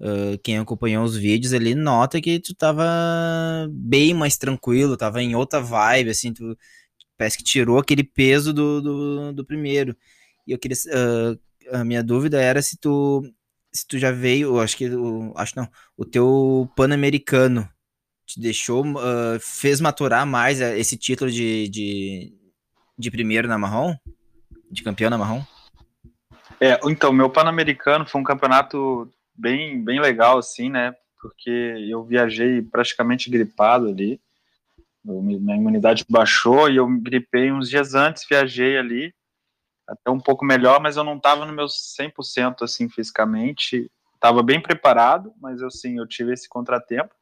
uh, 0.00 0.36
quem 0.42 0.58
acompanhou 0.58 1.04
os 1.04 1.16
vídeos 1.16 1.52
ali, 1.52 1.76
nota 1.76 2.20
que 2.20 2.40
tu 2.40 2.52
tava 2.52 2.84
bem 3.70 4.12
mais 4.12 4.36
tranquilo, 4.36 4.96
tava 4.96 5.22
em 5.22 5.36
outra 5.36 5.60
vibe, 5.60 6.10
assim, 6.10 6.32
tu 6.32 6.58
parece 7.16 7.38
que 7.38 7.44
tirou 7.44 7.78
aquele 7.78 8.02
peso 8.02 8.52
do, 8.52 8.80
do, 8.80 9.32
do 9.34 9.44
primeiro. 9.44 9.96
E 10.48 10.52
eu 10.52 10.58
queria. 10.58 10.76
Uh, 10.88 11.76
a 11.76 11.84
minha 11.84 12.02
dúvida 12.02 12.40
era 12.40 12.60
se 12.60 12.76
tu. 12.76 13.22
Se 13.72 13.86
tu 13.86 13.98
já 13.98 14.10
veio, 14.10 14.58
acho 14.58 14.76
que. 14.76 14.90
Acho 15.36 15.52
não. 15.56 15.68
O 15.96 16.04
teu 16.04 16.68
Pan-Americano 16.74 17.68
te 18.28 18.38
deixou. 18.38 18.84
Uh, 18.84 19.40
fez 19.40 19.80
maturar 19.80 20.26
mais 20.26 20.60
esse 20.60 20.96
título 20.96 21.30
de, 21.30 21.68
de, 21.68 22.32
de 22.96 23.10
primeiro 23.10 23.48
na 23.48 23.56
marrom? 23.58 23.96
De 24.70 24.82
campeão 24.82 25.08
na 25.08 25.16
marrom? 25.16 25.42
É, 26.60 26.78
então, 26.84 27.12
meu 27.12 27.30
Pan-Americano 27.30 28.06
foi 28.06 28.20
um 28.20 28.24
campeonato 28.24 29.10
bem, 29.34 29.82
bem 29.82 29.98
legal, 29.98 30.38
assim, 30.38 30.68
né? 30.68 30.94
Porque 31.20 31.50
eu 31.88 32.04
viajei 32.04 32.60
praticamente 32.60 33.30
gripado 33.30 33.88
ali. 33.88 34.20
minha 35.02 35.56
imunidade 35.56 36.04
baixou 36.08 36.68
e 36.68 36.76
eu 36.76 36.86
gripei 37.00 37.50
uns 37.50 37.70
dias 37.70 37.94
antes, 37.94 38.26
viajei 38.28 38.76
ali, 38.76 39.14
até 39.88 40.10
um 40.10 40.20
pouco 40.20 40.44
melhor, 40.44 40.80
mas 40.80 40.96
eu 40.96 41.04
não 41.04 41.16
estava 41.16 41.46
no 41.46 41.52
meu 41.52 41.66
100% 41.66 42.62
assim 42.62 42.88
fisicamente. 42.88 43.90
Estava 44.14 44.42
bem 44.42 44.60
preparado, 44.60 45.32
mas 45.40 45.60
eu 45.62 45.70
sim, 45.70 45.98
eu 45.98 46.06
tive 46.06 46.34
esse 46.34 46.48
contratempo. 46.48 47.14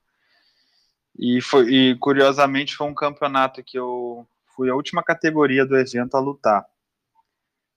E 1.18 1.40
foi 1.40 1.72
e 1.72 1.96
curiosamente 1.96 2.76
foi 2.76 2.86
um 2.86 2.94
campeonato 2.94 3.62
que 3.62 3.78
eu 3.78 4.26
fui 4.54 4.70
a 4.70 4.74
última 4.74 5.02
categoria 5.02 5.64
do 5.64 5.76
evento 5.76 6.16
a 6.16 6.20
lutar. 6.20 6.66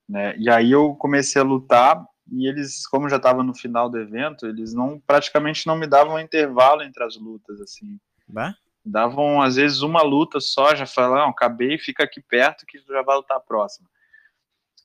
Né? 0.08 0.36
E 0.38 0.49
aí 0.49 0.71
eu 0.71 0.95
comecei 0.95 1.41
a 1.41 1.45
lutar 1.45 2.04
e 2.32 2.47
eles, 2.47 2.86
como 2.88 3.10
já 3.10 3.17
estava 3.17 3.43
no 3.43 3.56
final 3.56 3.89
do 3.89 3.99
evento, 3.99 4.45
eles 4.45 4.73
não 4.73 4.99
praticamente 4.99 5.65
não 5.65 5.75
me 5.75 5.88
davam 5.88 6.15
um 6.15 6.19
intervalo 6.19 6.82
entre 6.84 7.04
as 7.04 7.15
lutas, 7.17 7.60
assim. 7.62 7.99
Bah? 8.28 8.56
Davam 8.86 9.41
às 9.41 9.56
vezes 9.56 9.82
uma 9.82 10.02
luta 10.02 10.39
só, 10.39 10.75
já 10.75 10.86
falaram, 10.86 11.30
acabei, 11.30 11.78
fica 11.78 12.04
aqui 12.04 12.21
perto 12.21 12.65
que 12.65 12.80
já 12.80 13.02
vai 13.02 13.15
lutar 13.17 13.38
a 13.38 13.41
próxima. 13.41 13.89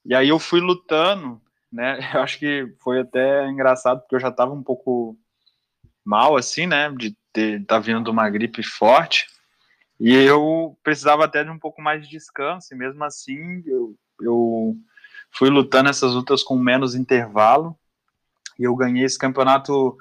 E 0.04 0.14
aí 0.14 0.28
eu 0.28 0.38
fui 0.38 0.60
lutando, 0.60 1.40
né? 1.72 1.98
Eu 2.14 2.22
acho 2.22 2.38
que 2.38 2.72
foi 2.82 3.00
até 3.00 3.48
engraçado 3.48 4.00
porque 4.00 4.14
eu 4.14 4.20
já 4.20 4.28
estava 4.28 4.52
um 4.52 4.62
pouco 4.62 5.18
mal 6.04 6.36
assim, 6.36 6.66
né, 6.66 6.90
de 6.92 7.16
estar 7.40 7.64
tá 7.66 7.78
vindo 7.78 8.10
uma 8.10 8.28
gripe 8.30 8.62
forte. 8.62 9.26
E 9.98 10.12
eu 10.12 10.76
precisava 10.82 11.24
até 11.24 11.44
de 11.44 11.50
um 11.50 11.58
pouco 11.58 11.80
mais 11.80 12.04
de 12.04 12.10
descanso, 12.10 12.72
e 12.72 12.76
mesmo 12.76 13.02
assim 13.04 13.62
eu, 13.66 13.96
eu 14.20 14.76
fui 15.30 15.50
lutando 15.50 15.88
essas 15.88 16.12
lutas 16.12 16.42
com 16.42 16.56
menos 16.58 16.94
intervalo 16.94 17.78
e 18.58 18.64
eu 18.64 18.74
ganhei 18.76 19.04
esse 19.04 19.18
campeonato 19.18 19.96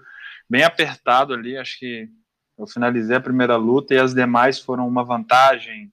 bem 0.50 0.63
apertado 0.63 1.34
ali. 1.34 1.58
Acho 1.58 1.80
que 1.80 2.10
eu 2.58 2.67
finalizei 2.67 3.15
a 3.15 3.22
primeira 3.22 3.56
luta 3.56 3.93
e 3.93 4.00
as 4.00 4.13
demais 4.13 4.60
foram 4.60 4.88
uma 4.88 5.04
vantagem. 5.04 5.91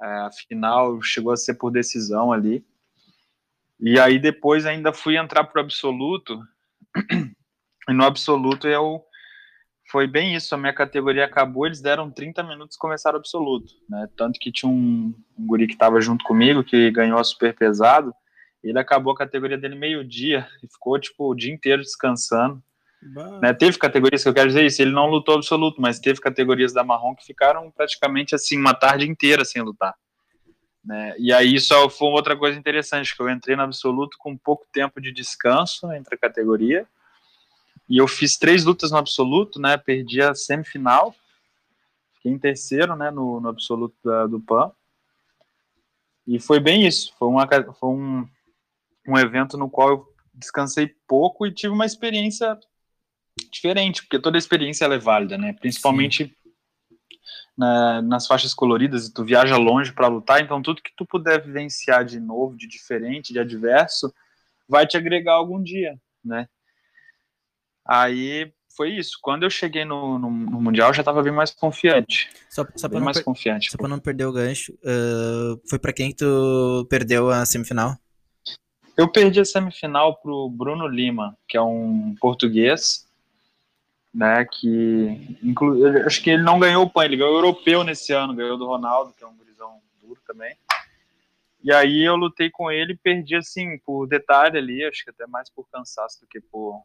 É, 0.00 0.06
a 0.06 0.30
final 0.30 1.00
chegou 1.02 1.32
a 1.32 1.36
ser 1.36 1.54
por 1.54 1.70
decisão 1.70 2.32
ali. 2.32 2.64
E 3.78 3.98
aí 3.98 4.18
depois 4.18 4.66
ainda 4.66 4.92
fui 4.92 5.16
entrar 5.16 5.44
para 5.44 5.60
o 5.60 5.64
absoluto. 5.64 6.40
E 7.88 7.92
no 7.92 8.04
absoluto 8.04 8.68
eu 8.68 9.02
foi 9.90 10.06
bem 10.06 10.34
isso. 10.34 10.54
A 10.54 10.58
minha 10.58 10.72
categoria 10.72 11.24
acabou, 11.24 11.66
eles 11.66 11.80
deram 11.80 12.10
30 12.10 12.42
minutos 12.42 12.76
e 12.76 12.78
começaram 12.78 13.18
absoluto, 13.18 13.72
né? 13.88 14.08
Tanto 14.16 14.38
que 14.38 14.52
tinha 14.52 14.70
um, 14.70 15.14
um 15.38 15.46
guri 15.46 15.66
que 15.66 15.72
estava 15.74 16.00
junto 16.00 16.24
comigo 16.24 16.64
que 16.64 16.90
ganhou 16.90 17.18
a 17.18 17.24
super 17.24 17.54
pesado 17.54 18.14
ele 18.62 18.78
acabou 18.78 19.12
a 19.12 19.16
categoria 19.16 19.56
dele 19.56 19.74
meio-dia 19.74 20.46
e 20.62 20.68
ficou, 20.68 20.98
tipo, 20.98 21.30
o 21.30 21.34
dia 21.34 21.52
inteiro 21.52 21.82
descansando. 21.82 22.62
Né, 23.40 23.54
teve 23.54 23.78
categorias 23.78 24.22
que 24.22 24.28
eu 24.28 24.34
quero 24.34 24.48
dizer 24.48 24.66
isso, 24.66 24.82
ele 24.82 24.92
não 24.92 25.06
lutou 25.06 25.36
absoluto, 25.36 25.80
mas 25.80 25.98
teve 25.98 26.20
categorias 26.20 26.74
da 26.74 26.84
marrom 26.84 27.14
que 27.14 27.24
ficaram 27.24 27.70
praticamente 27.70 28.34
assim 28.34 28.58
uma 28.58 28.74
tarde 28.74 29.08
inteira 29.08 29.42
sem 29.42 29.62
lutar. 29.62 29.94
Né, 30.84 31.14
e 31.18 31.32
aí 31.32 31.58
só 31.58 31.88
foi 31.88 32.08
outra 32.08 32.36
coisa 32.36 32.58
interessante, 32.58 33.16
que 33.16 33.22
eu 33.22 33.30
entrei 33.30 33.56
no 33.56 33.62
absoluto 33.62 34.18
com 34.18 34.36
pouco 34.36 34.66
tempo 34.70 35.00
de 35.00 35.12
descanso 35.12 35.90
entre 35.92 36.14
a 36.14 36.18
categoria, 36.18 36.86
e 37.90 37.98
eu 37.98 38.06
fiz 38.06 38.38
três 38.38 38.64
lutas 38.64 38.92
no 38.92 38.96
absoluto, 38.96 39.60
né, 39.60 39.76
perdi 39.76 40.22
a 40.22 40.32
semifinal, 40.32 41.12
fiquei 42.14 42.30
em 42.30 42.38
terceiro, 42.38 42.94
né, 42.94 43.10
no, 43.10 43.40
no 43.40 43.48
absoluto 43.48 43.96
da, 44.04 44.28
do 44.28 44.40
PAN, 44.40 44.70
e 46.24 46.38
foi 46.38 46.60
bem 46.60 46.86
isso, 46.86 47.12
foi, 47.18 47.26
uma, 47.26 47.48
foi 47.74 47.88
um, 47.88 48.28
um 49.08 49.18
evento 49.18 49.58
no 49.58 49.68
qual 49.68 49.90
eu 49.90 50.14
descansei 50.32 50.94
pouco 51.08 51.44
e 51.44 51.52
tive 51.52 51.74
uma 51.74 51.84
experiência 51.84 52.56
diferente, 53.50 54.02
porque 54.02 54.20
toda 54.20 54.38
experiência 54.38 54.84
é 54.84 54.98
válida, 54.98 55.36
né? 55.36 55.52
Principalmente 55.54 56.36
na, 57.56 58.00
nas 58.00 58.26
faixas 58.26 58.54
coloridas, 58.54 59.06
e 59.06 59.12
tu 59.12 59.24
viaja 59.24 59.56
longe 59.56 59.92
para 59.92 60.06
lutar, 60.06 60.40
então 60.40 60.62
tudo 60.62 60.82
que 60.82 60.94
tu 60.96 61.04
puder 61.04 61.44
vivenciar 61.44 62.04
de 62.04 62.20
novo, 62.20 62.56
de 62.56 62.68
diferente, 62.68 63.32
de 63.32 63.38
adverso, 63.38 64.14
vai 64.68 64.86
te 64.86 64.96
agregar 64.96 65.34
algum 65.34 65.60
dia, 65.60 65.98
né? 66.24 66.48
Aí 67.90 68.52
foi 68.76 68.90
isso. 68.90 69.18
Quando 69.20 69.42
eu 69.42 69.50
cheguei 69.50 69.84
no, 69.84 70.16
no, 70.16 70.30
no 70.30 70.60
Mundial, 70.60 70.94
já 70.94 71.00
estava 71.00 71.24
bem 71.24 71.32
mais 71.32 71.50
confiante. 71.50 72.30
Só, 72.48 72.64
só 72.76 72.88
para 72.88 73.00
mais 73.00 73.20
confiante. 73.20 73.68
Só 73.68 73.76
para 73.76 73.88
não 73.88 73.98
perder 73.98 74.26
o 74.26 74.32
gancho, 74.32 74.72
uh, 74.74 75.60
foi 75.68 75.76
para 75.76 75.92
quem 75.92 76.10
que 76.10 76.18
tu 76.18 76.86
perdeu 76.88 77.30
a 77.30 77.44
semifinal? 77.44 77.96
Eu 78.96 79.10
perdi 79.10 79.40
a 79.40 79.44
semifinal 79.44 80.16
pro 80.18 80.48
Bruno 80.48 80.86
Lima, 80.86 81.36
que 81.48 81.56
é 81.56 81.62
um 81.62 82.14
português, 82.20 83.08
né, 84.14 84.44
que 84.44 85.38
inclu... 85.42 85.84
acho 86.06 86.22
que 86.22 86.30
ele 86.30 86.42
não 86.42 86.60
ganhou 86.60 86.84
o 86.84 86.90
PAN, 86.90 87.06
ele 87.06 87.16
ganhou 87.16 87.32
o 87.32 87.38
europeu 87.38 87.82
nesse 87.82 88.12
ano, 88.12 88.34
ganhou 88.34 88.56
do 88.56 88.66
Ronaldo, 88.66 89.12
que 89.16 89.24
é 89.24 89.26
um 89.26 89.36
gurizão 89.36 89.80
duro 90.00 90.20
também. 90.24 90.54
E 91.64 91.72
aí 91.72 92.04
eu 92.04 92.14
lutei 92.14 92.50
com 92.50 92.70
ele 92.70 92.92
e 92.92 92.96
perdi, 92.96 93.34
assim, 93.34 93.78
por 93.78 94.06
detalhe 94.06 94.58
ali, 94.58 94.84
acho 94.84 95.02
que 95.02 95.10
até 95.10 95.26
mais 95.26 95.50
por 95.50 95.68
cansaço 95.70 96.20
do 96.20 96.26
que 96.28 96.40
por, 96.40 96.82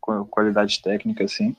por 0.00 0.26
qualidade 0.28 0.80
técnica, 0.80 1.24
assim. 1.24 1.56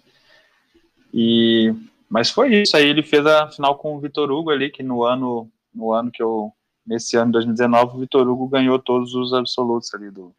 E 1.13 1.73
mas 2.09 2.29
foi 2.29 2.61
isso. 2.61 2.77
Aí 2.77 2.87
ele 2.87 3.03
fez 3.03 3.25
a 3.25 3.49
final 3.49 3.77
com 3.77 3.95
o 3.95 3.99
Vitor 3.99 4.31
Hugo 4.31 4.49
ali, 4.49 4.69
que 4.69 4.83
no 4.83 5.03
ano, 5.03 5.49
no 5.73 5.91
ano 5.91 6.11
que 6.11 6.21
eu. 6.21 6.51
Nesse 6.85 7.17
ano, 7.17 7.31
2019, 7.31 7.95
o 7.95 7.99
Vitor 7.99 8.27
Hugo 8.27 8.47
ganhou 8.47 8.77
todos 8.77 9.15
os 9.15 9.33
absolutos 9.33 9.91
ali 9.95 10.11
do, 10.11 10.35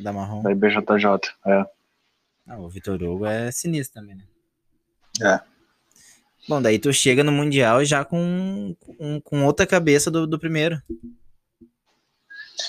Da 0.00 0.12
marrom. 0.14 0.42
da 0.42 0.50
IBJJ. 0.50 1.04
É. 1.46 1.66
Ah, 2.46 2.58
o 2.58 2.70
Vitor 2.70 3.02
Hugo 3.02 3.26
é 3.26 3.50
sinistro 3.52 4.00
também, 4.00 4.16
né? 4.16 4.24
É. 5.20 5.40
Bom, 6.48 6.62
daí 6.62 6.78
tu 6.78 6.90
chega 6.90 7.22
no 7.22 7.30
Mundial 7.30 7.84
já 7.84 8.02
com, 8.02 8.74
com, 8.80 9.20
com 9.20 9.44
outra 9.44 9.66
cabeça 9.66 10.10
do, 10.10 10.26
do 10.26 10.38
primeiro. 10.38 10.82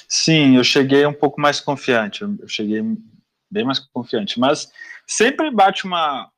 Sim, 0.08 0.58
eu 0.58 0.64
cheguei 0.64 1.06
um 1.06 1.14
pouco 1.14 1.40
mais 1.40 1.62
confiante. 1.62 2.22
Eu 2.22 2.36
eu 2.38 2.48
cheguei 2.50 2.84
bem 3.50 3.64
mais 3.66 3.80
confiante. 3.80 4.40
Mas 4.40 4.72
sempre 5.08 5.50
bate 5.52 5.86
uma, 5.86 6.30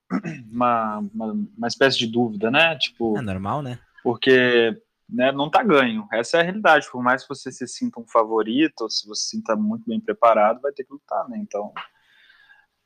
uma, 0.51 0.99
uma, 1.13 1.31
uma 1.57 1.67
espécie 1.67 1.97
de 1.97 2.07
dúvida, 2.07 2.49
né? 2.51 2.77
Tipo, 2.77 3.17
É 3.17 3.21
normal, 3.21 3.61
né? 3.61 3.79
porque 4.03 4.75
né, 5.09 5.31
não 5.31 5.49
tá 5.49 5.61
ganho. 5.61 6.07
Essa 6.11 6.37
é 6.37 6.39
a 6.39 6.43
realidade. 6.43 6.87
Por 6.91 7.03
mais 7.03 7.21
que 7.23 7.29
você 7.29 7.51
se 7.51 7.67
sinta 7.67 7.99
um 7.99 8.07
favorito, 8.07 8.81
ou 8.81 8.89
se 8.89 9.07
você 9.07 9.21
se 9.23 9.29
sinta 9.31 9.55
muito 9.55 9.83
bem 9.87 9.99
preparado, 9.99 10.61
vai 10.61 10.71
ter 10.71 10.83
que 10.85 10.93
lutar, 10.93 11.27
né? 11.29 11.37
Então, 11.37 11.71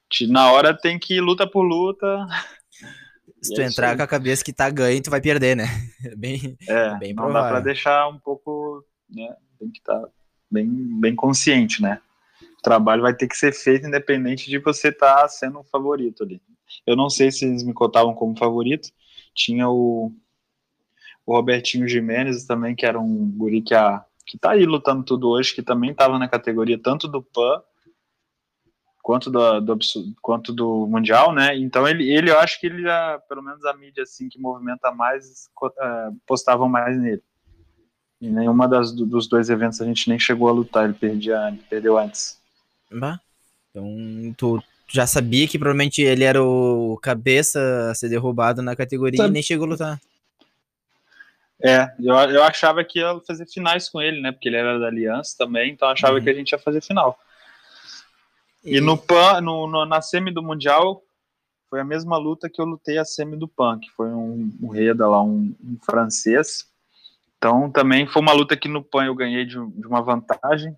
te- 0.09 0.27
na 0.27 0.51
hora 0.51 0.75
tem 0.77 0.97
que 0.99 1.15
ir 1.15 1.21
luta 1.21 1.49
por 1.49 1.61
luta. 1.63 2.25
Se 3.41 3.53
tu 3.53 3.61
é 3.61 3.65
entrar 3.65 3.95
com 3.95 4.01
a 4.03 4.07
cabeça 4.07 4.43
que 4.43 4.53
tá 4.53 4.69
ganho, 4.69 5.01
tu 5.03 5.09
vai 5.11 5.21
perder, 5.21 5.55
né? 5.55 5.65
É 6.05 6.15
Bem, 6.15 6.57
É, 6.67 6.95
bem 6.97 7.13
não 7.13 7.25
dá 7.25 7.33
provável. 7.33 7.49
para 7.49 7.59
deixar 7.59 8.07
um 8.07 8.19
pouco, 8.19 8.83
né? 9.09 9.35
Tem 9.59 9.69
que 9.69 9.79
estar 9.79 10.01
bem, 10.49 10.67
bem 10.99 11.15
consciente, 11.15 11.81
né? 11.81 11.99
Trabalho 12.65 13.03
vai 13.03 13.15
ter 13.15 13.27
que 13.27 13.37
ser 13.37 13.53
feito 13.53 13.87
independente 13.87 14.49
de 14.49 14.57
você 14.59 14.89
estar 14.89 15.27
sendo 15.29 15.59
o 15.59 15.63
favorito 15.63 16.23
ali. 16.23 16.41
Eu 16.85 16.95
não 16.95 17.09
sei 17.09 17.31
se 17.31 17.45
eles 17.45 17.63
me 17.63 17.73
cotavam 17.73 18.13
como 18.15 18.37
favorito. 18.37 18.89
Tinha 19.35 19.69
o, 19.69 20.11
o 21.25 21.33
Robertinho 21.35 21.87
Jimenez 21.87 22.45
também, 22.45 22.75
que 22.75 22.85
era 22.85 22.99
um 22.99 23.29
guri 23.37 23.61
que, 23.61 23.73
a, 23.75 24.03
que 24.25 24.37
tá 24.37 24.51
aí 24.51 24.65
lutando 24.65 25.03
tudo 25.03 25.29
hoje, 25.29 25.53
que 25.53 25.61
também 25.63 25.91
estava 25.91 26.17
na 26.19 26.27
categoria 26.27 26.77
tanto 26.81 27.07
do 27.07 27.21
PAN 27.21 27.61
quanto 29.03 29.29
do, 29.29 29.59
do, 29.61 29.77
quanto 30.21 30.51
do 30.51 30.87
Mundial, 30.87 31.31
né? 31.31 31.55
Então 31.55 31.87
ele, 31.87 32.11
ele, 32.11 32.31
eu 32.31 32.39
acho 32.39 32.59
que 32.59 32.65
ele 32.65 32.81
já, 32.81 33.19
pelo 33.29 33.43
menos 33.43 33.63
a 33.63 33.73
mídia 33.73 34.01
assim 34.01 34.27
que 34.27 34.39
movimenta 34.39 34.91
mais, 34.91 35.47
co- 35.53 35.71
eh, 35.79 36.09
postavam 36.25 36.67
mais 36.67 36.97
nele. 36.99 37.21
E 38.19 38.29
nenhuma 38.29 38.67
das, 38.67 38.91
do- 38.91 39.05
dos 39.05 39.27
dois 39.27 39.49
eventos 39.49 39.79
a 39.81 39.85
gente 39.85 40.09
nem 40.09 40.17
chegou 40.17 40.49
a 40.49 40.51
lutar, 40.51 40.85
ele 40.85 40.93
perdia, 40.95 41.49
ele 41.49 41.61
perdeu 41.69 41.97
antes. 41.99 42.41
Bah. 42.91 43.19
Então, 43.71 44.33
tu 44.37 44.63
já 44.87 45.05
sabia 45.07 45.47
que 45.47 45.57
provavelmente 45.59 46.01
ele 46.01 46.23
era 46.23 46.41
o 46.43 46.97
cabeça 47.01 47.89
a 47.91 47.95
ser 47.95 48.09
derrubado 48.09 48.61
na 48.61 48.75
categoria 48.75 49.17
e 49.17 49.21
Sabe- 49.21 49.33
nem 49.33 49.43
chegou 49.43 49.65
a 49.65 49.69
lutar. 49.69 50.01
É, 51.61 51.89
eu, 51.99 52.13
eu 52.15 52.43
achava 52.43 52.83
que 52.83 52.99
ia 52.99 53.19
fazer 53.25 53.47
finais 53.47 53.89
com 53.89 54.01
ele, 54.01 54.21
né? 54.21 54.31
Porque 54.31 54.49
ele 54.49 54.57
era 54.57 54.77
da 54.77 54.87
Aliança 54.87 55.35
também, 55.37 55.71
então 55.71 55.87
eu 55.87 55.93
achava 55.93 56.17
Uhum. 56.17 56.23
que 56.23 56.29
a 56.29 56.33
gente 56.33 56.51
ia 56.51 56.59
fazer 56.59 56.81
final. 56.81 57.17
E 58.63 58.81
no 58.81 58.97
PAN, 58.97 59.41
no, 59.41 59.67
no- 59.67 59.85
na 59.85 60.01
semi 60.01 60.31
do 60.31 60.43
Mundial, 60.43 61.01
foi 61.69 61.79
a 61.79 61.83
mesma 61.85 62.17
luta 62.17 62.49
que 62.49 62.59
eu 62.61 62.65
lutei 62.65 62.97
a 62.97 63.05
semi 63.05 63.37
do 63.37 63.47
PAN, 63.47 63.79
que 63.79 63.89
foi 63.91 64.07
um, 64.09 64.51
um 64.61 64.67
Reda 64.69 65.07
lá, 65.07 65.21
um, 65.23 65.55
um 65.63 65.77
francês. 65.83 66.65
Então 67.37 67.69
também 67.71 68.05
foi 68.07 68.21
uma 68.21 68.33
luta 68.33 68.57
que 68.57 68.67
no 68.67 68.83
PAN 68.83 69.05
eu 69.05 69.15
ganhei 69.15 69.45
de, 69.45 69.53
de 69.53 69.87
uma 69.87 70.01
vantagem. 70.01 70.75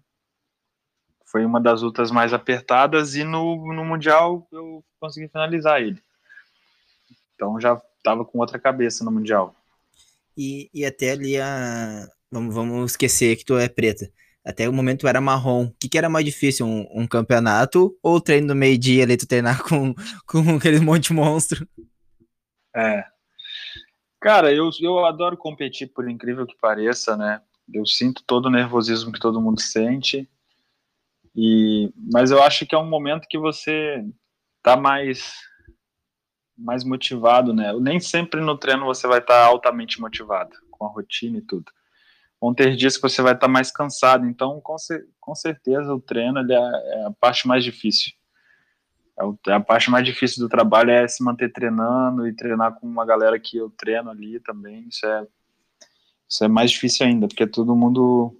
Foi 1.29 1.45
uma 1.45 1.59
das 1.59 1.81
lutas 1.81 2.09
mais 2.09 2.33
apertadas 2.33 3.15
e 3.15 3.23
no, 3.23 3.73
no 3.73 3.83
Mundial 3.83 4.47
eu 4.51 4.83
consegui 4.99 5.27
finalizar 5.27 5.81
ele. 5.81 6.01
Então 7.35 7.59
já 7.59 7.79
estava 7.97 8.23
com 8.23 8.39
outra 8.39 8.57
cabeça 8.57 9.03
no 9.03 9.11
Mundial. 9.11 9.53
E, 10.37 10.69
e 10.73 10.85
até 10.85 11.11
ali 11.11 11.39
a. 11.39 12.07
Vamos, 12.31 12.53
vamos 12.53 12.91
esquecer 12.91 13.35
que 13.35 13.45
tu 13.45 13.57
é 13.57 13.67
preta. 13.67 14.09
Até 14.45 14.69
o 14.69 14.73
momento 14.73 15.01
tu 15.01 15.07
era 15.07 15.19
marrom. 15.19 15.65
O 15.65 15.73
que, 15.77 15.89
que 15.89 15.97
era 15.97 16.07
mais 16.07 16.23
difícil? 16.23 16.65
Um, 16.65 16.87
um 16.93 17.07
campeonato 17.07 17.97
ou 18.01 18.21
treino 18.21 18.47
do 18.47 18.55
meio-dia 18.55 19.03
ali, 19.03 19.17
tu 19.17 19.27
treinar 19.27 19.61
com, 19.63 19.93
com 20.25 20.39
aquele 20.55 20.79
monte 20.79 21.09
de 21.09 21.13
monstro? 21.13 21.67
É. 22.73 23.03
Cara, 24.21 24.53
eu, 24.53 24.69
eu 24.81 25.05
adoro 25.05 25.35
competir, 25.35 25.87
por 25.87 26.09
incrível 26.09 26.45
que 26.45 26.55
pareça, 26.61 27.17
né? 27.17 27.41
Eu 27.73 27.85
sinto 27.85 28.23
todo 28.25 28.45
o 28.45 28.51
nervosismo 28.51 29.11
que 29.11 29.19
todo 29.19 29.41
mundo 29.41 29.59
sente. 29.59 30.29
E, 31.37 31.93
mas 31.95 32.31
eu 32.31 32.41
acho 32.41 32.65
que 32.65 32.73
é 32.73 32.79
um 32.79 32.89
momento 32.89 33.27
que 33.29 33.37
você 33.37 34.03
tá 34.63 34.75
mais 34.75 35.35
mais 36.57 36.83
motivado, 36.83 37.53
né? 37.53 37.71
Nem 37.79 37.99
sempre 37.99 38.41
no 38.41 38.57
treino 38.57 38.85
você 38.85 39.07
vai 39.07 39.19
estar 39.19 39.45
altamente 39.45 40.01
motivado 40.01 40.55
com 40.71 40.85
a 40.85 40.89
rotina 40.89 41.37
e 41.37 41.41
tudo. 41.41 41.71
Vão 42.41 42.53
ter 42.53 42.75
dias 42.75 42.95
que 42.95 43.01
você 43.03 43.21
vai 43.21 43.33
estar 43.33 43.47
mais 43.47 43.71
cansado, 43.71 44.25
então 44.25 44.59
com, 44.61 44.75
com 45.19 45.35
certeza 45.35 45.93
o 45.93 46.01
treino 46.01 46.39
é, 46.39 46.55
é 46.55 47.05
a 47.05 47.11
parte 47.11 47.47
mais 47.47 47.63
difícil. 47.63 48.11
É 49.19 49.23
o- 49.23 49.37
A 49.47 49.59
parte 49.59 49.89
mais 49.91 50.05
difícil 50.05 50.43
do 50.43 50.49
trabalho 50.49 50.91
é 50.91 51.07
se 51.07 51.23
manter 51.23 51.51
treinando 51.51 52.27
e 52.27 52.33
treinar 52.35 52.73
com 52.79 52.87
uma 52.87 53.05
galera 53.05 53.39
que 53.39 53.57
eu 53.57 53.69
treino 53.69 54.09
ali 54.09 54.39
também. 54.39 54.87
Isso 54.87 55.05
é, 55.05 55.27
isso 56.27 56.43
é 56.43 56.47
mais 56.47 56.71
difícil 56.71 57.05
ainda, 57.05 57.27
porque 57.27 57.43
é 57.43 57.47
todo 57.47 57.75
mundo 57.75 58.35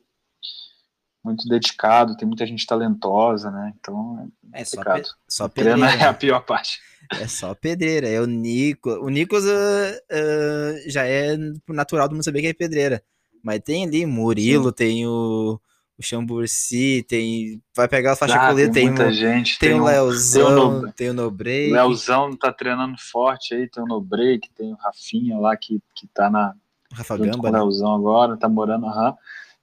muito 1.27 1.47
dedicado, 1.47 2.17
tem 2.17 2.27
muita 2.27 2.45
gente 2.45 2.65
talentosa, 2.65 3.51
né? 3.51 3.73
Então 3.79 4.29
É 4.53 4.65
só, 4.65 4.75
complicado. 4.75 5.03
pe- 5.03 5.09
só 5.27 5.49
Treino 5.53 5.85
pedreira. 5.85 6.03
é 6.03 6.07
a 6.07 6.13
pior 6.13 6.39
parte. 6.45 6.79
É 7.15 7.27
só 7.27 7.53
pedreira. 7.55 8.07
É 8.07 8.19
o 8.21 8.25
Nico. 8.25 8.89
O 8.91 9.09
Nicolas 9.09 9.45
ah, 9.47 9.99
ah, 10.11 10.89
já 10.89 11.05
é 11.05 11.35
natural 11.67 12.07
do 12.07 12.15
mundo 12.15 12.23
saber 12.23 12.41
que 12.41 12.47
é 12.47 12.53
pedreira. 12.53 13.03
Mas 13.43 13.59
tem 13.61 13.85
ali 13.85 14.05
Murilo, 14.05 14.71
tem 14.71 15.05
o, 15.07 15.59
o 15.97 16.03
Chamburci, 16.03 17.03
tem. 17.07 17.61
Vai 17.75 17.87
pegar 17.87 18.13
a 18.13 18.15
faixa 18.15 18.33
Ah, 18.33 18.47
colete, 18.47 18.73
tem 18.73 18.73
tem, 18.73 18.89
muita 18.89 19.07
o, 19.07 19.13
gente. 19.13 19.59
tem 19.59 19.73
o 19.73 19.83
o 19.83 19.85
Leozão, 19.85 20.71
Nobre- 20.71 20.93
tem 20.93 21.09
o 21.09 21.13
Nobrei. 21.13 21.71
Leozão 21.71 22.35
tá 22.35 22.51
treinando 22.51 22.97
forte 22.99 23.53
aí, 23.53 23.69
tem 23.69 23.83
o 23.83 23.87
Nobreak, 23.87 24.49
tem 24.55 24.73
o 24.73 24.75
Rafinha 24.77 25.37
lá 25.37 25.55
que, 25.55 25.79
que 25.95 26.07
tá 26.07 26.29
na, 26.29 26.53
Rafa 26.91 27.17
Gamba, 27.17 27.51
né? 27.51 27.59
Leozão 27.59 27.93
agora, 27.93 28.37
tá 28.37 28.49
morando, 28.49 28.85
aham. 28.87 29.15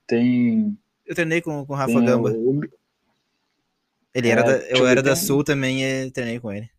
Tem, 0.07 0.77
Eu 1.05 1.13
treinei 1.15 1.41
com, 1.41 1.65
com 1.65 1.73
o 1.73 1.75
Rafa 1.75 1.93
tem 1.93 2.05
Gamba. 2.05 2.31
o, 2.31 2.61
Ele 4.13 4.29
era 4.29 4.41
é, 4.41 4.43
da, 4.43 4.51
eu 4.69 4.87
era 4.87 5.03
da 5.03 5.13
tem- 5.13 5.23
Sul 5.23 5.43
também 5.43 5.83
e 5.83 6.11
treinei 6.11 6.39
com 6.39 6.51
ele. 6.51 6.69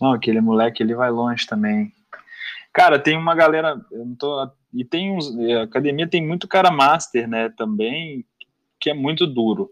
Não, 0.00 0.12
aquele 0.12 0.40
moleque 0.40 0.82
ele 0.82 0.94
vai 0.94 1.10
longe 1.10 1.46
também. 1.46 1.92
Cara, 2.72 2.98
tem 2.98 3.16
uma 3.16 3.34
galera, 3.34 3.80
eu 3.92 4.04
não 4.04 4.16
tô, 4.16 4.50
e 4.72 4.84
tem 4.84 5.12
uns, 5.12 5.32
a 5.58 5.62
academia 5.62 6.08
tem 6.08 6.26
muito 6.26 6.48
cara 6.48 6.70
master, 6.72 7.28
né, 7.28 7.48
também, 7.56 8.24
que 8.80 8.90
é 8.90 8.94
muito 8.94 9.26
duro. 9.26 9.70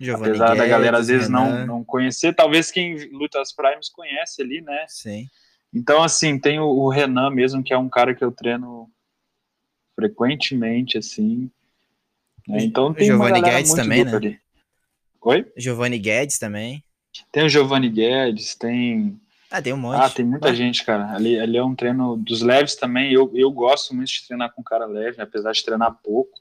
Giovanni 0.00 0.30
Apesar 0.30 0.56
da 0.56 0.66
galera 0.66 0.98
às 0.98 1.06
Guedes, 1.06 1.28
vezes 1.28 1.28
não, 1.28 1.64
não 1.66 1.84
conhecer, 1.84 2.34
talvez 2.34 2.70
quem 2.70 2.96
luta 3.12 3.40
as 3.40 3.52
primes 3.52 3.88
conhece 3.88 4.42
ali, 4.42 4.60
né? 4.60 4.84
Sim. 4.88 5.28
Então, 5.72 6.02
assim, 6.02 6.38
tem 6.38 6.58
o, 6.58 6.64
o 6.66 6.88
Renan 6.88 7.30
mesmo, 7.30 7.62
que 7.62 7.72
é 7.72 7.78
um 7.78 7.88
cara 7.88 8.14
que 8.14 8.24
eu 8.24 8.32
treino 8.32 8.90
frequentemente, 9.94 10.98
assim. 10.98 11.50
Né? 12.50 12.62
Então 12.64 12.92
tem 12.92 13.06
Giovanni 13.06 13.40
Guedes 13.40 13.74
também, 13.74 14.04
né? 14.04 14.14
ali. 14.14 14.40
Oi? 15.22 15.52
Giovanni 15.56 15.98
Guedes 15.98 16.38
também. 16.38 16.82
Tem 17.32 17.44
o 17.44 17.48
Giovanni 17.48 17.88
Guedes, 17.88 18.54
tem 18.54 19.20
Ah, 19.50 19.60
tem 19.60 19.72
um 19.72 19.76
monte. 19.76 20.00
Ah, 20.00 20.08
tem 20.10 20.24
muita 20.24 20.48
Ah, 20.48 20.54
gente, 20.54 20.84
cara. 20.84 21.12
Ali, 21.14 21.38
ali 21.38 21.56
é 21.56 21.64
um 21.64 21.74
treino 21.74 22.16
dos 22.16 22.40
leves 22.40 22.76
também. 22.76 23.12
Eu, 23.12 23.30
eu 23.34 23.50
gosto 23.50 23.94
muito 23.94 24.08
de 24.08 24.26
treinar 24.26 24.52
com 24.54 24.62
cara 24.62 24.86
leve, 24.86 25.20
apesar 25.20 25.52
de 25.52 25.64
treinar 25.64 25.98
pouco. 26.02 26.38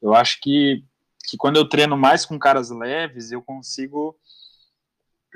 Eu 0.00 0.14
acho 0.14 0.40
que, 0.40 0.84
que 1.28 1.36
quando 1.36 1.56
eu 1.56 1.68
treino 1.68 1.96
mais 1.96 2.24
com 2.24 2.38
caras 2.38 2.70
leves, 2.70 3.32
eu 3.32 3.42
consigo 3.42 4.16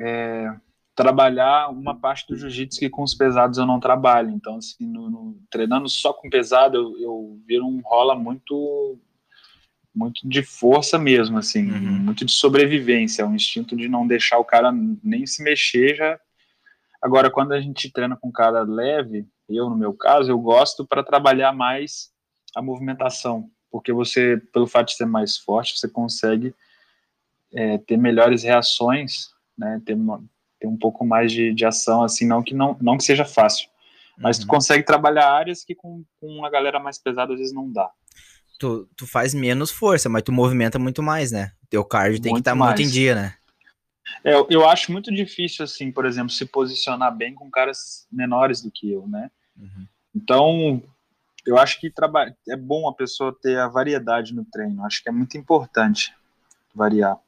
é, 0.01 0.47
trabalhar 0.95 1.69
uma 1.71 1.99
parte 1.99 2.27
do 2.29 2.37
jiu-jitsu 2.37 2.79
que 2.79 2.89
com 2.91 3.03
os 3.03 3.15
pesados 3.15 3.59
eu 3.59 3.67
não 3.67 3.81
trabalho. 3.81 4.31
Então, 4.31 4.57
assim, 4.57 4.87
no, 4.87 5.11
no- 5.11 5.37
treinando 5.51 5.89
só 5.89 6.13
com 6.13 6.31
pesado, 6.31 6.77
eu, 6.77 6.99
eu 7.01 7.41
viro 7.47 7.67
um 7.67 7.81
rola 7.85 8.15
muito 8.15 8.99
muito 9.95 10.27
de 10.29 10.43
força 10.43 10.99
mesmo, 10.99 11.39
assim, 11.39 11.71
Uhum. 11.71 11.99
muito 12.01 12.25
de 12.25 12.33
sobrevivência, 12.33 13.27
um 13.27 13.35
instinto 13.35 13.77
de 13.77 13.89
não 13.89 14.07
deixar 14.07 14.39
o 14.39 14.45
cara 14.45 14.73
nem 15.03 15.27
se 15.27 15.43
mexer 15.43 15.97
já 15.97 16.19
Agora, 17.03 17.29
quando 17.29 17.51
a 17.51 17.61
gente 17.61 17.91
treina 17.91 18.17
com 18.17 18.31
cara 18.31 18.63
leve, 18.63 19.27
eu 19.49 19.69
no 19.69 19.77
meu 19.77 19.93
caso, 19.93 20.31
eu 20.31 20.39
gosto 20.39 20.87
para 20.87 21.03
trabalhar 21.03 21.53
mais 21.53 22.13
a 22.55 22.63
movimentação, 22.63 23.51
porque 23.73 23.93
você, 23.93 24.41
pelo 24.53 24.69
fato 24.69 24.89
de 24.89 24.95
ser 24.95 25.07
mais 25.07 25.37
forte, 25.37 25.77
você 25.77 25.89
consegue 25.89 26.55
é, 27.53 27.77
ter 27.79 27.97
melhores 27.97 28.45
reações, 28.45 29.31
né? 29.59 29.83
Ter, 29.85 29.99
ter 30.61 30.69
um 30.69 30.77
pouco 30.77 31.05
mais 31.05 31.33
de, 31.33 31.53
de 31.53 31.67
ação, 31.67 32.05
assim, 32.05 32.25
não 32.25 32.41
que 32.41 32.55
não, 32.55 32.77
não 32.81 32.97
que 32.97 33.03
seja 33.03 33.25
fácil, 33.25 33.69
mas 34.17 34.39
tu 34.39 34.43
uhum. 34.43 34.49
consegue 34.49 34.85
trabalhar 34.85 35.29
áreas 35.29 35.65
que 35.65 35.75
com, 35.75 36.05
com 36.21 36.29
uma 36.29 36.49
galera 36.49 36.79
mais 36.79 36.99
pesada 36.99 37.33
às 37.33 37.39
vezes 37.41 37.53
não 37.53 37.69
dá. 37.69 37.91
Tu, 38.63 38.89
tu 38.97 39.07
faz 39.09 39.35
menos 39.35 39.73
força, 39.73 40.09
mas 40.09 40.23
tu 40.23 40.31
movimenta 40.31 40.79
muito 40.79 41.03
mais, 41.03 41.33
né? 41.33 41.51
Teu 41.69 41.85
cardio 41.85 42.21
tem 42.21 42.31
que 42.31 42.35
Muito 42.35 42.43
estar 42.43 42.55
muito 42.55 42.81
em 42.81 42.89
dia, 42.89 43.15
né? 43.17 43.35
É, 44.25 44.35
eu 44.49 44.69
acho 44.69 44.93
muito 44.93 45.13
difícil, 45.13 45.65
assim, 45.65 45.91
por 45.91 46.07
exemplo, 46.07 46.31
se 46.31 46.47
posicionar 46.47 47.15
bem 47.17 47.35
com 47.35 47.51
caras 47.51 48.07
menores 48.11 48.63
do 48.63 48.71
que 48.71 48.93
eu, 48.93 49.09
né? 49.09 49.31
Uhum. 49.59 49.87
Então, 50.15 50.83
eu 51.45 51.59
acho 51.59 51.81
que 51.81 51.93
é 52.49 52.57
bom 52.57 52.89
a 52.89 52.95
pessoa 52.95 53.37
ter 53.43 53.59
a 53.59 53.67
variedade 53.67 54.33
no 54.33 54.45
treino. 54.45 54.85
Acho 54.85 55.03
que 55.03 55.09
é 55.09 55.13
muito 55.13 55.37
importante 55.37 56.15
variar. 56.73 57.19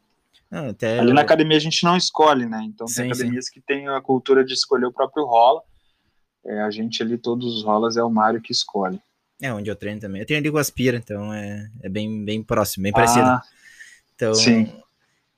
Não, 0.48 0.68
Ali 1.00 1.12
na 1.12 1.22
academia 1.22 1.56
a 1.56 1.60
gente 1.60 1.82
não 1.82 1.96
escolhe, 1.96 2.46
né? 2.46 2.62
Então 2.64 2.86
sim, 2.86 3.02
tem 3.02 3.10
academias 3.10 3.46
sim. 3.46 3.54
que 3.54 3.60
tem 3.60 3.88
a 3.88 4.00
cultura 4.00 4.44
de 4.44 4.54
escolher 4.54 4.86
o 4.86 4.92
próprio 4.92 5.24
rola. 5.24 5.62
É, 6.46 6.60
a 6.60 6.70
gente 6.70 7.02
ali, 7.02 7.18
todos 7.18 7.56
os 7.56 7.64
rolas, 7.64 7.96
é 7.96 8.04
o 8.04 8.10
Mário 8.10 8.40
que 8.40 8.52
escolhe. 8.52 9.00
É, 9.42 9.52
onde 9.52 9.70
eu 9.70 9.76
treino 9.76 10.00
também. 10.00 10.20
Eu 10.20 10.26
treino 10.26 10.42
ali 10.42 10.50
com 10.50 10.56
o 10.56 10.60
Aspira, 10.60 10.96
então 10.96 11.32
é, 11.32 11.70
é 11.82 11.88
bem, 11.88 12.24
bem 12.24 12.42
próximo, 12.42 12.84
bem 12.84 12.92
parecido. 12.92 13.26
Ah, 13.26 13.42
então, 14.14 14.34
sim. 14.34 14.72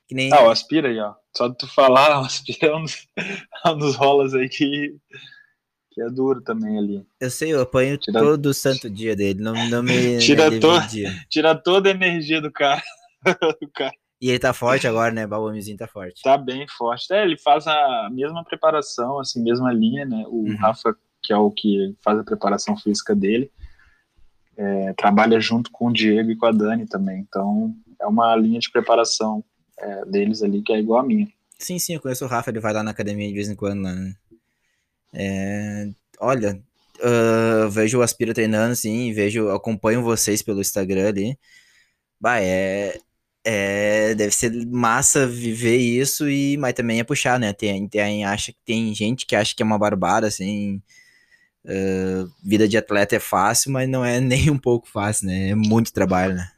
Que 0.07 0.15
nem... 0.15 0.33
Ah, 0.33 0.45
o 0.45 0.51
Aspira 0.51 0.89
aí, 0.89 0.99
ó. 1.01 1.15
Só 1.37 1.49
de 1.49 1.57
tu 1.57 1.67
falar, 1.67 2.21
o 2.23 2.25
Aspira 2.25 2.69
é 2.69 2.77
um 2.77 2.83
dos, 2.83 3.09
é 3.17 3.71
um 3.71 3.79
dos 3.79 3.97
rolas 3.97 4.35
aí 4.35 4.49
que, 4.49 4.95
que 5.91 6.01
é 6.03 6.09
duro 6.09 6.41
também 6.41 6.79
ali. 6.79 7.07
Eu 7.21 7.31
sei, 7.31 7.53
eu 7.53 7.61
apanho 7.61 7.97
tira... 7.97 8.21
todo 8.21 8.55
santo 8.55 8.89
dia 8.89 9.17
dele, 9.17 9.41
não, 9.41 9.55
não 9.69 9.83
me. 9.83 10.19
tira, 10.21 10.51
to... 10.61 10.69
tira 11.29 11.55
toda 11.55 11.89
a 11.89 11.93
energia 11.93 12.41
do 12.41 12.53
cara. 12.53 12.83
do 13.61 13.69
cara. 13.75 13.93
E 14.21 14.31
ele 14.31 14.39
tá 14.39 14.53
forte 14.53 14.87
agora, 14.87 15.13
né? 15.13 15.27
O 15.27 15.47
homenzinho 15.47 15.77
tá 15.77 15.87
forte. 15.87 16.23
Tá 16.23 16.39
bem 16.39 16.67
forte. 16.69 17.13
É, 17.13 17.23
ele 17.23 17.37
faz 17.37 17.67
a 17.67 18.09
mesma 18.11 18.43
preparação, 18.43 19.19
assim, 19.19 19.43
mesma 19.43 19.73
linha, 19.73 20.07
né? 20.07 20.25
O 20.29 20.49
uhum. 20.49 20.57
Rafa, 20.57 20.97
que 21.23 21.33
é 21.33 21.37
o 21.37 21.51
que 21.51 21.95
faz 22.03 22.19
a 22.19 22.25
preparação 22.25 22.77
física 22.79 23.15
dele, 23.15 23.51
é, 24.57 24.93
trabalha 24.95 25.39
junto 25.41 25.71
com 25.71 25.89
o 25.89 25.93
Diego 25.93 26.31
e 26.31 26.37
com 26.37 26.47
a 26.47 26.53
Dani 26.53 26.87
também. 26.87 27.21
Então, 27.29 27.75
é 28.01 28.07
uma 28.07 28.35
linha 28.37 28.59
de 28.59 28.71
preparação 28.71 29.45
é, 29.79 30.05
deles 30.07 30.43
ali 30.43 30.63
que 30.63 30.73
é 30.73 30.79
igual 30.79 31.01
a 31.01 31.05
minha. 31.05 31.29
Sim, 31.59 31.79
sim, 31.79 31.95
eu 31.95 32.01
conheço 32.01 32.25
o 32.25 32.29
Rafa, 32.29 32.51
ele 32.51 32.61
vai 32.61 32.73
lá 32.73 32.83
na 32.83 32.91
academia 32.91 33.29
de 33.29 33.35
vez 33.35 33.49
em 33.49 33.55
quando, 33.55 33.81
né? 33.81 34.15
É, 35.13 35.89
olha, 36.21 36.61
uh, 36.99 37.71
vejo 37.71 37.99
o 37.99 38.03
Aspira 38.03 38.35
treinando, 38.35 38.77
sim, 38.77 39.13
vejo, 39.13 39.49
acompanho 39.49 40.03
vocês 40.03 40.43
pelo 40.43 40.61
Instagram 40.61 41.09
ali. 41.09 41.39
Bah, 42.21 42.41
é, 42.41 42.99
é, 43.45 44.15
deve 44.15 44.35
ser 44.35 44.53
massa 44.67 45.27
viver 45.27 45.77
isso, 45.77 46.29
e, 46.29 46.57
mas 46.59 46.75
também 46.75 47.01
é 47.01 47.05
puxar, 47.05 47.39
né? 47.39 47.53
Tem, 47.53 47.89
tem, 47.89 48.25
acha, 48.25 48.53
tem 48.65 48.95
gente 48.95 49.25
que 49.25 49.37
acha 49.37 49.55
que 49.55 49.63
é 49.63 49.67
uma 49.67 49.79
barbada, 49.79 50.27
assim. 50.27 50.83
Uh, 51.67 52.31
vida 52.45 52.69
de 52.69 52.79
atleta 52.79 53.17
é 53.17 53.19
fácil, 53.19 53.73
mas 53.73 53.89
não 53.89 54.05
é 54.05 54.21
nem 54.21 54.51
um 54.51 54.59
pouco 54.59 54.89
fácil, 54.89 55.27
né? 55.27 55.51
É 55.51 55.55
muito 55.55 55.93
trabalho, 55.93 56.35
né? 56.35 56.49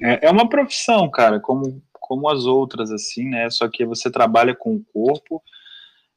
É, 0.00 0.26
é 0.26 0.30
uma 0.30 0.48
profissão, 0.48 1.10
cara, 1.10 1.40
como, 1.40 1.82
como 1.92 2.28
as 2.28 2.44
outras, 2.44 2.92
assim, 2.92 3.28
né? 3.28 3.50
Só 3.50 3.68
que 3.68 3.84
você 3.84 4.10
trabalha 4.10 4.54
com 4.54 4.76
o 4.76 4.84
corpo, 4.92 5.42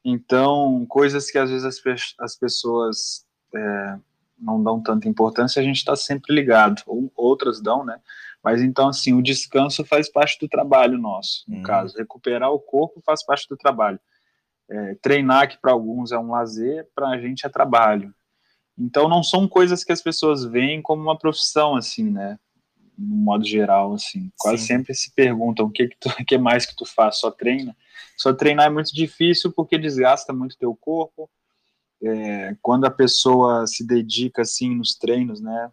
então 0.03 0.86
coisas 0.88 1.32
que 1.32 1.38
às 1.38 1.49
vezes 1.49 1.66
as, 1.66 1.82
as 2.20 2.36
pessoas 2.36 3.26
é, 3.56 3.95
não 4.39 4.62
dão 4.62 4.82
tanta 4.82 5.08
importância, 5.08 5.60
a 5.60 5.64
gente 5.64 5.78
está 5.78 5.95
sempre 5.95 6.34
ligado, 6.34 6.84
ou 6.86 7.12
outras 7.16 7.62
dão, 7.62 7.84
né? 7.84 7.99
Mas 8.43 8.62
então, 8.62 8.89
assim, 8.89 9.14
o 9.14 9.24
descanso 9.24 9.84
faz 9.84 10.08
parte 10.08 10.38
do 10.39 10.47
trabalho 10.47 10.99
nosso, 10.99 11.43
no 11.47 11.58
uhum. 11.58 11.64
caso. 11.64 11.97
Recuperar 11.97 12.51
o 12.51 12.60
corpo 12.60 13.01
faz 13.03 13.26
parte 13.26 13.49
do 13.49 13.58
trabalho. 13.58 13.99
É, 14.70 14.95
treinar, 14.95 15.49
que 15.49 15.59
para 15.59 15.72
alguns 15.72 16.11
é 16.11 16.18
um 16.18 16.32
lazer, 16.32 16.88
para 16.95 17.09
a 17.09 17.20
gente 17.20 17.45
é 17.45 17.49
trabalho. 17.49 18.13
Então, 18.78 19.07
não 19.07 19.24
são 19.24 19.47
coisas 19.47 19.84
que 19.84 19.91
as 19.91 20.01
pessoas 20.01 20.43
veem 20.43 20.82
como 20.82 21.01
uma 21.01 21.18
profissão, 21.18 21.76
assim, 21.76 22.09
né? 22.09 22.38
No 22.97 23.16
modo 23.16 23.45
geral, 23.45 23.93
assim. 23.93 24.32
Quase 24.38 24.59
Sim. 24.59 24.68
sempre 24.68 24.93
se 24.93 25.13
perguntam 25.13 25.68
o 25.68 25.72
que, 25.72 25.88
que, 25.88 25.97
tu, 25.99 26.09
que 26.26 26.38
mais 26.38 26.66
que 26.66 26.76
tu 26.76 26.86
faz, 26.86 27.20
só 27.20 27.32
treina? 27.32 27.76
Só 28.18 28.34
treinar 28.34 28.68
é 28.68 28.70
muito 28.70 28.93
difícil 28.93 29.51
porque 29.51 29.78
desgasta 29.78 30.34
muito 30.34 30.57
teu 30.57 30.76
corpo. 30.76 31.30
É, 32.03 32.55
quando 32.61 32.86
a 32.86 32.91
pessoa 32.91 33.66
se 33.68 33.86
dedica, 33.86 34.41
assim, 34.41 34.76
nos 34.76 34.95
treinos, 34.95 35.39
né? 35.39 35.72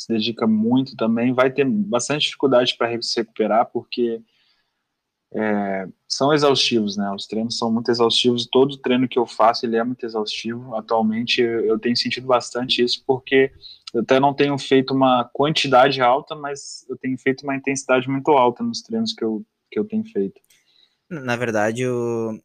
se 0.00 0.08
dedica 0.08 0.46
muito 0.46 0.96
também, 0.96 1.34
vai 1.34 1.50
ter 1.50 1.66
bastante 1.66 2.22
dificuldade 2.22 2.74
para 2.76 3.00
se 3.02 3.20
recuperar, 3.20 3.66
porque 3.66 4.22
é, 5.32 5.86
são 6.08 6.32
exaustivos, 6.32 6.96
né? 6.96 7.10
Os 7.12 7.26
treinos 7.26 7.56
são 7.56 7.72
muito 7.72 7.90
exaustivos. 7.90 8.46
Todo 8.46 8.76
treino 8.76 9.08
que 9.08 9.18
eu 9.18 9.26
faço 9.26 9.64
ele 9.64 9.76
é 9.76 9.84
muito 9.84 10.04
exaustivo. 10.04 10.74
Atualmente 10.74 11.40
eu, 11.40 11.64
eu 11.64 11.78
tenho 11.78 11.96
sentido 11.96 12.26
bastante 12.26 12.82
isso, 12.82 13.02
porque 13.06 13.52
eu 13.94 14.02
até 14.02 14.18
não 14.18 14.34
tenho 14.34 14.58
feito 14.58 14.92
uma 14.92 15.24
quantidade 15.32 16.00
alta, 16.00 16.34
mas 16.34 16.84
eu 16.88 16.96
tenho 16.96 17.16
feito 17.18 17.42
uma 17.42 17.54
intensidade 17.54 18.08
muito 18.08 18.30
alta 18.32 18.62
nos 18.62 18.82
treinos 18.82 19.12
que 19.12 19.24
eu, 19.24 19.44
que 19.70 19.78
eu 19.78 19.84
tenho 19.84 20.04
feito. 20.04 20.40
Na 21.08 21.36
verdade, 21.36 21.86
uh, 21.86 22.40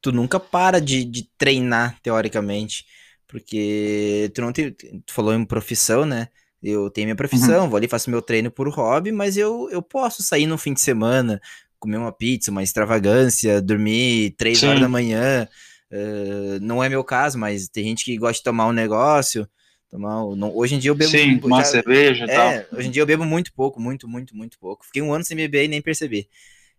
tu 0.00 0.12
nunca 0.12 0.38
para 0.38 0.80
de, 0.80 1.04
de 1.04 1.24
treinar, 1.36 2.00
teoricamente. 2.02 2.86
Porque 3.26 4.30
tu 4.34 4.40
não 4.40 4.52
tem. 4.52 4.72
Tu 4.72 5.12
falou 5.12 5.34
em 5.34 5.44
profissão, 5.44 6.06
né? 6.06 6.28
Eu 6.62 6.90
tenho 6.90 7.06
minha 7.06 7.16
profissão, 7.16 7.64
uhum. 7.64 7.70
vou 7.70 7.76
ali, 7.76 7.86
faço 7.86 8.10
meu 8.10 8.20
treino 8.20 8.50
por 8.50 8.68
hobby, 8.68 9.12
mas 9.12 9.36
eu, 9.36 9.68
eu 9.70 9.80
posso 9.80 10.22
sair 10.22 10.46
no 10.46 10.58
fim 10.58 10.74
de 10.74 10.80
semana, 10.80 11.40
comer 11.78 11.98
uma 11.98 12.12
pizza, 12.12 12.50
uma 12.50 12.62
extravagância, 12.62 13.62
dormir 13.62 14.34
três 14.36 14.62
horas 14.62 14.80
da 14.80 14.88
manhã. 14.88 15.48
Uh, 15.90 16.58
não 16.60 16.82
é 16.82 16.88
meu 16.88 17.04
caso, 17.04 17.38
mas 17.38 17.68
tem 17.68 17.84
gente 17.84 18.04
que 18.04 18.16
gosta 18.16 18.38
de 18.38 18.42
tomar 18.42 18.66
um 18.66 18.72
negócio. 18.72 19.48
Tomar, 19.88 20.24
não, 20.36 20.54
hoje 20.54 20.74
em 20.74 20.78
dia 20.78 20.90
eu 20.90 20.94
bebo. 20.94 21.10
Sim, 21.10 21.40
uma 21.44 21.64
cerveja 21.64 22.26
e 22.26 22.30
é, 22.30 22.34
tal. 22.34 22.78
Hoje 22.78 22.88
em 22.88 22.90
dia 22.90 23.02
eu 23.02 23.06
bebo 23.06 23.24
muito 23.24 23.52
pouco, 23.52 23.80
muito, 23.80 24.08
muito, 24.08 24.36
muito 24.36 24.58
pouco. 24.58 24.84
Fiquei 24.84 25.00
um 25.00 25.14
ano 25.14 25.24
sem 25.24 25.36
beber 25.36 25.64
e 25.64 25.68
nem 25.68 25.80
percebi. 25.80 26.28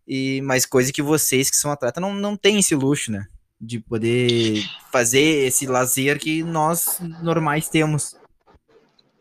E, 0.06 0.42
mas 0.42 0.66
coisa 0.66 0.92
que 0.92 1.02
vocês 1.02 1.50
que 1.50 1.58
são 1.58 1.72
atletas 1.72 2.02
não, 2.02 2.14
não 2.14 2.36
têm 2.36 2.60
esse 2.60 2.76
luxo, 2.76 3.12
né? 3.12 3.26
de 3.60 3.80
poder 3.80 4.64
fazer 4.92 5.48
esse 5.48 5.68
lazer 5.68 6.18
que 6.18 6.44
nós 6.44 7.00
normais 7.22 7.68
temos. 7.68 8.16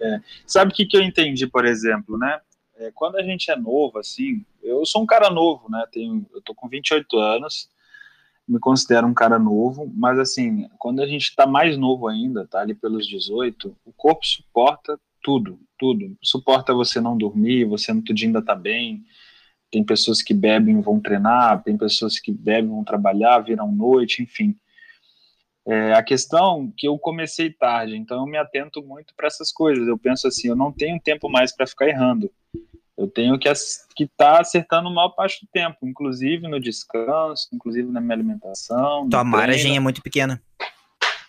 É. 0.00 0.20
Sabe 0.46 0.72
o 0.72 0.74
que, 0.74 0.86
que 0.86 0.96
eu 0.96 1.02
entendi, 1.02 1.46
por 1.46 1.64
exemplo, 1.64 2.16
né? 2.16 2.40
É, 2.76 2.90
quando 2.94 3.16
a 3.16 3.22
gente 3.22 3.50
é 3.50 3.56
novo, 3.56 3.98
assim, 3.98 4.44
eu 4.62 4.84
sou 4.86 5.02
um 5.02 5.06
cara 5.06 5.30
novo, 5.30 5.68
né? 5.68 5.84
Tenho, 5.90 6.24
eu 6.32 6.40
tô 6.40 6.54
com 6.54 6.68
28 6.68 7.18
anos, 7.18 7.68
me 8.46 8.58
considero 8.58 9.06
um 9.06 9.14
cara 9.14 9.38
novo, 9.38 9.92
mas 9.94 10.18
assim, 10.18 10.68
quando 10.78 11.02
a 11.02 11.06
gente 11.06 11.34
tá 11.34 11.46
mais 11.46 11.76
novo 11.76 12.06
ainda, 12.08 12.46
tá 12.46 12.60
ali 12.60 12.74
pelos 12.74 13.06
18, 13.06 13.76
o 13.84 13.92
corpo 13.92 14.24
suporta 14.24 14.98
tudo, 15.22 15.60
tudo. 15.78 16.16
Suporta 16.22 16.72
você 16.72 17.00
não 17.00 17.16
dormir, 17.16 17.64
você 17.64 17.92
no 17.92 18.02
dia 18.02 18.28
ainda 18.28 18.40
tá 18.40 18.54
bem, 18.54 19.04
tem 19.70 19.84
pessoas 19.84 20.22
que 20.22 20.32
bebem 20.32 20.80
vão 20.80 21.00
treinar, 21.00 21.62
tem 21.62 21.76
pessoas 21.76 22.18
que 22.18 22.32
bebem 22.32 22.70
vão 22.70 22.84
trabalhar, 22.84 23.40
viram 23.40 23.70
noite, 23.70 24.22
enfim. 24.22 24.56
É, 25.68 25.92
a 25.92 26.02
questão 26.02 26.72
que 26.74 26.88
eu 26.88 26.98
comecei 26.98 27.52
tarde, 27.52 27.94
então 27.94 28.20
eu 28.20 28.26
me 28.26 28.38
atento 28.38 28.82
muito 28.82 29.14
para 29.14 29.26
essas 29.26 29.52
coisas. 29.52 29.86
Eu 29.86 29.98
penso 29.98 30.26
assim, 30.26 30.48
eu 30.48 30.56
não 30.56 30.72
tenho 30.72 30.98
tempo 30.98 31.28
mais 31.28 31.54
para 31.54 31.66
ficar 31.66 31.86
errando. 31.86 32.30
Eu 32.96 33.06
tenho 33.06 33.38
que 33.38 33.48
estar 33.48 33.76
tá 34.16 34.40
acertando 34.40 34.90
maior 34.90 35.10
parte 35.10 35.44
do 35.44 35.48
tempo, 35.52 35.76
inclusive 35.86 36.48
no 36.48 36.58
descanso, 36.58 37.48
inclusive 37.52 37.92
na 37.92 38.00
minha 38.00 38.14
alimentação. 38.14 39.08
Tua 39.10 39.22
margem 39.22 39.76
é 39.76 39.80
muito 39.80 40.02
pequena. 40.02 40.42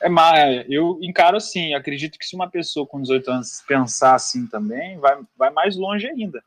É, 0.02 0.08
mas 0.08 0.66
eu 0.70 0.98
encaro 1.02 1.36
assim, 1.36 1.74
acredito 1.74 2.18
que 2.18 2.26
se 2.26 2.34
uma 2.34 2.50
pessoa 2.50 2.88
com 2.88 3.02
18 3.02 3.30
anos 3.30 3.64
pensar 3.68 4.16
assim 4.16 4.48
também, 4.48 4.98
vai, 5.00 5.20
vai 5.38 5.50
mais 5.52 5.76
longe 5.76 6.08
ainda. 6.08 6.42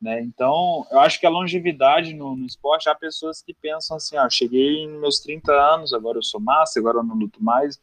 Né? 0.00 0.20
Então, 0.20 0.86
eu 0.90 1.00
acho 1.00 1.18
que 1.18 1.26
a 1.26 1.30
longevidade 1.30 2.12
no, 2.14 2.36
no, 2.36 2.44
esporte, 2.44 2.88
há 2.88 2.94
pessoas 2.94 3.42
que 3.42 3.54
pensam 3.54 3.96
assim, 3.96 4.16
ah, 4.16 4.28
cheguei 4.28 4.84
em 4.84 4.98
meus 4.98 5.20
30 5.20 5.52
anos, 5.52 5.94
agora 5.94 6.18
eu 6.18 6.22
sou 6.22 6.40
massa, 6.40 6.78
agora 6.78 6.98
eu 6.98 7.04
não 7.04 7.16
luto 7.16 7.42
mais. 7.42 7.80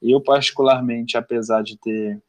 Eu, 0.00 0.20
particularmente, 0.20 1.16
apesar 1.16 1.62
de 1.62 1.78
ter 1.78 2.22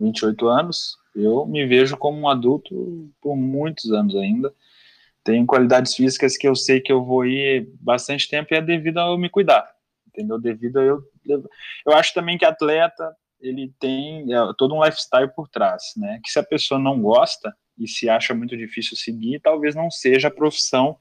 28 0.00 0.48
anos, 0.48 0.96
eu 1.14 1.46
me 1.46 1.66
vejo 1.66 1.96
como 1.96 2.18
um 2.18 2.28
adulto 2.28 3.10
por 3.20 3.36
muitos 3.36 3.92
anos 3.92 4.16
ainda. 4.16 4.52
Tenho 5.22 5.46
qualidades 5.46 5.94
físicas 5.94 6.36
que 6.36 6.48
eu 6.48 6.56
sei 6.56 6.80
que 6.80 6.92
eu 6.92 7.04
vou 7.04 7.24
ir 7.26 7.68
bastante 7.80 8.28
tempo 8.28 8.52
e 8.52 8.56
é 8.56 8.62
devido 8.62 8.98
a 8.98 9.08
eu 9.08 9.18
me 9.18 9.28
cuidar, 9.28 9.70
entendeu? 10.08 10.38
Devido 10.38 10.78
a 10.78 10.82
eu... 10.82 11.02
Eu 11.86 11.92
acho 11.94 12.12
também 12.12 12.36
que 12.36 12.44
atleta, 12.44 13.14
ele 13.40 13.72
tem 13.78 14.32
é, 14.32 14.36
todo 14.58 14.74
um 14.74 14.84
lifestyle 14.84 15.30
por 15.34 15.48
trás, 15.48 15.92
né? 15.96 16.20
Que 16.22 16.30
se 16.30 16.38
a 16.38 16.42
pessoa 16.42 16.78
não 16.78 17.00
gosta, 17.00 17.54
e 17.78 17.88
se 17.88 18.08
acha 18.08 18.34
muito 18.34 18.56
difícil 18.56 18.96
seguir, 18.96 19.40
talvez 19.40 19.74
não 19.74 19.90
seja 19.90 20.28
a 20.28 20.30
profissão 20.30 20.96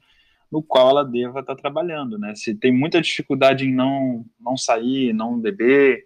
no 0.52 0.62
qual 0.62 0.90
ela 0.90 1.04
deva 1.04 1.40
estar 1.40 1.56
trabalhando, 1.56 2.18
né? 2.18 2.36
Se 2.36 2.54
tem 2.54 2.72
muita 2.72 3.02
dificuldade 3.02 3.66
em 3.66 3.74
não, 3.74 4.26
não 4.40 4.56
sair, 4.56 5.12
não 5.14 5.40
beber, 5.40 6.06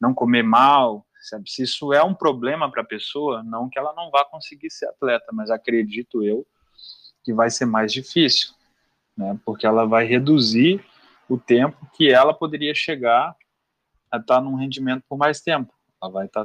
não 0.00 0.14
comer 0.14 0.44
mal, 0.44 1.04
sabe? 1.20 1.50
Se 1.50 1.62
isso 1.62 1.92
é 1.92 2.02
um 2.02 2.14
problema 2.14 2.70
para 2.70 2.82
a 2.82 2.86
pessoa, 2.86 3.42
não 3.42 3.68
que 3.68 3.78
ela 3.78 3.92
não 3.94 4.10
vá 4.10 4.24
conseguir 4.24 4.70
ser 4.70 4.86
atleta, 4.86 5.26
mas 5.32 5.50
acredito 5.50 6.22
eu 6.22 6.46
que 7.24 7.32
vai 7.32 7.50
ser 7.50 7.66
mais 7.66 7.92
difícil, 7.92 8.50
né? 9.16 9.38
Porque 9.44 9.66
ela 9.66 9.84
vai 9.84 10.04
reduzir 10.06 10.84
o 11.28 11.36
tempo 11.36 11.76
que 11.94 12.10
ela 12.10 12.32
poderia 12.32 12.74
chegar 12.74 13.34
a 14.10 14.16
estar 14.16 14.40
num 14.40 14.54
rendimento 14.54 15.02
por 15.08 15.18
mais 15.18 15.40
tempo. 15.40 15.72
Ela 16.00 16.12
vai 16.12 16.26
estar 16.26 16.44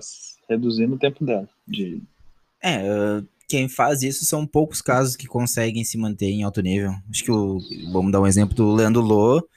reduzindo 0.49 0.95
o 0.95 0.99
tempo 0.99 1.23
dela 1.23 1.47
de 1.67 2.01
é, 2.65 3.21
quem 3.53 3.69
faz 3.69 4.01
isso 4.01 4.25
são 4.25 4.47
poucos 4.47 4.81
casos 4.81 5.15
que 5.15 5.27
conseguem 5.27 5.83
se 5.83 5.95
manter 5.95 6.25
em 6.25 6.41
alto 6.41 6.59
nível. 6.59 6.91
Acho 7.07 7.23
que 7.23 7.31
o. 7.31 7.59
Vamos 7.91 8.11
dar 8.11 8.19
um 8.19 8.25
exemplo 8.25 8.55
do 8.55 8.73
Leandro 8.73 8.99
Lô. 8.99 9.47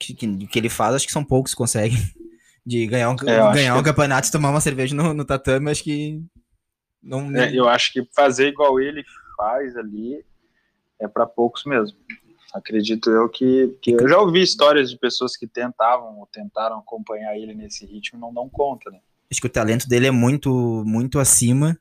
Que, 0.00 0.14
que, 0.14 0.46
que 0.48 0.58
ele 0.58 0.68
faz, 0.68 0.96
acho 0.96 1.06
que 1.06 1.12
são 1.12 1.24
poucos 1.24 1.52
que 1.52 1.58
conseguem. 1.58 1.96
De 2.66 2.86
ganhar 2.88 3.08
um, 3.10 3.14
É, 3.26 3.52
ganhar 3.54 3.74
um 3.76 3.78
que- 3.78 3.84
campeonato 3.84 4.26
e 4.28 4.32
tomar 4.32 4.50
uma 4.50 4.60
cerveja 4.60 4.96
no, 4.96 5.14
no 5.14 5.24
tatame, 5.24 5.70
acho 5.70 5.84
que. 5.84 6.20
Não, 7.00 7.34
É, 7.36 7.54
eu 7.54 7.68
acho 7.68 7.92
que 7.92 8.04
fazer 8.14 8.48
igual 8.48 8.80
ele 8.80 9.04
faz 9.36 9.76
ali 9.76 10.24
é 11.00 11.06
para 11.06 11.24
poucos 11.24 11.64
mesmo. 11.64 11.96
Acredito 12.52 13.10
eu 13.10 13.28
que, 13.28 13.78
que 13.80 13.92
eu 13.92 14.08
já 14.08 14.18
ouvi 14.18 14.42
histórias 14.42 14.90
de 14.90 14.98
pessoas 14.98 15.36
que 15.36 15.46
tentavam 15.46 16.18
ou 16.18 16.26
tentaram 16.26 16.78
acompanhar 16.78 17.36
ele 17.36 17.54
nesse 17.54 17.86
ritmo 17.86 18.18
e 18.18 18.20
não 18.20 18.34
dão 18.34 18.48
conta, 18.48 18.90
né? 18.90 18.98
acho 19.30 19.40
que 19.40 19.46
o 19.46 19.50
talento 19.50 19.88
dele 19.88 20.08
é 20.08 20.10
muito, 20.10 20.82
muito 20.84 21.20
acima. 21.20 21.78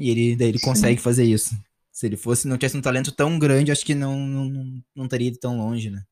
E 0.00 0.08
ele, 0.08 0.34
daí 0.34 0.48
ele 0.48 0.58
Sim. 0.58 0.64
consegue 0.64 0.98
fazer 0.98 1.24
isso. 1.24 1.54
Se 1.92 2.06
ele 2.06 2.16
fosse, 2.16 2.48
não 2.48 2.56
tivesse 2.56 2.76
um 2.76 2.80
talento 2.80 3.12
tão 3.12 3.38
grande, 3.38 3.70
acho 3.70 3.84
que 3.84 3.94
não, 3.94 4.18
não, 4.18 4.82
não, 4.96 5.06
teria 5.06 5.28
ido 5.28 5.38
tão 5.38 5.58
longe, 5.58 5.90
né? 5.90 6.02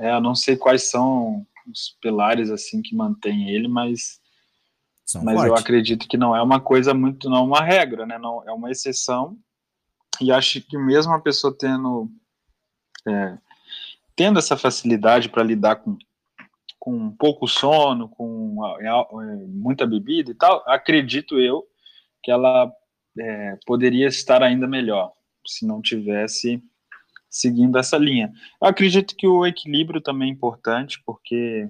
É, 0.00 0.14
eu 0.14 0.20
não 0.22 0.34
sei 0.34 0.56
quais 0.56 0.88
são 0.88 1.46
os 1.70 1.94
pilares 2.00 2.50
assim 2.50 2.80
que 2.80 2.96
mantêm 2.96 3.50
ele, 3.50 3.68
mas, 3.68 4.18
São 5.04 5.22
mas 5.22 5.44
eu 5.44 5.54
acredito 5.54 6.08
que 6.08 6.16
não 6.16 6.34
é 6.34 6.40
uma 6.40 6.58
coisa 6.58 6.94
muito, 6.94 7.28
não 7.28 7.36
é 7.36 7.40
uma 7.42 7.62
regra, 7.62 8.06
né? 8.06 8.16
Não 8.16 8.42
é 8.48 8.52
uma 8.52 8.70
exceção. 8.70 9.36
E 10.18 10.32
acho 10.32 10.62
que 10.62 10.78
mesmo 10.78 11.12
a 11.12 11.20
pessoa 11.20 11.54
tendo 11.56 12.10
é, 13.06 13.36
tendo 14.16 14.38
essa 14.38 14.56
facilidade 14.56 15.28
para 15.28 15.42
lidar 15.42 15.76
com 15.76 15.98
com 16.78 17.10
pouco 17.10 17.46
sono, 17.46 18.08
com 18.08 18.56
é, 18.80 19.46
muita 19.48 19.86
bebida 19.86 20.30
e 20.30 20.34
tal, 20.34 20.62
acredito 20.66 21.38
eu 21.38 21.66
que 22.22 22.30
ela 22.30 22.72
é, 23.18 23.58
poderia 23.66 24.06
estar 24.06 24.42
ainda 24.42 24.66
melhor 24.66 25.12
se 25.46 25.66
não 25.66 25.80
tivesse 25.80 26.62
seguindo 27.28 27.78
essa 27.78 27.96
linha. 27.96 28.32
Eu 28.60 28.68
acredito 28.68 29.16
que 29.16 29.26
o 29.26 29.46
equilíbrio 29.46 30.00
também 30.00 30.30
é 30.30 30.32
importante, 30.32 31.02
porque 31.04 31.68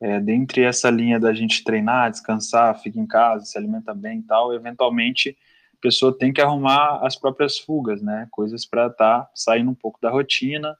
é, 0.00 0.20
dentre 0.20 0.62
essa 0.62 0.90
linha 0.90 1.18
da 1.18 1.32
gente 1.32 1.62
treinar, 1.62 2.10
descansar, 2.10 2.78
fica 2.80 2.98
em 2.98 3.06
casa, 3.06 3.44
se 3.44 3.56
alimenta 3.56 3.94
bem 3.94 4.18
e 4.18 4.22
tal, 4.22 4.52
eventualmente 4.52 5.36
a 5.74 5.80
pessoa 5.80 6.16
tem 6.16 6.32
que 6.32 6.40
arrumar 6.40 7.00
as 7.04 7.16
próprias 7.16 7.58
fugas, 7.58 8.02
né? 8.02 8.26
Coisas 8.30 8.66
para 8.66 8.86
estar 8.86 9.20
tá 9.22 9.30
saindo 9.34 9.70
um 9.70 9.74
pouco 9.74 10.00
da 10.00 10.10
rotina. 10.10 10.76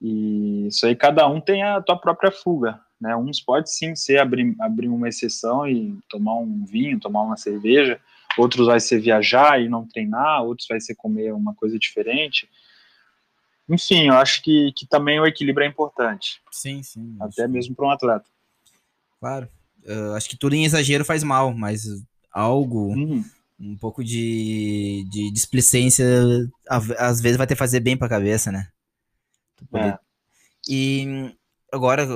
E 0.00 0.66
isso 0.66 0.86
aí 0.86 0.96
cada 0.96 1.28
um 1.28 1.40
tem 1.40 1.62
a 1.62 1.80
tua 1.80 1.96
própria 1.96 2.32
fuga, 2.32 2.80
né? 3.00 3.14
Uns 3.16 3.40
pode 3.40 3.72
sim 3.72 3.94
ser 3.94 4.18
abrir, 4.18 4.56
abrir 4.60 4.88
uma 4.88 5.08
exceção 5.08 5.66
e 5.68 5.98
tomar 6.08 6.36
um 6.36 6.64
vinho, 6.64 6.98
tomar 6.98 7.22
uma 7.22 7.36
cerveja, 7.36 8.00
outros 8.40 8.66
vai 8.66 8.80
ser 8.80 9.00
viajar 9.00 9.60
e 9.60 9.68
não 9.68 9.86
treinar, 9.86 10.42
outros 10.42 10.66
vai 10.68 10.80
ser 10.80 10.94
comer 10.94 11.32
uma 11.32 11.54
coisa 11.54 11.78
diferente. 11.78 12.48
Enfim, 13.68 14.08
eu 14.08 14.14
acho 14.14 14.42
que, 14.42 14.72
que 14.76 14.86
também 14.86 15.20
o 15.20 15.26
equilíbrio 15.26 15.64
é 15.64 15.68
importante, 15.68 16.40
Sim, 16.50 16.82
sim. 16.82 17.16
até 17.20 17.42
acho- 17.44 17.52
mesmo 17.52 17.74
para 17.74 17.86
um 17.86 17.90
atleta. 17.90 18.26
Claro. 19.20 19.48
Eu 19.84 20.14
acho 20.14 20.28
que 20.28 20.36
tudo 20.36 20.54
em 20.54 20.64
exagero 20.64 21.04
faz 21.04 21.22
mal, 21.22 21.54
mas 21.54 21.84
algo, 22.32 22.88
Uhum. 22.92 23.24
um 23.60 23.76
pouco 23.76 24.02
de, 24.04 25.04
de 25.10 25.30
displicência, 25.30 26.04
a- 26.68 27.06
às 27.08 27.20
vezes 27.20 27.38
vai 27.38 27.46
ter 27.46 27.54
fazer 27.56 27.80
bem 27.80 27.96
pra 27.96 28.08
cabeça, 28.08 28.50
né? 28.50 28.68
É. 29.74 29.98
E 30.68 31.32
agora, 31.72 32.06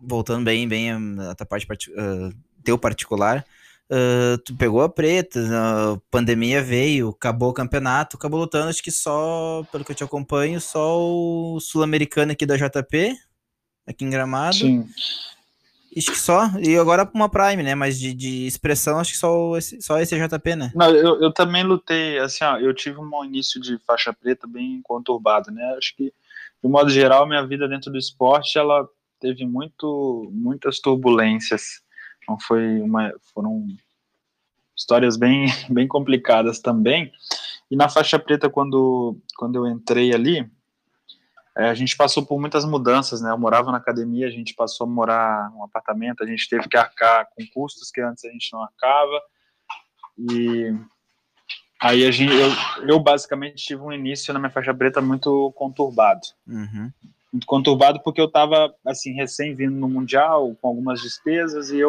voltando 0.00 0.44
bem, 0.44 0.66
bem 0.66 0.90
a 0.92 1.34
tua 1.34 1.46
parte, 1.46 1.66
ah, 1.96 2.30
teu 2.64 2.76
particular, 2.78 3.44
ah, 3.90 4.38
tu 4.44 4.54
pegou 4.54 4.82
a 4.82 4.88
preta, 4.88 5.40
a 5.40 5.98
pandemia 6.10 6.62
veio, 6.62 7.08
acabou 7.08 7.50
o 7.50 7.54
campeonato, 7.54 8.16
acabou 8.16 8.38
lutando, 8.38 8.68
acho 8.68 8.82
que 8.82 8.92
só, 8.92 9.66
pelo 9.72 9.84
que 9.84 9.90
eu 9.90 9.96
te 9.96 10.04
acompanho, 10.04 10.60
só 10.60 10.96
o 11.00 11.58
sul-americano 11.58 12.30
aqui 12.30 12.46
da 12.46 12.56
JP, 12.56 13.16
aqui 13.84 14.04
em 14.04 14.10
Gramado. 14.10 14.56
Sim. 14.56 14.86
Acho 15.96 16.12
que 16.12 16.18
só. 16.18 16.48
E 16.60 16.76
agora 16.78 17.10
uma 17.12 17.28
Prime, 17.28 17.64
né? 17.64 17.74
Mas 17.74 17.98
de, 17.98 18.14
de 18.14 18.46
expressão, 18.46 19.00
acho 19.00 19.10
que 19.10 19.18
só 19.18 19.56
esse, 19.56 19.82
só 19.82 19.98
esse 19.98 20.16
JP, 20.16 20.54
né? 20.54 20.70
Não, 20.72 20.88
eu, 20.94 21.20
eu 21.20 21.32
também 21.32 21.64
lutei, 21.64 22.16
assim, 22.20 22.44
ó, 22.44 22.58
eu 22.58 22.72
tive 22.72 22.98
um 23.00 23.24
início 23.24 23.60
de 23.60 23.76
faixa 23.84 24.12
preta 24.12 24.46
bem 24.46 24.80
conturbado, 24.84 25.50
né? 25.50 25.74
Acho 25.76 25.96
que, 25.96 26.12
de 26.62 26.70
modo 26.70 26.90
geral, 26.90 27.26
minha 27.26 27.44
vida 27.44 27.66
dentro 27.66 27.90
do 27.90 27.98
esporte, 27.98 28.56
ela 28.56 28.88
teve 29.18 29.44
muito, 29.44 30.30
muitas 30.32 30.78
turbulências. 30.78 31.82
Não 32.30 32.38
foi 32.38 32.80
uma, 32.80 33.12
foram 33.34 33.66
histórias 34.76 35.16
bem, 35.16 35.46
bem 35.68 35.88
complicadas 35.88 36.60
também. 36.60 37.12
E 37.68 37.74
na 37.76 37.88
faixa 37.88 38.18
preta, 38.18 38.48
quando, 38.48 39.18
quando 39.36 39.56
eu 39.56 39.66
entrei 39.66 40.14
ali, 40.14 40.48
é, 41.56 41.68
a 41.68 41.74
gente 41.74 41.96
passou 41.96 42.24
por 42.24 42.38
muitas 42.38 42.64
mudanças, 42.64 43.20
né? 43.20 43.30
Eu 43.32 43.38
morava 43.38 43.72
na 43.72 43.78
academia, 43.78 44.28
a 44.28 44.30
gente 44.30 44.54
passou 44.54 44.86
a 44.86 44.90
morar 44.90 45.50
num 45.50 45.64
apartamento, 45.64 46.22
a 46.22 46.26
gente 46.26 46.48
teve 46.48 46.68
que 46.68 46.76
arcar 46.76 47.28
com 47.34 47.44
custos 47.52 47.90
que 47.90 48.00
antes 48.00 48.24
a 48.24 48.30
gente 48.30 48.52
não 48.52 48.62
arcava. 48.62 49.20
E 50.16 50.72
aí 51.80 52.06
a 52.06 52.10
gente, 52.10 52.32
eu, 52.32 52.88
eu 52.88 53.00
basicamente 53.00 53.64
tive 53.64 53.82
um 53.82 53.92
início 53.92 54.32
na 54.32 54.38
minha 54.38 54.50
faixa 54.50 54.72
preta 54.72 55.00
muito 55.00 55.52
conturbado. 55.56 56.20
Uhum. 56.46 56.92
Muito 57.32 57.46
conturbado 57.46 58.00
porque 58.02 58.20
eu 58.20 58.26
estava 58.26 58.72
assim 58.86 59.12
recém 59.12 59.54
vindo 59.54 59.74
no 59.74 59.88
mundial 59.88 60.54
com 60.60 60.68
algumas 60.68 61.00
despesas 61.00 61.70
e 61.70 61.78
eu 61.78 61.88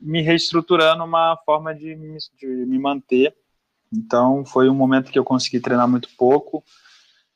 me 0.00 0.22
reestruturando 0.22 1.04
uma 1.04 1.36
forma 1.44 1.74
de 1.74 1.94
me, 1.94 2.16
de 2.38 2.46
me 2.46 2.78
manter. 2.78 3.34
Então 3.92 4.44
foi 4.44 4.68
um 4.68 4.74
momento 4.74 5.10
que 5.10 5.18
eu 5.18 5.24
consegui 5.24 5.60
treinar 5.60 5.88
muito 5.88 6.08
pouco. 6.16 6.64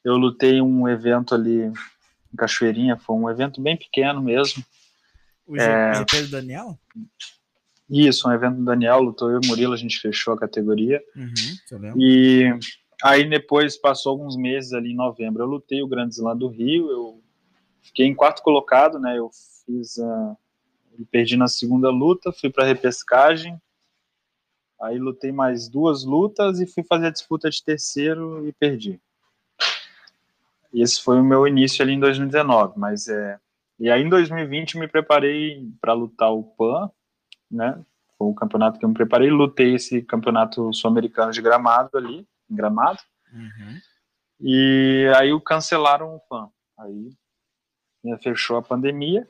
Eu 0.03 0.17
lutei 0.17 0.61
um 0.61 0.89
evento 0.89 1.35
ali 1.35 1.63
em 1.65 2.37
Cachoeirinha, 2.37 2.97
foi 2.97 3.17
um 3.17 3.29
evento 3.29 3.61
bem 3.61 3.77
pequeno 3.77 4.23
mesmo. 4.23 4.65
O 5.47 5.57
É. 5.57 5.95
GP 5.95 6.23
do 6.23 6.31
Daniel? 6.31 6.79
Isso, 7.89 8.29
um 8.29 8.33
evento 8.33 8.57
do 8.57 8.65
Daniel, 8.65 9.01
lutou 9.01 9.31
eu 9.31 9.41
e 9.43 9.47
o 9.47 9.49
Murilo, 9.49 9.75
a 9.75 9.77
gente 9.77 10.01
fechou 10.01 10.33
a 10.33 10.39
categoria. 10.39 11.03
Uhum. 11.15 11.95
E 12.01 12.51
aí 13.03 13.29
depois 13.29 13.77
passou 13.77 14.13
alguns 14.13 14.37
meses 14.37 14.73
ali 14.73 14.93
em 14.93 14.97
novembro, 14.97 15.43
eu 15.43 15.47
lutei 15.47 15.83
o 15.83 15.89
Grande 15.89 16.15
Slam 16.15 16.37
do 16.37 16.49
Rio, 16.49 16.91
eu 16.91 17.23
fiquei 17.83 18.07
em 18.07 18.15
quarto 18.15 18.43
colocado, 18.43 18.99
né? 18.99 19.19
Eu 19.19 19.31
fiz 19.67 19.99
a 19.99 20.37
eu 20.99 21.07
perdi 21.07 21.37
na 21.37 21.49
segunda 21.49 21.91
luta, 21.91 22.33
fui 22.33 22.51
para 22.51 22.65
repescagem. 22.65 23.61
Aí 24.81 24.99
lutei 24.99 25.33
mais 25.33 25.69
duas 25.69 26.05
lutas 26.05 26.61
e 26.61 26.67
fui 26.67 26.83
fazer 26.85 27.07
a 27.07 27.11
disputa 27.11 27.49
de 27.49 27.63
terceiro 27.63 28.47
e 28.47 28.53
perdi. 28.53 29.01
E 30.73 30.83
esse 30.83 31.03
foi 31.03 31.21
o 31.21 31.25
meu 31.25 31.47
início 31.47 31.83
ali 31.83 31.93
em 31.93 32.01
2019, 32.01 32.79
mas 32.79 33.09
é 33.09 33.39
e 33.79 33.91
aí 33.91 34.03
em 34.03 34.09
2020 34.09 34.79
me 34.79 34.87
preparei 34.87 35.69
para 35.81 35.93
lutar 35.93 36.33
o 36.33 36.45
PAN, 36.45 36.91
né? 37.51 37.85
Foi 38.17 38.29
o 38.29 38.35
campeonato 38.35 38.79
que 38.79 38.85
eu 38.85 38.89
me 38.89 38.95
preparei, 38.95 39.31
lutei 39.31 39.75
esse 39.75 40.01
campeonato 40.03 40.73
sul-americano 40.73 41.33
de 41.33 41.43
Gramado 41.43 41.99
ali, 41.99 42.27
em 42.49 42.55
Gramado. 42.55 43.01
Uhum. 43.33 43.81
E 44.41 45.13
aí 45.17 45.33
o 45.33 45.41
cancelaram 45.41 46.15
o 46.15 46.21
PAN. 46.21 46.49
Aí 46.79 47.11
né, 48.05 48.17
fechou 48.19 48.57
a 48.57 48.63
pandemia. 48.63 49.29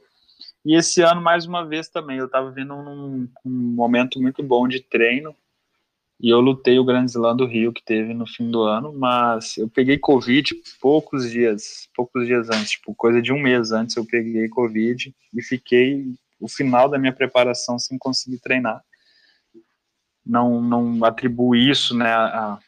E 0.65 0.75
esse 0.75 1.03
ano, 1.03 1.21
mais 1.21 1.45
uma 1.45 1.65
vez 1.65 1.89
também, 1.89 2.19
eu 2.19 2.27
estava 2.27 2.51
vendo 2.51 2.75
um, 2.75 3.29
um 3.45 3.51
momento 3.51 4.21
muito 4.21 4.43
bom 4.43 4.67
de 4.67 4.81
treino. 4.81 5.37
E 6.21 6.31
eu 6.31 6.41
lutei 6.41 6.79
o 6.79 6.85
Grande 6.85 7.11
Slam 7.11 7.37
do 7.37 7.45
Rio 7.45 7.73
que 7.73 7.85
teve 7.85 8.15
no 8.15 8.27
fim 8.27 8.51
do 8.51 8.63
ano, 8.63 8.93
mas 8.93 9.59
eu 9.59 9.69
peguei 9.69 9.99
Covid 9.99 10.55
poucos 10.81 11.31
dias, 11.31 11.89
poucos 11.95 12.27
dias 12.27 12.49
antes, 12.49 12.71
tipo, 12.71 12.95
coisa 12.95 13.21
de 13.21 13.33
um 13.33 13.39
mês 13.39 13.73
antes 13.73 13.97
eu 13.97 14.07
peguei 14.07 14.49
Covid 14.49 15.15
e 15.35 15.43
fiquei 15.43 16.15
o 16.41 16.49
final 16.49 16.89
da 16.89 16.99
minha 16.99 17.13
preparação 17.13 17.79
sem 17.79 17.99
conseguir 17.99 18.39
treinar. 18.39 18.83
Não, 20.25 20.63
não 20.63 21.05
atribuo 21.05 21.55
isso, 21.55 21.95
né, 21.95 22.11
a, 22.11 22.59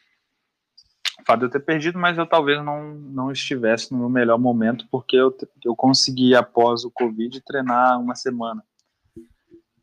fato 1.27 1.39
de 1.39 1.45
eu 1.45 1.49
ter 1.49 1.59
perdido, 1.59 1.99
mas 1.99 2.17
eu 2.17 2.25
talvez 2.25 2.63
não, 2.63 2.95
não 2.95 3.31
estivesse 3.31 3.91
no 3.91 3.99
meu 3.99 4.09
melhor 4.09 4.39
momento, 4.39 4.87
porque 4.89 5.17
eu, 5.17 5.35
eu 5.63 5.75
consegui, 5.75 6.33
após 6.33 6.85
o 6.85 6.89
Covid, 6.91 7.41
treinar 7.41 7.99
uma 7.99 8.15
semana. 8.15 8.63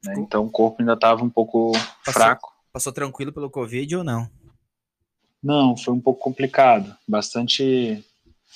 né? 0.02 0.14
Então 0.16 0.46
o 0.46 0.50
corpo 0.50 0.78
ainda 0.80 0.94
estava 0.94 1.22
um 1.22 1.28
pouco 1.28 1.72
fraco. 2.02 2.50
Passou 2.72 2.92
tranquilo 2.92 3.32
pelo 3.32 3.50
Covid 3.50 3.96
ou 3.96 4.02
não? 4.02 4.28
Não, 5.42 5.76
foi 5.76 5.92
um 5.92 6.00
pouco 6.00 6.20
complicado. 6.20 6.96
Bastante 7.06 8.02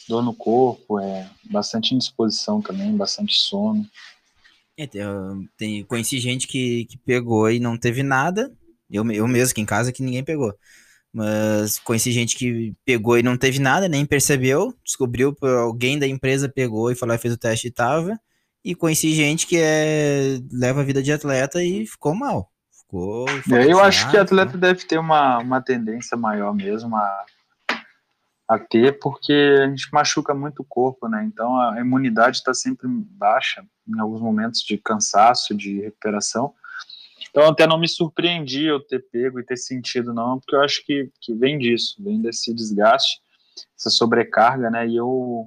dor 0.08 0.22
no 0.22 0.34
corpo, 0.34 0.98
é, 0.98 1.28
bastante 1.44 1.94
indisposição 1.94 2.62
também, 2.62 2.96
bastante 2.96 3.34
sono. 3.34 3.86
É, 4.78 4.86
tem, 4.86 5.06
uh, 5.06 5.46
tem- 5.58 5.84
conheci 5.84 6.18
gente 6.18 6.46
que, 6.46 6.86
que 6.86 6.96
pegou 6.96 7.50
e 7.50 7.60
não 7.60 7.76
teve 7.76 8.02
nada. 8.02 8.50
Eu, 8.90 9.08
eu 9.10 9.28
mesmo, 9.28 9.50
aqui 9.50 9.60
em 9.60 9.66
casa, 9.66 9.92
que 9.92 10.02
ninguém 10.02 10.24
pegou. 10.24 10.54
Mas 11.12 11.78
conheci 11.78 12.12
gente 12.12 12.36
que 12.36 12.74
pegou 12.84 13.18
e 13.18 13.22
não 13.22 13.36
teve 13.36 13.58
nada, 13.58 13.88
nem 13.88 14.04
percebeu. 14.04 14.74
Descobriu, 14.84 15.34
por 15.34 15.48
alguém 15.48 15.98
da 15.98 16.06
empresa 16.06 16.48
pegou 16.48 16.90
e 16.90 16.94
falou 16.94 17.14
e 17.14 17.18
fez 17.18 17.34
o 17.34 17.38
teste 17.38 17.68
e 17.68 17.72
tava. 17.72 18.18
E 18.64 18.74
conheci 18.74 19.14
gente 19.14 19.46
que 19.46 19.56
é, 19.58 20.38
leva 20.52 20.80
a 20.80 20.84
vida 20.84 21.02
de 21.02 21.12
atleta 21.12 21.62
e 21.62 21.86
ficou 21.86 22.14
mal. 22.14 22.50
ficou. 22.70 23.26
É, 23.50 23.72
eu 23.72 23.80
acho 23.80 24.10
que 24.10 24.16
atleta 24.16 24.58
deve 24.58 24.84
ter 24.84 24.98
uma, 24.98 25.38
uma 25.38 25.62
tendência 25.62 26.16
maior 26.16 26.54
mesmo 26.54 26.94
a, 26.96 27.24
a 28.48 28.58
ter, 28.58 28.98
porque 28.98 29.32
a 29.62 29.66
gente 29.68 29.88
machuca 29.92 30.34
muito 30.34 30.60
o 30.60 30.64
corpo, 30.64 31.08
né? 31.08 31.24
Então 31.24 31.58
a 31.58 31.80
imunidade 31.80 32.38
está 32.38 32.52
sempre 32.52 32.88
baixa 32.88 33.64
em 33.86 33.98
alguns 33.98 34.20
momentos 34.20 34.60
de 34.60 34.76
cansaço, 34.76 35.54
de 35.54 35.80
recuperação. 35.80 36.54
Então 37.30 37.44
até 37.44 37.66
não 37.66 37.78
me 37.78 37.88
surpreendi 37.88 38.64
eu 38.64 38.80
ter 38.80 39.00
pego 39.10 39.38
e 39.40 39.44
ter 39.44 39.56
sentido, 39.56 40.12
não, 40.12 40.38
porque 40.38 40.56
eu 40.56 40.62
acho 40.62 40.84
que, 40.84 41.10
que 41.20 41.34
vem 41.34 41.58
disso, 41.58 42.02
vem 42.02 42.20
desse 42.20 42.54
desgaste, 42.54 43.20
essa 43.78 43.90
sobrecarga, 43.90 44.70
né? 44.70 44.86
E 44.86 44.96
eu 44.96 45.46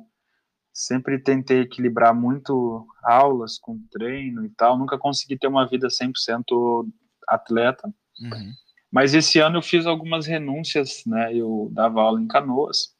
sempre 0.74 1.20
tentei 1.20 1.62
equilibrar 1.62 2.14
muito 2.14 2.88
aulas 3.04 3.58
com 3.58 3.80
treino 3.92 4.46
e 4.46 4.50
tal, 4.50 4.78
nunca 4.78 4.98
consegui 4.98 5.38
ter 5.38 5.48
uma 5.48 5.68
vida 5.68 5.88
100% 5.88 6.88
atleta. 7.28 7.88
Uhum. 8.20 8.54
Mas 8.92 9.14
esse 9.14 9.40
ano 9.40 9.58
eu 9.58 9.62
fiz 9.62 9.86
algumas 9.86 10.28
renúncias, 10.28 11.04
né? 11.06 11.34
Eu 11.34 11.70
dava 11.72 12.02
aula 12.02 12.22
em 12.22 12.28
Canoas. 12.28 12.94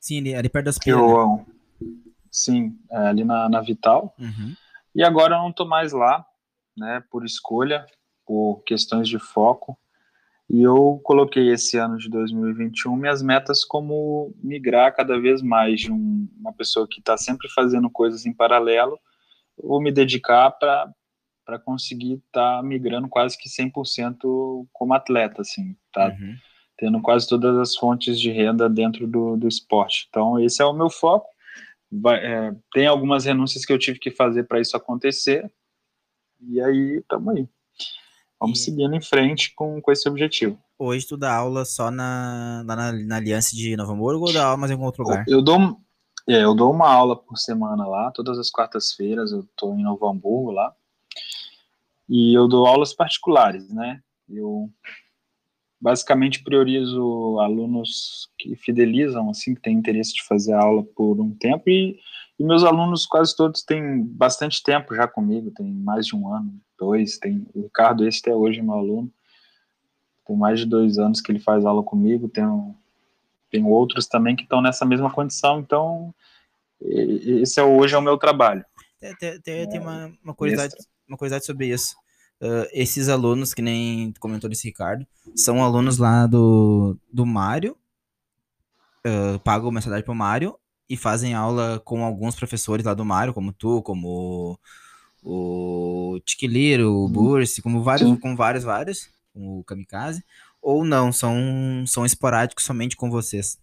Sim, 0.00 0.34
ali, 0.34 0.48
perto 0.48 0.66
das. 0.66 0.78
Eu, 0.86 1.36
né? 1.36 1.46
Sim, 2.30 2.78
é, 2.90 2.96
ali 3.08 3.24
na, 3.24 3.48
na 3.48 3.60
Vital. 3.60 4.14
Uhum. 4.18 4.54
E 4.94 5.02
agora 5.02 5.36
eu 5.36 5.42
não 5.42 5.52
tô 5.52 5.64
mais 5.64 5.92
lá, 5.92 6.24
né? 6.76 7.02
Por 7.10 7.24
escolha, 7.24 7.86
por 8.30 8.62
questões 8.64 9.08
de 9.08 9.18
foco. 9.18 9.76
E 10.48 10.62
eu 10.62 11.00
coloquei 11.02 11.50
esse 11.50 11.76
ano 11.76 11.98
de 11.98 12.08
2021 12.08 12.94
minhas 12.94 13.20
metas 13.22 13.64
como 13.64 14.32
migrar 14.40 14.94
cada 14.94 15.18
vez 15.18 15.42
mais 15.42 15.80
de 15.80 15.90
um, 15.92 16.28
uma 16.38 16.52
pessoa 16.52 16.86
que 16.88 17.00
está 17.00 17.16
sempre 17.16 17.48
fazendo 17.48 17.90
coisas 17.90 18.26
em 18.26 18.32
paralelo, 18.32 19.00
ou 19.56 19.82
me 19.82 19.90
dedicar 19.90 20.52
para 20.52 21.58
conseguir 21.64 22.22
estar 22.24 22.58
tá 22.58 22.62
migrando 22.62 23.08
quase 23.08 23.36
que 23.36 23.48
100% 23.48 24.64
como 24.72 24.94
atleta, 24.94 25.42
assim, 25.42 25.76
tá? 25.92 26.10
Uhum. 26.10 26.36
Tendo 26.78 27.02
quase 27.02 27.28
todas 27.28 27.58
as 27.58 27.74
fontes 27.74 28.20
de 28.20 28.30
renda 28.30 28.70
dentro 28.70 29.08
do, 29.08 29.36
do 29.36 29.48
esporte. 29.48 30.06
Então, 30.08 30.38
esse 30.38 30.62
é 30.62 30.64
o 30.64 30.72
meu 30.72 30.88
foco. 30.88 31.26
Vai, 31.90 32.24
é, 32.24 32.54
tem 32.72 32.86
algumas 32.86 33.24
renúncias 33.24 33.64
que 33.64 33.72
eu 33.72 33.78
tive 33.78 33.98
que 33.98 34.12
fazer 34.12 34.44
para 34.44 34.60
isso 34.60 34.76
acontecer, 34.76 35.52
e 36.40 36.60
aí, 36.60 36.98
estamos 36.98 37.34
aí. 37.34 37.48
Vamos 38.40 38.60
e... 38.60 38.64
seguindo 38.64 38.94
em 38.94 39.00
frente 39.00 39.52
com, 39.54 39.80
com 39.80 39.92
esse 39.92 40.08
objetivo. 40.08 40.58
Hoje 40.78 41.06
tu 41.06 41.16
dá 41.16 41.34
aula 41.34 41.64
só 41.64 41.90
na, 41.90 42.64
na, 42.64 42.92
na 42.92 43.16
Aliança 43.16 43.54
de 43.54 43.76
Novo 43.76 43.92
Hamburgo 43.92 44.26
ou 44.26 44.32
dá 44.32 44.46
aula 44.46 44.56
mais 44.56 44.70
em 44.70 44.74
algum 44.74 44.86
outro 44.86 45.02
lugar? 45.02 45.24
Eu 45.28 45.42
dou, 45.42 45.78
é, 46.26 46.42
eu 46.42 46.54
dou 46.54 46.72
uma 46.72 46.90
aula 46.90 47.14
por 47.14 47.36
semana 47.36 47.86
lá, 47.86 48.10
todas 48.10 48.38
as 48.38 48.50
quartas-feiras 48.50 49.30
eu 49.30 49.40
estou 49.40 49.78
em 49.78 49.82
Novo 49.82 50.08
Hamburgo 50.08 50.52
lá. 50.52 50.74
E 52.08 52.34
eu 52.36 52.48
dou 52.48 52.66
aulas 52.66 52.94
particulares, 52.94 53.68
né? 53.72 54.00
Eu 54.28 54.70
basicamente 55.80 56.42
priorizo 56.42 57.38
alunos 57.40 58.28
que 58.38 58.56
fidelizam, 58.56 59.30
assim, 59.30 59.54
que 59.54 59.60
têm 59.60 59.76
interesse 59.76 60.14
de 60.14 60.24
fazer 60.24 60.52
aula 60.52 60.82
por 60.82 61.20
um 61.20 61.30
tempo 61.34 61.68
e, 61.68 61.98
e 62.40 62.44
meus 62.44 62.64
alunos 62.64 63.04
quase 63.04 63.36
todos 63.36 63.62
têm 63.62 64.02
bastante 64.02 64.62
tempo 64.62 64.94
já 64.94 65.06
comigo, 65.06 65.50
tem 65.50 65.70
mais 65.70 66.06
de 66.06 66.16
um 66.16 66.34
ano 66.34 66.58
dois, 66.78 67.18
tem 67.18 67.46
o 67.54 67.64
Ricardo, 67.64 68.08
esse 68.08 68.20
até 68.20 68.34
hoje 68.34 68.60
é 68.60 68.62
meu 68.62 68.76
aluno, 68.76 69.12
tem 70.26 70.34
mais 70.34 70.58
de 70.58 70.64
dois 70.64 70.98
anos 70.98 71.20
que 71.20 71.30
ele 71.30 71.38
faz 71.38 71.66
aula 71.66 71.82
comigo, 71.82 72.30
tem, 72.30 72.44
tem 73.50 73.62
outros 73.62 74.06
também 74.06 74.34
que 74.34 74.44
estão 74.44 74.62
nessa 74.62 74.86
mesma 74.86 75.12
condição, 75.12 75.60
então 75.60 76.14
esse 76.80 77.60
é 77.60 77.62
hoje 77.62 77.94
é 77.94 77.98
o 77.98 78.02
meu 78.02 78.16
trabalho. 78.16 78.64
Tem, 78.98 79.14
tem, 79.16 79.40
tem, 79.42 79.68
tem 79.68 79.78
uma, 79.80 80.10
uma, 80.24 80.34
curiosidade, 80.34 80.74
uma 81.06 81.18
curiosidade 81.18 81.44
sobre 81.44 81.66
isso. 81.66 81.94
Uh, 82.40 82.64
esses 82.72 83.10
alunos, 83.10 83.52
que 83.52 83.60
nem 83.60 84.14
comentou 84.18 84.48
desse 84.48 84.66
Ricardo, 84.66 85.06
são 85.36 85.62
alunos 85.62 85.98
lá 85.98 86.26
do, 86.26 86.96
do 87.12 87.26
Mário, 87.26 87.76
uh, 89.06 89.38
pagam 89.40 89.70
mensalidade 89.70 90.06
pro 90.06 90.14
Mário 90.14 90.58
e 90.90 90.96
fazem 90.96 91.34
aula 91.34 91.80
com 91.84 92.04
alguns 92.04 92.34
professores 92.34 92.84
lá 92.84 92.92
do 92.94 93.04
Mário, 93.04 93.32
como 93.32 93.52
tu, 93.52 93.80
como 93.80 94.58
o 95.22 96.18
Tiquiliro, 96.24 96.90
o 96.90 97.04
uhum. 97.04 97.12
Bursi, 97.12 97.62
como 97.62 97.80
vários, 97.80 98.18
com 98.18 98.34
vários, 98.34 98.64
vários, 98.64 99.08
com 99.32 99.60
o 99.60 99.64
Kamikaze, 99.64 100.24
ou 100.60 100.84
não, 100.84 101.12
são, 101.12 101.84
são 101.86 102.04
esporádicos 102.04 102.64
somente 102.64 102.96
com 102.96 103.08
vocês? 103.08 103.56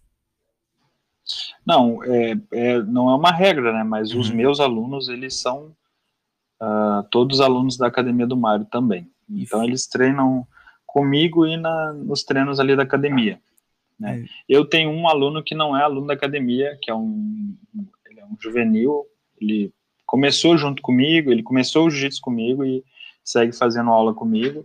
Não, 1.66 2.02
é, 2.02 2.34
é 2.50 2.82
não 2.82 3.10
é 3.10 3.14
uma 3.14 3.30
regra, 3.30 3.74
né? 3.74 3.84
Mas 3.84 4.14
uhum. 4.14 4.20
os 4.20 4.30
meus 4.30 4.58
alunos, 4.58 5.10
eles 5.10 5.34
são 5.34 5.76
uh, 6.62 7.02
todos 7.10 7.42
alunos 7.42 7.76
da 7.76 7.88
Academia 7.88 8.26
do 8.26 8.38
Mário 8.38 8.64
também. 8.64 9.06
Então 9.28 9.62
eles 9.62 9.86
treinam 9.86 10.46
comigo 10.86 11.46
e 11.46 11.58
na, 11.58 11.92
nos 11.92 12.24
treinos 12.24 12.58
ali 12.58 12.74
da 12.74 12.84
academia. 12.84 13.38
Né? 13.98 14.20
É. 14.20 14.26
Eu 14.48 14.64
tenho 14.64 14.90
um 14.90 15.08
aluno 15.08 15.42
que 15.42 15.54
não 15.54 15.76
é 15.76 15.82
aluno 15.82 16.06
da 16.06 16.14
academia, 16.14 16.78
que 16.80 16.90
é 16.90 16.94
um, 16.94 17.56
ele 18.08 18.20
é 18.20 18.24
um 18.24 18.36
juvenil, 18.40 19.04
ele 19.40 19.72
começou 20.06 20.56
junto 20.56 20.80
comigo, 20.80 21.30
ele 21.30 21.42
começou 21.42 21.86
o 21.86 21.90
jiu-jitsu 21.90 22.20
comigo 22.20 22.64
e 22.64 22.84
segue 23.24 23.52
fazendo 23.52 23.90
aula 23.90 24.14
comigo. 24.14 24.64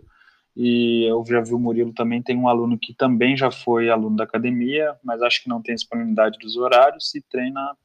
E 0.56 1.04
eu 1.04 1.24
já 1.26 1.40
vi 1.40 1.52
o 1.52 1.58
Murilo 1.58 1.92
também 1.92 2.22
tem 2.22 2.36
um 2.36 2.48
aluno 2.48 2.78
que 2.78 2.94
também 2.94 3.36
já 3.36 3.50
foi 3.50 3.90
aluno 3.90 4.16
da 4.16 4.24
academia, 4.24 4.94
mas 5.02 5.20
acho 5.20 5.42
que 5.42 5.48
não 5.48 5.60
tem 5.60 5.74
disponibilidade 5.74 6.38
dos 6.38 6.56
horários 6.56 7.12
e 7.14 7.20
treina 7.20 7.76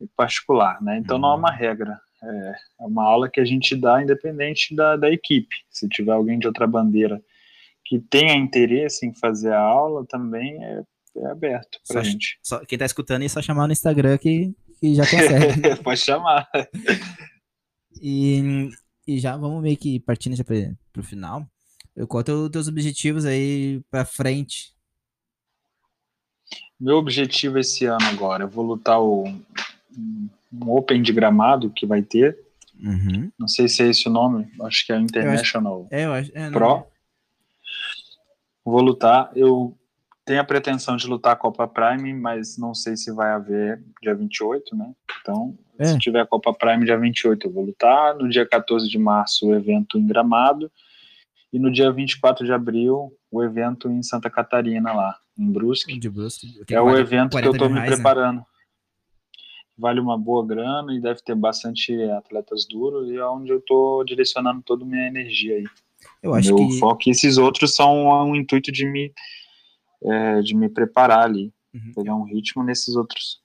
em 0.00 0.06
particular, 0.16 0.82
né? 0.82 0.98
Então 0.98 1.18
não 1.18 1.32
é 1.32 1.34
uma 1.36 1.52
regra, 1.52 2.00
é, 2.22 2.54
é 2.80 2.84
uma 2.84 3.04
aula 3.04 3.30
que 3.30 3.40
a 3.40 3.44
gente 3.44 3.76
dá 3.76 4.02
independente 4.02 4.74
da, 4.74 4.96
da 4.96 5.10
equipe. 5.10 5.54
Se 5.70 5.88
tiver 5.88 6.12
alguém 6.12 6.38
de 6.38 6.48
outra 6.48 6.66
bandeira 6.66 7.22
que 7.88 7.98
tenha 7.98 8.36
interesse 8.36 9.06
em 9.06 9.14
fazer 9.14 9.52
a 9.52 9.60
aula, 9.60 10.04
também 10.06 10.62
é, 10.62 10.82
é 11.16 11.26
aberto 11.26 11.80
para 11.88 12.02
gente. 12.02 12.38
Só, 12.42 12.64
quem 12.64 12.76
está 12.76 12.86
escutando 12.86 13.22
é 13.24 13.28
só 13.28 13.40
chamar 13.40 13.66
no 13.66 13.72
Instagram 13.72 14.18
que 14.18 14.54
que 14.80 14.94
já 14.94 15.02
consegue. 15.02 15.76
Pode 15.82 16.00
chamar. 16.00 16.48
E, 18.00 18.70
e 19.06 19.18
já 19.18 19.36
vamos 19.36 19.62
meio 19.62 19.76
que 19.76 20.00
partindo 20.00 20.36
já 20.36 20.44
para 20.44 20.74
o 20.96 21.02
final. 21.02 21.46
Qual 22.08 22.22
é 22.26 22.30
os 22.30 22.50
teus 22.50 22.68
objetivos 22.68 23.24
aí 23.24 23.82
para 23.90 24.04
frente? 24.04 24.72
Meu 26.78 26.96
objetivo 26.96 27.58
esse 27.58 27.86
ano 27.86 28.06
agora, 28.06 28.44
eu 28.44 28.48
vou 28.48 28.64
lutar 28.64 29.00
o 29.00 29.24
um 30.52 30.70
Open 30.70 31.02
de 31.02 31.12
gramado 31.12 31.70
que 31.70 31.84
vai 31.84 32.02
ter. 32.02 32.38
Uhum. 32.80 33.32
Não 33.36 33.48
sei 33.48 33.68
se 33.68 33.82
é 33.82 33.88
esse 33.88 34.06
o 34.06 34.12
nome, 34.12 34.48
acho 34.62 34.86
que 34.86 34.92
é 34.92 35.00
International 35.00 35.88
acho, 35.90 35.94
é, 35.94 36.04
eu 36.04 36.12
acho, 36.12 36.30
é, 36.32 36.50
Pro. 36.50 36.86
Vou 38.70 38.82
lutar. 38.82 39.30
Eu 39.34 39.74
tem 40.28 40.36
a 40.36 40.44
pretensão 40.44 40.94
de 40.94 41.06
lutar 41.06 41.32
a 41.32 41.36
Copa 41.36 41.66
Prime, 41.66 42.12
mas 42.12 42.58
não 42.58 42.74
sei 42.74 42.98
se 42.98 43.10
vai 43.10 43.30
haver 43.30 43.82
dia 44.02 44.14
28, 44.14 44.76
né? 44.76 44.92
Então, 45.22 45.56
é. 45.78 45.86
se 45.86 45.98
tiver 45.98 46.20
a 46.20 46.26
Copa 46.26 46.52
Prime 46.52 46.84
dia 46.84 46.98
28, 46.98 47.46
eu 47.46 47.50
vou 47.50 47.64
lutar. 47.64 48.14
No 48.14 48.28
dia 48.28 48.46
14 48.46 48.86
de 48.86 48.98
março, 48.98 49.46
o 49.46 49.54
evento 49.54 49.98
em 49.98 50.06
Gramado. 50.06 50.70
E 51.50 51.58
no 51.58 51.72
dia 51.72 51.90
24 51.90 52.44
de 52.44 52.52
abril, 52.52 53.10
o 53.30 53.42
evento 53.42 53.88
em 53.88 54.02
Santa 54.02 54.28
Catarina, 54.28 54.92
lá, 54.92 55.16
em 55.38 55.50
Brusque. 55.50 55.98
De 55.98 56.10
Brusque. 56.10 56.62
É 56.70 56.78
o 56.78 56.94
evento 56.94 57.38
que 57.38 57.46
eu 57.46 57.52
estou 57.52 57.70
me 57.70 57.76
reais, 57.76 57.90
né? 57.90 57.96
preparando. 57.96 58.36
Né? 58.36 58.44
Vale 59.78 59.98
uma 59.98 60.18
boa 60.18 60.46
grana 60.46 60.92
e 60.92 61.00
deve 61.00 61.22
ter 61.22 61.34
bastante 61.34 61.94
atletas 62.10 62.66
duros, 62.68 63.08
e 63.10 63.16
é 63.16 63.24
onde 63.24 63.50
eu 63.50 63.60
estou 63.60 64.04
direcionando 64.04 64.60
toda 64.60 64.84
a 64.84 64.86
minha 64.86 65.06
energia 65.06 65.56
aí. 65.56 65.64
Eu 66.22 66.34
acho 66.34 66.54
Meu 66.54 66.68
que... 66.68 66.78
foco, 66.78 67.02
e 67.06 67.10
esses 67.10 67.38
outros 67.38 67.74
são 67.74 68.08
um 68.28 68.34
intuito 68.34 68.72
de 68.72 68.86
me 68.86 69.12
é, 70.02 70.40
de 70.42 70.54
me 70.54 70.68
preparar 70.68 71.24
ali, 71.24 71.52
uhum. 71.74 71.92
pegar 71.94 72.14
um 72.14 72.24
ritmo 72.24 72.62
nesses 72.62 72.94
outros. 72.94 73.40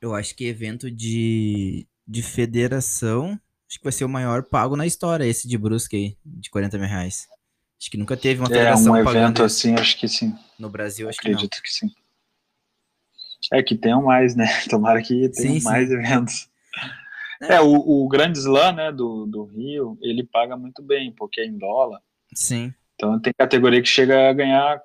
Eu 0.00 0.14
acho 0.14 0.34
que 0.34 0.46
evento 0.46 0.90
de, 0.90 1.86
de 2.06 2.22
federação, 2.22 3.38
acho 3.68 3.78
que 3.78 3.84
vai 3.84 3.92
ser 3.92 4.04
o 4.04 4.08
maior 4.08 4.42
pago 4.42 4.76
na 4.76 4.86
história, 4.86 5.24
esse 5.24 5.46
de 5.46 5.56
Brusque 5.56 5.96
aí, 5.96 6.16
de 6.24 6.50
40 6.50 6.78
mil 6.78 6.88
reais. 6.88 7.28
Acho 7.80 7.90
que 7.90 7.96
nunca 7.96 8.16
teve 8.16 8.40
uma 8.40 8.48
federação 8.48 8.96
É, 8.96 9.02
um 9.02 9.08
evento 9.08 9.42
assim, 9.42 9.74
acho 9.74 9.98
que 9.98 10.08
sim. 10.08 10.36
No 10.58 10.68
Brasil, 10.68 11.08
acho 11.08 11.18
Acredito 11.20 11.56
que, 11.56 11.62
que 11.62 11.72
sim. 11.72 11.90
É 13.52 13.62
que 13.62 13.76
tenham 13.76 14.02
mais, 14.02 14.36
né? 14.36 14.46
Tomara 14.70 15.02
que 15.02 15.28
tenham 15.28 15.60
sim, 15.60 15.62
mais 15.62 15.88
sim. 15.88 15.94
eventos. 15.94 16.48
É, 17.40 17.54
é 17.54 17.60
o, 17.60 17.74
o 17.74 18.08
Grande 18.08 18.38
Slam, 18.38 18.72
né, 18.72 18.92
do, 18.92 19.26
do 19.26 19.44
Rio, 19.44 19.98
ele 20.00 20.22
paga 20.22 20.56
muito 20.56 20.80
bem, 20.80 21.12
porque 21.12 21.40
é 21.40 21.44
em 21.44 21.58
dólar. 21.58 22.00
Sim. 22.34 22.72
Então 22.94 23.20
tem 23.20 23.32
categoria 23.36 23.82
que 23.82 23.88
chega 23.88 24.30
a 24.30 24.32
ganhar 24.32 24.80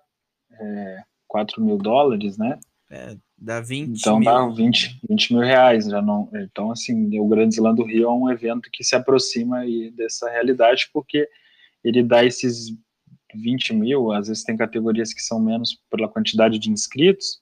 é, 0.60 0.98
4 1.28 1.64
mil 1.64 1.78
dólares, 1.78 2.38
né? 2.38 2.60
É, 2.90 3.18
dá 3.38 3.60
20 3.62 4.00
então 4.00 4.20
mil. 4.20 4.26
dá 4.26 4.48
20, 4.48 5.02
20 5.10 5.34
mil 5.34 5.44
reais. 5.44 5.86
Já 5.86 6.02
não, 6.02 6.30
então, 6.34 6.72
assim, 6.72 7.20
o 7.20 7.28
Grande 7.28 7.56
Slam 7.56 7.76
do 7.76 7.84
Rio 7.84 8.06
é 8.06 8.12
um 8.12 8.30
evento 8.30 8.70
que 8.72 8.84
se 8.84 8.96
aproxima 8.96 9.60
aí 9.60 9.92
dessa 9.92 10.30
realidade, 10.30 10.90
porque 10.94 11.28
ele 11.84 12.04
dá 12.04 12.26
esses 12.26 12.74
20 13.36 13.74
mil, 13.74 14.12
às 14.12 14.28
vezes 14.28 14.44
tem 14.44 14.58
categorias 14.58 15.14
que 15.14 15.22
são 15.22 15.40
menos 15.40 15.78
pela 15.90 16.08
quantidade 16.08 16.58
de 16.58 16.72
inscritos, 16.72 17.40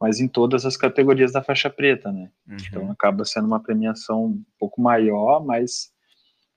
mas 0.00 0.18
em 0.18 0.26
todas 0.26 0.64
as 0.64 0.76
categorias 0.76 1.32
da 1.32 1.42
faixa 1.42 1.70
preta, 1.70 2.10
né? 2.10 2.30
Uhum. 2.48 2.56
Então 2.68 2.90
acaba 2.90 3.24
sendo 3.24 3.46
uma 3.46 3.60
premiação 3.60 4.26
um 4.26 4.44
pouco 4.58 4.80
maior, 4.80 5.44
mas 5.44 5.92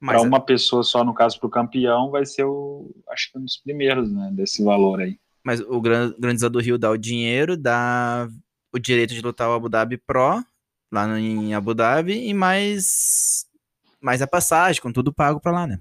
para 0.05 0.21
uma 0.21 0.39
pessoa 0.39 0.83
só, 0.83 1.03
no 1.03 1.13
caso, 1.13 1.39
para 1.39 1.47
o 1.47 1.51
campeão, 1.51 2.11
vai 2.11 2.25
ser 2.25 2.43
o, 2.43 2.91
acho 3.09 3.31
que 3.31 3.37
um 3.37 3.43
dos 3.43 3.57
primeiros, 3.57 4.11
né, 4.11 4.29
desse 4.33 4.63
valor 4.63 5.01
aí. 5.01 5.17
Mas 5.43 5.59
o 5.59 5.81
Grandeza 5.81 6.49
do 6.49 6.59
Rio 6.59 6.77
dá 6.77 6.89
o 6.89 6.97
dinheiro, 6.97 7.57
dá 7.57 8.27
o 8.73 8.79
direito 8.79 9.13
de 9.13 9.21
lutar 9.21 9.49
o 9.49 9.53
Abu 9.53 9.69
Dhabi 9.69 9.97
Pro, 9.97 10.43
lá 10.91 11.07
no, 11.07 11.17
em 11.17 11.53
Abu 11.53 11.73
Dhabi, 11.73 12.27
e 12.27 12.33
mais, 12.33 13.45
mais 14.01 14.21
a 14.21 14.27
passagem, 14.27 14.81
com 14.81 14.91
tudo 14.91 15.13
pago 15.13 15.39
para 15.39 15.51
lá, 15.51 15.67
né? 15.67 15.79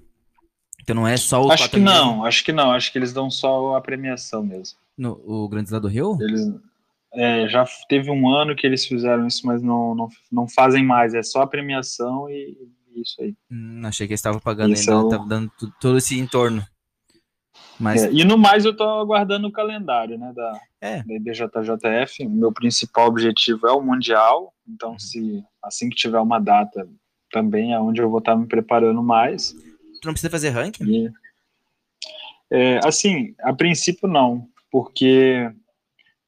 Então 0.81 0.95
não 0.95 1.07
é 1.07 1.15
só 1.15 1.41
o 1.41 1.51
Acho 1.51 1.69
que 1.69 1.79
não, 1.79 2.25
acho 2.25 2.43
que 2.43 2.51
não, 2.51 2.71
acho 2.71 2.91
que 2.91 2.97
eles 2.97 3.13
dão 3.13 3.29
só 3.29 3.75
a 3.75 3.81
premiação 3.81 4.43
mesmo. 4.43 4.77
No, 4.97 5.21
o 5.25 5.47
Grandeza 5.47 5.79
do 5.79 5.87
Rio? 5.87 6.17
Eles, 6.19 6.51
é, 7.13 7.47
já 7.47 7.65
teve 7.87 8.09
um 8.09 8.27
ano 8.27 8.55
que 8.55 8.67
eles 8.67 8.85
fizeram 8.85 9.27
isso, 9.27 9.45
mas 9.47 9.61
não, 9.61 9.95
não, 9.95 10.09
não 10.31 10.47
fazem 10.47 10.83
mais, 10.83 11.13
é 11.13 11.23
só 11.23 11.41
a 11.41 11.47
premiação 11.47 12.29
e 12.29 12.57
isso 13.01 13.21
aí. 13.21 13.35
Hum, 13.51 13.81
achei 13.85 14.07
que 14.07 14.13
eles 14.13 14.19
estavam 14.19 14.39
pagando 14.39 14.73
isso 14.73 14.91
ainda, 14.91 15.15
é 15.15 15.27
dando 15.27 15.51
todo 15.79 15.97
esse 15.97 16.17
entorno. 16.19 16.65
Mas... 17.79 18.03
É, 18.03 18.11
e 18.11 18.23
no 18.23 18.37
mais 18.37 18.65
eu 18.65 18.75
tô 18.75 18.83
aguardando 18.83 19.47
o 19.47 19.51
calendário, 19.51 20.17
né, 20.17 20.31
da, 20.33 20.61
é. 20.81 21.03
da 21.03 21.13
IBJJF. 21.13 22.27
Meu 22.27 22.51
principal 22.51 23.07
objetivo 23.07 23.67
é 23.67 23.71
o 23.71 23.81
Mundial, 23.81 24.53
então 24.67 24.91
uhum. 24.91 24.99
se 24.99 25.43
assim 25.61 25.89
que 25.89 25.95
tiver 25.95 26.19
uma 26.19 26.39
data, 26.39 26.87
também 27.31 27.73
é 27.73 27.79
onde 27.79 28.01
eu 28.01 28.09
vou 28.09 28.19
estar 28.19 28.35
me 28.35 28.47
preparando 28.47 29.01
mais. 29.01 29.53
Tu 30.01 30.05
não 30.05 30.13
precisa 30.13 30.29
fazer 30.29 30.49
ranking? 30.49 30.83
E, 30.83 31.11
é, 32.51 32.79
assim, 32.85 33.33
a 33.41 33.53
princípio 33.53 34.07
não, 34.07 34.47
porque 34.71 35.51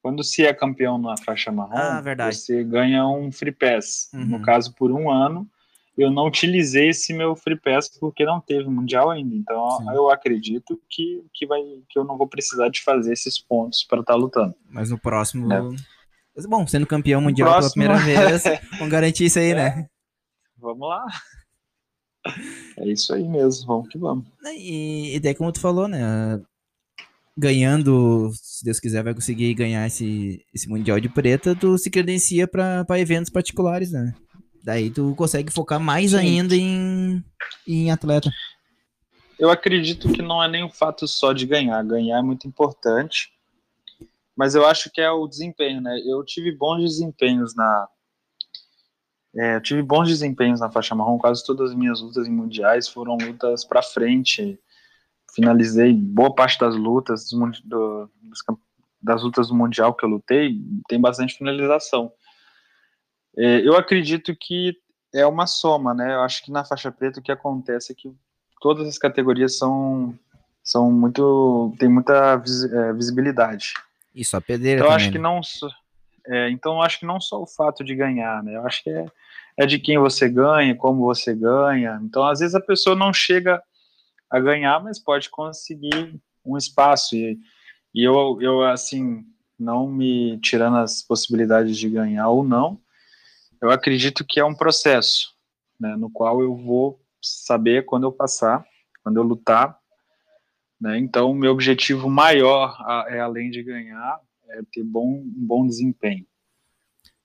quando 0.01 0.23
se 0.23 0.45
é 0.45 0.53
campeão 0.53 0.97
na 0.97 1.15
faixa 1.17 1.51
marrom, 1.51 1.75
ah, 1.75 2.01
você 2.31 2.63
ganha 2.63 3.07
um 3.07 3.31
free 3.31 3.51
pass. 3.51 4.09
Uhum. 4.13 4.25
No 4.25 4.41
caso, 4.41 4.73
por 4.75 4.91
um 4.91 5.09
ano, 5.09 5.49
eu 5.97 6.11
não 6.11 6.27
utilizei 6.27 6.89
esse 6.89 7.13
meu 7.13 7.35
Free 7.35 7.59
Pass 7.59 7.89
porque 7.99 8.25
não 8.25 8.41
teve 8.41 8.69
Mundial 8.69 9.09
ainda. 9.09 9.35
Então 9.35 9.77
Sim. 9.77 9.89
eu 9.93 10.09
acredito 10.09 10.79
que, 10.89 11.23
que, 11.33 11.45
vai, 11.45 11.61
que 11.89 11.97
eu 11.97 12.03
não 12.03 12.17
vou 12.17 12.27
precisar 12.27 12.69
de 12.69 12.83
fazer 12.83 13.13
esses 13.13 13.39
pontos 13.39 13.83
para 13.83 14.01
estar 14.01 14.13
tá 14.13 14.19
lutando. 14.19 14.55
Mas 14.69 14.89
no 14.89 14.99
próximo. 14.99 15.51
É. 15.51 15.61
Bom, 16.47 16.67
sendo 16.67 16.85
campeão 16.85 17.21
mundial 17.21 17.49
próximo... 17.49 17.83
pela 17.83 17.97
primeira 17.97 18.29
vez, 18.29 18.43
vamos 18.77 18.89
garantir 18.89 19.25
isso 19.25 19.39
aí, 19.39 19.51
é. 19.51 19.55
né? 19.55 19.89
Vamos 20.57 20.87
lá. 20.87 21.05
É 22.77 22.87
isso 22.87 23.13
aí 23.13 23.23
mesmo, 23.27 23.67
vamos 23.67 23.87
que 23.87 23.97
vamos. 23.97 24.25
E, 24.57 25.15
e 25.15 25.19
daí, 25.19 25.35
como 25.35 25.51
tu 25.51 25.61
falou, 25.61 25.87
né? 25.87 26.41
Ganhando, 27.37 28.31
se 28.33 28.65
Deus 28.65 28.79
quiser, 28.79 29.03
vai 29.03 29.13
conseguir 29.13 29.53
ganhar 29.53 29.85
esse, 29.85 30.43
esse 30.53 30.67
Mundial 30.67 30.99
de 30.99 31.07
Preta, 31.07 31.55
tu 31.55 31.77
se 31.77 31.89
credencia 31.89 32.47
para 32.47 32.99
eventos 32.99 33.29
particulares, 33.29 33.91
né? 33.91 34.13
Daí 34.65 34.89
tu 34.89 35.13
consegue 35.15 35.53
focar 35.53 35.79
mais 35.79 36.09
Sim. 36.09 36.17
ainda 36.17 36.55
em, 36.55 37.23
em 37.67 37.91
atleta. 37.91 38.31
Eu 39.37 39.51
acredito 39.51 40.11
que 40.11 40.23
não 40.23 40.43
é 40.43 40.47
nem 40.49 40.63
o 40.63 40.71
fato 40.71 41.07
só 41.07 41.33
de 41.33 41.45
ganhar. 41.45 41.83
Ganhar 41.83 42.17
é 42.17 42.23
muito 42.23 42.47
importante. 42.47 43.31
Mas 44.35 44.55
eu 44.55 44.65
acho 44.65 44.89
que 44.91 44.99
é 44.99 45.11
o 45.11 45.27
desempenho, 45.27 45.79
né? 45.79 46.01
Eu 46.03 46.25
tive 46.25 46.51
bons 46.51 46.81
desempenhos 46.81 47.55
na. 47.55 47.87
É, 49.35 49.55
eu 49.57 49.61
tive 49.61 49.83
bons 49.83 50.07
desempenhos 50.07 50.59
na 50.59 50.71
faixa 50.71 50.95
marrom. 50.95 51.19
Quase 51.19 51.45
todas 51.45 51.69
as 51.69 51.77
minhas 51.77 52.01
lutas 52.01 52.27
em 52.27 52.31
mundiais 52.31 52.87
foram 52.87 53.17
lutas 53.17 53.63
para 53.63 53.83
frente. 53.83 54.59
Finalizei 55.35 55.93
boa 55.93 56.33
parte 56.33 56.57
das 56.59 56.75
lutas, 56.75 57.29
dos, 57.29 57.61
do, 57.61 58.09
das 58.99 59.21
lutas 59.21 59.49
do 59.49 59.55
mundial 59.55 59.93
que 59.93 60.03
eu 60.03 60.09
lutei, 60.09 60.57
tem 60.87 60.99
bastante 60.99 61.37
finalização. 61.37 62.11
É, 63.37 63.67
eu 63.67 63.75
acredito 63.75 64.35
que 64.35 64.77
é 65.13 65.25
uma 65.25 65.47
soma, 65.47 65.93
né? 65.93 66.13
Eu 66.13 66.21
acho 66.21 66.43
que 66.43 66.51
na 66.51 66.65
faixa 66.65 66.91
preta 66.91 67.19
o 67.19 67.23
que 67.23 67.31
acontece 67.31 67.91
é 67.91 67.95
que 67.95 68.13
todas 68.61 68.87
as 68.87 68.97
categorias 68.97 69.57
são, 69.57 70.17
são 70.63 70.91
muito. 70.91 71.73
tem 71.79 71.89
muita 71.89 72.33
é, 72.33 72.93
visibilidade. 72.93 73.73
Isso, 74.13 74.35
a 74.35 74.41
pedreira. 74.41 74.79
Então, 74.79 74.87
também, 74.87 75.03
acho 75.03 75.11
que 75.11 75.19
né? 75.19 75.23
não. 75.23 75.41
É, 76.27 76.49
então, 76.49 76.81
acho 76.81 76.99
que 76.99 77.05
não 77.05 77.21
só 77.21 77.41
o 77.41 77.47
fato 77.47 77.83
de 77.83 77.93
ganhar, 77.95 78.43
né? 78.43 78.55
Eu 78.55 78.65
acho 78.65 78.83
que 78.83 78.89
é, 78.89 79.05
é 79.57 79.65
de 79.65 79.79
quem 79.79 79.97
você 79.97 80.27
ganha, 80.27 80.75
como 80.75 81.05
você 81.05 81.35
ganha. 81.35 81.99
Então, 82.03 82.25
às 82.25 82.39
vezes 82.39 82.55
a 82.55 82.61
pessoa 82.61 82.95
não 82.95 83.13
chega 83.13 83.61
a 84.29 84.39
ganhar, 84.39 84.81
mas 84.83 84.99
pode 84.99 85.29
conseguir 85.29 86.19
um 86.43 86.57
espaço. 86.57 87.15
E, 87.15 87.37
e 87.93 88.03
eu, 88.03 88.37
eu, 88.41 88.63
assim, 88.63 89.23
não 89.57 89.87
me 89.87 90.39
tirando 90.39 90.77
as 90.77 91.01
possibilidades 91.01 91.77
de 91.77 91.89
ganhar 91.89 92.29
ou 92.29 92.43
não, 92.43 92.79
eu 93.65 93.71
acredito 93.71 94.25
que 94.25 94.39
é 94.39 94.45
um 94.45 94.55
processo, 94.55 95.33
né, 95.79 95.95
no 95.95 96.09
qual 96.09 96.41
eu 96.41 96.55
vou 96.55 97.01
saber 97.21 97.85
quando 97.85 98.03
eu 98.03 98.11
passar, 98.11 98.65
quando 99.03 99.17
eu 99.17 99.23
lutar, 99.23 99.77
né, 100.79 100.97
então 100.97 101.33
meu 101.33 101.51
objetivo 101.51 102.09
maior, 102.09 102.77
é 103.09 103.19
além 103.19 103.49
de 103.49 103.63
ganhar, 103.63 104.19
é 104.49 104.61
ter 104.71 104.83
bom, 104.83 105.07
um 105.07 105.33
bom 105.35 105.67
desempenho. 105.67 106.25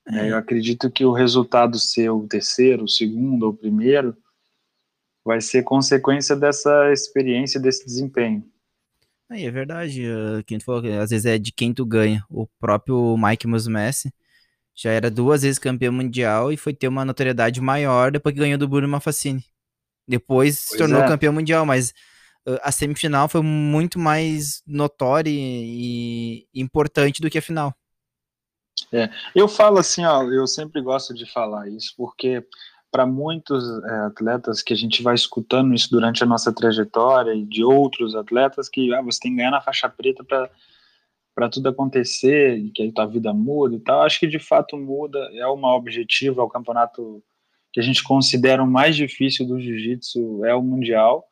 É. 0.09 0.31
Eu 0.31 0.37
acredito 0.37 0.91
que 0.91 1.05
o 1.05 1.13
resultado 1.13 1.79
ser 1.79 2.11
o 2.11 2.27
terceiro, 2.27 2.85
o 2.85 2.89
segundo 2.89 3.45
ou 3.45 3.51
o 3.51 3.57
primeiro 3.57 4.17
vai 5.25 5.41
ser 5.41 5.63
consequência 5.63 6.35
dessa 6.35 6.91
experiência, 6.93 7.61
desse 7.61 7.85
desempenho. 7.85 8.45
Aí 9.29 9.45
é 9.45 9.51
verdade, 9.51 10.05
uh, 10.07 10.43
quem 10.45 10.59
tu 10.59 10.65
falou, 10.65 10.83
às 11.01 11.11
vezes 11.11 11.25
é 11.25 11.39
de 11.39 11.53
quem 11.53 11.73
tu 11.73 11.87
ganha. 11.87 12.25
O 12.29 12.49
próprio 12.59 13.17
Mike 13.17 13.47
Musumeci, 13.47 14.13
já 14.81 14.91
era 14.91 15.11
duas 15.11 15.43
vezes 15.43 15.59
campeão 15.59 15.93
mundial 15.93 16.51
e 16.51 16.57
foi 16.57 16.73
ter 16.73 16.89
uma 16.89 17.05
notoriedade 17.05 17.61
maior 17.61 18.11
depois 18.11 18.35
que 18.35 18.41
ganhou 18.41 18.59
do 18.59 18.69
Bruno 18.69 18.89
Mafacini. 18.89 19.45
Depois 20.09 20.57
pois 20.57 20.71
se 20.71 20.79
tornou 20.79 21.03
é. 21.03 21.07
campeão 21.07 21.33
mundial, 21.33 21.67
mas 21.67 21.93
a 22.63 22.73
semifinal 22.73 23.29
foi 23.29 23.43
muito 23.43 23.99
mais 23.99 24.63
notória 24.67 25.31
e, 25.31 26.47
e 26.55 26.61
importante 26.61 27.21
do 27.21 27.29
que 27.29 27.39
a 27.39 27.43
final. 27.43 27.75
É, 28.91 29.11
eu 29.35 29.47
falo 29.47 29.79
assim, 29.79 30.05
ó, 30.05 30.23
eu 30.25 30.47
sempre 30.47 30.81
gosto 30.81 31.13
de 31.13 31.31
falar 31.31 31.69
isso, 31.69 31.93
porque 31.97 32.43
para 32.91 33.05
muitos 33.07 33.65
é, 33.85 33.91
atletas 34.07 34.63
que 34.63 34.73
a 34.73 34.77
gente 34.77 35.03
vai 35.03 35.15
escutando 35.15 35.75
isso 35.75 35.91
durante 35.91 36.25
a 36.25 36.27
nossa 36.27 36.53
trajetória 36.53 37.35
e 37.35 37.45
de 37.45 37.63
outros 37.63 38.17
atletas 38.17 38.69
que 38.69 38.93
ah, 38.95 39.03
você 39.03 39.21
tem 39.21 39.33
que 39.33 39.37
ganhar 39.37 39.51
na 39.51 39.61
faixa 39.61 39.89
preta 39.89 40.25
para 40.25 40.51
para 41.41 41.49
tudo 41.49 41.71
acontecer 41.71 42.59
e 42.59 42.71
que 42.71 42.83
aí 42.83 42.93
tua 42.93 43.07
vida 43.07 43.33
muda 43.33 43.75
e 43.75 43.81
tal. 43.81 44.03
Acho 44.03 44.21
que 44.21 44.27
de 44.27 44.39
fato 44.39 44.77
muda, 44.77 45.19
é 45.33 45.47
uma 45.47 45.75
objetiva, 45.75 46.43
é 46.43 46.45
o 46.45 46.51
campeonato 46.51 47.25
que 47.73 47.81
a 47.81 47.83
gente 47.83 48.05
considera 48.05 48.63
o 48.63 48.67
mais 48.67 48.95
difícil 48.95 49.47
do 49.47 49.59
jiu-jitsu, 49.59 50.45
é 50.45 50.55
o 50.55 50.63
mundial. 50.63 51.25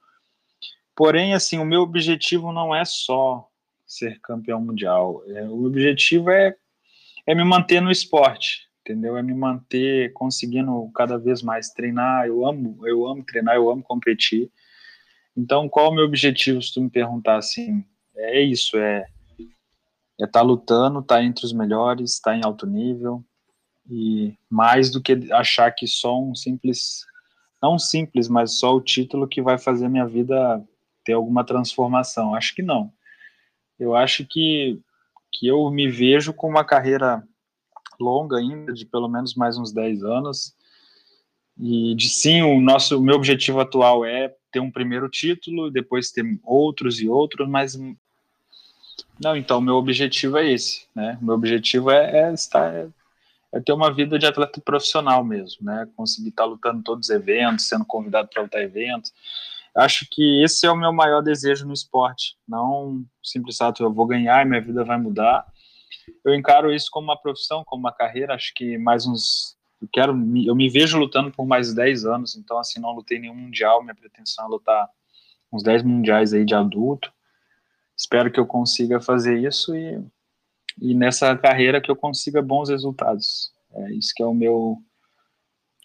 Porém, 0.96 1.34
assim, 1.34 1.58
o 1.58 1.64
meu 1.64 1.82
objetivo 1.82 2.52
não 2.52 2.74
é 2.74 2.86
só 2.86 3.46
ser 3.86 4.18
campeão 4.22 4.62
mundial. 4.62 5.22
É, 5.28 5.42
o 5.46 5.66
objetivo 5.66 6.30
é, 6.30 6.56
é 7.26 7.34
me 7.34 7.44
manter 7.44 7.82
no 7.82 7.90
esporte, 7.90 8.66
entendeu? 8.80 9.14
É 9.14 9.22
me 9.22 9.34
manter 9.34 10.14
conseguindo 10.14 10.90
cada 10.94 11.18
vez 11.18 11.42
mais 11.42 11.68
treinar. 11.68 12.26
Eu 12.26 12.46
amo, 12.46 12.80
eu 12.86 13.06
amo 13.06 13.22
treinar, 13.22 13.56
eu 13.56 13.68
amo 13.68 13.82
competir. 13.82 14.50
Então, 15.36 15.68
qual 15.68 15.90
o 15.90 15.94
meu 15.94 16.06
objetivo, 16.06 16.62
se 16.62 16.72
tu 16.72 16.80
me 16.80 16.88
perguntar 16.88 17.36
assim? 17.36 17.84
É 18.16 18.40
isso, 18.40 18.78
é 18.78 19.06
é 20.20 20.24
estar 20.24 20.40
tá 20.40 20.42
lutando, 20.42 21.00
estar 21.00 21.16
tá 21.16 21.24
entre 21.24 21.44
os 21.44 21.52
melhores, 21.52 22.14
estar 22.14 22.32
tá 22.32 22.36
em 22.36 22.44
alto 22.44 22.66
nível 22.66 23.24
e 23.88 24.34
mais 24.50 24.90
do 24.90 25.00
que 25.00 25.32
achar 25.32 25.70
que 25.70 25.86
só 25.86 26.20
um 26.20 26.34
simples, 26.34 27.04
não 27.62 27.78
simples, 27.78 28.28
mas 28.28 28.58
só 28.58 28.74
o 28.74 28.80
título 28.80 29.28
que 29.28 29.40
vai 29.40 29.58
fazer 29.58 29.88
minha 29.88 30.06
vida 30.06 30.62
ter 31.04 31.14
alguma 31.14 31.44
transformação. 31.44 32.34
Acho 32.34 32.54
que 32.54 32.62
não. 32.62 32.92
Eu 33.78 33.94
acho 33.94 34.26
que 34.26 34.80
que 35.30 35.46
eu 35.46 35.70
me 35.70 35.90
vejo 35.90 36.32
com 36.32 36.48
uma 36.48 36.64
carreira 36.64 37.22
longa 38.00 38.38
ainda, 38.38 38.72
de 38.72 38.86
pelo 38.86 39.08
menos 39.08 39.34
mais 39.34 39.58
uns 39.58 39.72
10 39.72 40.02
anos. 40.02 40.54
E 41.58 41.94
de 41.94 42.08
sim, 42.08 42.42
o 42.42 42.60
nosso 42.60 42.98
o 42.98 43.02
meu 43.02 43.16
objetivo 43.16 43.60
atual 43.60 44.04
é 44.04 44.34
ter 44.50 44.60
um 44.60 44.70
primeiro 44.70 45.08
título, 45.08 45.70
depois 45.70 46.10
ter 46.10 46.24
outros 46.44 47.00
e 47.00 47.08
outros, 47.08 47.48
mas 47.48 47.76
não, 49.20 49.36
então, 49.36 49.60
meu 49.60 49.74
objetivo 49.74 50.38
é 50.38 50.50
esse, 50.52 50.86
né? 50.94 51.18
Meu 51.20 51.34
objetivo 51.34 51.90
é, 51.90 52.28
é 52.28 52.32
estar, 52.32 52.72
é, 52.72 53.60
ter 53.60 53.72
uma 53.72 53.92
vida 53.92 54.18
de 54.18 54.26
atleta 54.26 54.60
profissional 54.60 55.24
mesmo, 55.24 55.66
né? 55.66 55.88
Conseguir 55.96 56.28
estar 56.28 56.44
lutando 56.44 56.82
todos 56.82 57.08
os 57.08 57.14
eventos, 57.14 57.68
sendo 57.68 57.84
convidado 57.84 58.28
para 58.28 58.42
lutar 58.42 58.62
eventos. 58.62 59.12
Acho 59.76 60.06
que 60.10 60.42
esse 60.42 60.66
é 60.66 60.70
o 60.70 60.76
meu 60.76 60.92
maior 60.92 61.20
desejo 61.20 61.66
no 61.66 61.72
esporte, 61.72 62.36
não 62.46 63.04
simples 63.22 63.56
fato, 63.56 63.82
eu 63.82 63.92
vou 63.92 64.06
ganhar 64.06 64.44
e 64.44 64.48
minha 64.48 64.60
vida 64.60 64.84
vai 64.84 64.98
mudar. 64.98 65.46
Eu 66.24 66.34
encaro 66.34 66.72
isso 66.72 66.88
como 66.90 67.08
uma 67.08 67.20
profissão, 67.20 67.64
como 67.64 67.80
uma 67.80 67.92
carreira, 67.92 68.34
acho 68.34 68.52
que 68.54 68.78
mais 68.78 69.06
uns 69.06 69.56
eu 69.80 69.88
quero 69.92 70.12
eu 70.44 70.56
me 70.56 70.68
vejo 70.68 70.98
lutando 70.98 71.30
por 71.30 71.46
mais 71.46 71.72
10 71.72 72.04
anos, 72.04 72.36
então 72.36 72.58
assim, 72.58 72.80
não 72.80 72.92
lutei 72.92 73.18
nenhum 73.18 73.34
mundial, 73.34 73.80
minha 73.82 73.94
pretensão 73.94 74.46
é 74.46 74.48
lutar 74.48 74.88
uns 75.52 75.62
10 75.62 75.84
mundiais 75.84 76.32
aí 76.32 76.44
de 76.44 76.54
adulto 76.54 77.12
espero 77.98 78.30
que 78.30 78.38
eu 78.38 78.46
consiga 78.46 79.00
fazer 79.00 79.38
isso 79.38 79.74
e, 79.74 80.00
e 80.80 80.94
nessa 80.94 81.36
carreira 81.36 81.80
que 81.80 81.90
eu 81.90 81.96
consiga 81.96 82.40
bons 82.40 82.68
resultados. 82.68 83.50
É 83.72 83.92
isso 83.92 84.12
que 84.14 84.22
é 84.22 84.26
o 84.26 84.32
meu 84.34 84.78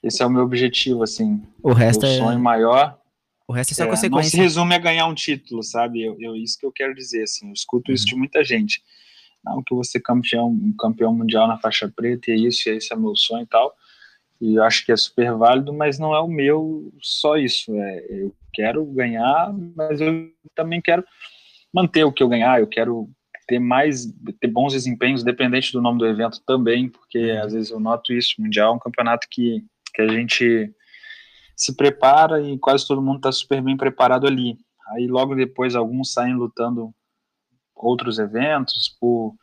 esse 0.01 0.21
é 0.21 0.25
o 0.25 0.29
meu 0.29 0.43
objetivo 0.43 1.01
assim. 1.03 1.41
O 1.61 1.71
resto 1.71 2.03
o 2.03 2.09
é 2.09 2.17
sonho 2.17 2.39
maior. 2.39 2.99
O 3.47 3.53
resto 3.53 3.71
é 3.71 3.75
só 3.75 3.83
É, 3.83 3.87
não 3.87 3.95
se 3.95 4.09
consequência. 4.09 4.41
resume 4.41 4.75
a 4.75 4.79
ganhar 4.79 5.05
um 5.07 5.15
título, 5.15 5.63
sabe? 5.63 6.01
Eu, 6.03 6.17
eu- 6.19 6.35
isso 6.35 6.57
que 6.59 6.65
eu 6.65 6.71
quero 6.71 6.93
dizer, 6.93 7.23
assim, 7.23 7.47
eu 7.47 7.53
escuto 7.53 7.91
isso 7.91 8.03
Uhum. 8.05 8.09
de 8.09 8.15
muita 8.17 8.43
gente. 8.43 8.83
Não, 9.43 9.61
que 9.63 9.73
eu 9.73 9.77
vou 9.77 9.83
ser 9.83 9.99
campeão, 10.01 10.57
campeão 10.79 11.13
mundial 11.13 11.47
na 11.47 11.57
faixa 11.57 11.91
preta, 11.93 12.31
e 12.31 12.33
é 12.33 12.37
isso, 12.37 12.67
e 12.69 12.73
esse 12.77 12.93
é 12.93 12.95
meu 12.97 13.15
sonho 13.15 13.43
e 13.43 13.47
tal. 13.47 13.73
E 14.41 14.55
eu 14.55 14.63
acho 14.63 14.85
que 14.85 14.91
é 14.91 14.95
super 14.97 15.33
válido, 15.35 15.73
mas 15.73 15.97
não 15.99 16.13
é 16.13 16.19
o 16.19 16.27
meu 16.27 16.91
só 17.01 17.37
isso. 17.37 17.73
É, 17.75 18.05
eu 18.09 18.35
quero 18.53 18.85
ganhar, 18.85 19.53
mas 19.75 19.99
eu 20.01 20.29
também 20.55 20.81
quero 20.81 21.03
manter 21.73 22.03
o 22.03 22.11
que 22.11 22.21
eu 22.21 22.29
ganhar, 22.29 22.59
eu 22.59 22.67
quero 22.67 23.09
ter 23.47 23.59
mais, 23.59 24.05
ter 24.39 24.47
bons 24.47 24.73
desempenhos, 24.73 25.21
independente 25.21 25.73
do 25.73 25.81
nome 25.81 25.99
do 25.99 26.07
evento 26.07 26.41
também, 26.45 26.89
porque 26.89 27.31
Uhum. 27.31 27.43
às 27.43 27.53
vezes 27.53 27.71
eu 27.71 27.79
noto 27.79 28.13
isso, 28.13 28.35
o 28.37 28.41
Mundial 28.41 28.73
é 28.73 28.75
um 28.75 28.79
campeonato 28.79 29.27
que, 29.29 29.65
que 29.93 30.01
a 30.01 30.07
gente 30.07 30.73
se 31.55 31.75
prepara 31.75 32.41
e 32.41 32.57
quase 32.57 32.87
todo 32.87 33.01
mundo 33.01 33.17
está 33.17 33.31
super 33.31 33.61
bem 33.61 33.77
preparado 33.77 34.27
ali. 34.27 34.57
Aí 34.89 35.07
logo 35.07 35.35
depois 35.35 35.75
alguns 35.75 36.13
saem 36.13 36.35
lutando 36.35 36.93
outros 37.75 38.19
eventos 38.19 38.95
por, 38.99 39.35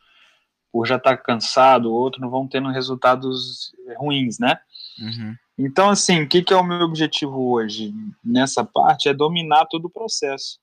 por 0.71 0.87
já 0.87 0.95
estar 0.95 1.17
cansado, 1.17 1.91
outros 1.91 2.21
não 2.21 2.29
vão 2.29 2.47
tendo 2.47 2.69
resultados 2.69 3.71
ruins, 3.97 4.39
né? 4.39 4.57
Uhum. 4.99 5.35
Então, 5.57 5.89
assim, 5.89 6.23
o 6.23 6.27
que, 6.27 6.41
que 6.41 6.53
é 6.53 6.57
o 6.57 6.63
meu 6.63 6.81
objetivo 6.81 7.51
hoje 7.51 7.93
nessa 8.23 8.63
parte 8.63 9.07
é 9.07 9.13
dominar 9.13 9.67
todo 9.67 9.85
o 9.85 9.89
processo. 9.89 10.59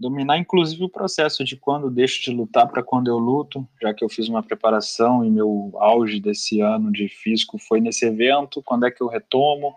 Dominar, 0.00 0.38
inclusive, 0.38 0.82
o 0.82 0.88
processo 0.88 1.44
de 1.44 1.58
quando 1.58 1.90
deixo 1.90 2.22
de 2.22 2.30
lutar 2.30 2.66
para 2.66 2.82
quando 2.82 3.08
eu 3.08 3.18
luto, 3.18 3.68
já 3.82 3.92
que 3.92 4.02
eu 4.02 4.08
fiz 4.08 4.28
uma 4.28 4.42
preparação 4.42 5.22
e 5.22 5.30
meu 5.30 5.72
auge 5.74 6.18
desse 6.18 6.62
ano 6.62 6.90
de 6.90 7.06
físico 7.06 7.58
foi 7.58 7.82
nesse 7.82 8.06
evento, 8.06 8.62
quando 8.62 8.86
é 8.86 8.90
que 8.90 9.02
eu 9.02 9.08
retomo, 9.08 9.76